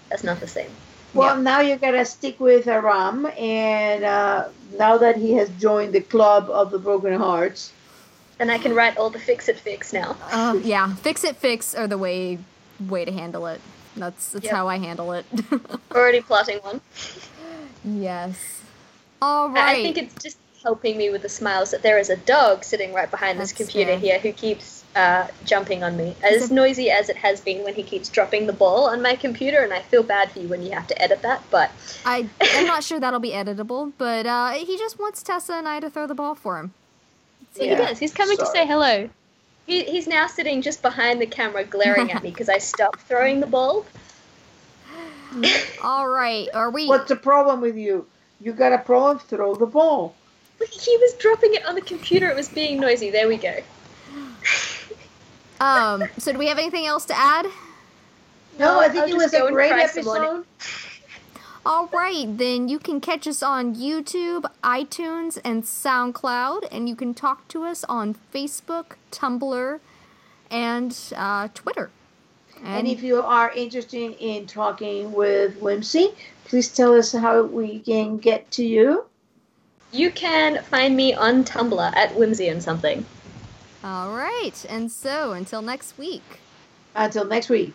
[0.10, 0.70] that's not the same.
[1.14, 6.02] Well, now you gotta stick with Aram, and uh, now that he has joined the
[6.02, 7.72] club of the broken hearts,
[8.40, 10.16] And I can write all the fix it fix now.
[10.32, 12.38] Uh, yeah, fix it fix are the way
[12.88, 13.62] way to handle it.
[13.96, 14.54] That's that's Yep.
[14.54, 15.26] how I handle it.
[15.96, 16.82] Already plotting one.
[17.84, 18.62] yes.
[19.22, 19.64] All right.
[19.64, 22.64] I- I think it's just helping me with the smiles that there is a dog
[22.64, 24.00] sitting right behind this computer fair.
[24.00, 26.16] here who keeps uh, jumping on me.
[26.24, 29.60] As noisy as it has been when he keeps dropping the ball on my computer,
[29.60, 31.72] and I feel bad for you when you have to edit that, but
[32.06, 35.80] I I'm not sure that'll be editable, but uh, he just wants Tessa and I
[35.80, 36.74] to throw the ball for him.
[37.54, 38.00] So Yeah, he does.
[38.00, 39.10] He's coming to say hello.
[39.66, 43.40] He, he's now sitting just behind the camera, glaring at me because I stopped throwing
[43.40, 43.86] the ball.
[45.84, 46.48] All right.
[46.54, 46.88] Are we?
[46.88, 48.08] what's the problem with you?
[48.40, 49.20] You got a problem?
[49.20, 50.16] Throw the ball.
[50.60, 52.30] Look, He was dropping it on the computer.
[52.30, 53.10] It was being noisy.
[53.10, 53.58] There we go.
[55.60, 56.04] Um.
[56.18, 57.48] So do we have anything else to add?
[58.60, 60.18] No, I think I'll it was a great cry some more.
[60.18, 60.46] episode.
[61.66, 67.14] All right, then you can catch us on YouTube, iTunes, and SoundCloud, and you can
[67.14, 69.80] talk to us on Facebook, Tumblr,
[70.50, 71.90] and uh, Twitter.
[72.64, 76.14] And if you are interested in talking with Whimsy,
[76.46, 79.06] please tell us how we can get to you.
[79.92, 83.06] You can find me on Tumblr at Whimsy and something.
[83.88, 86.42] All right, and so until next week.
[86.94, 87.74] Until next week.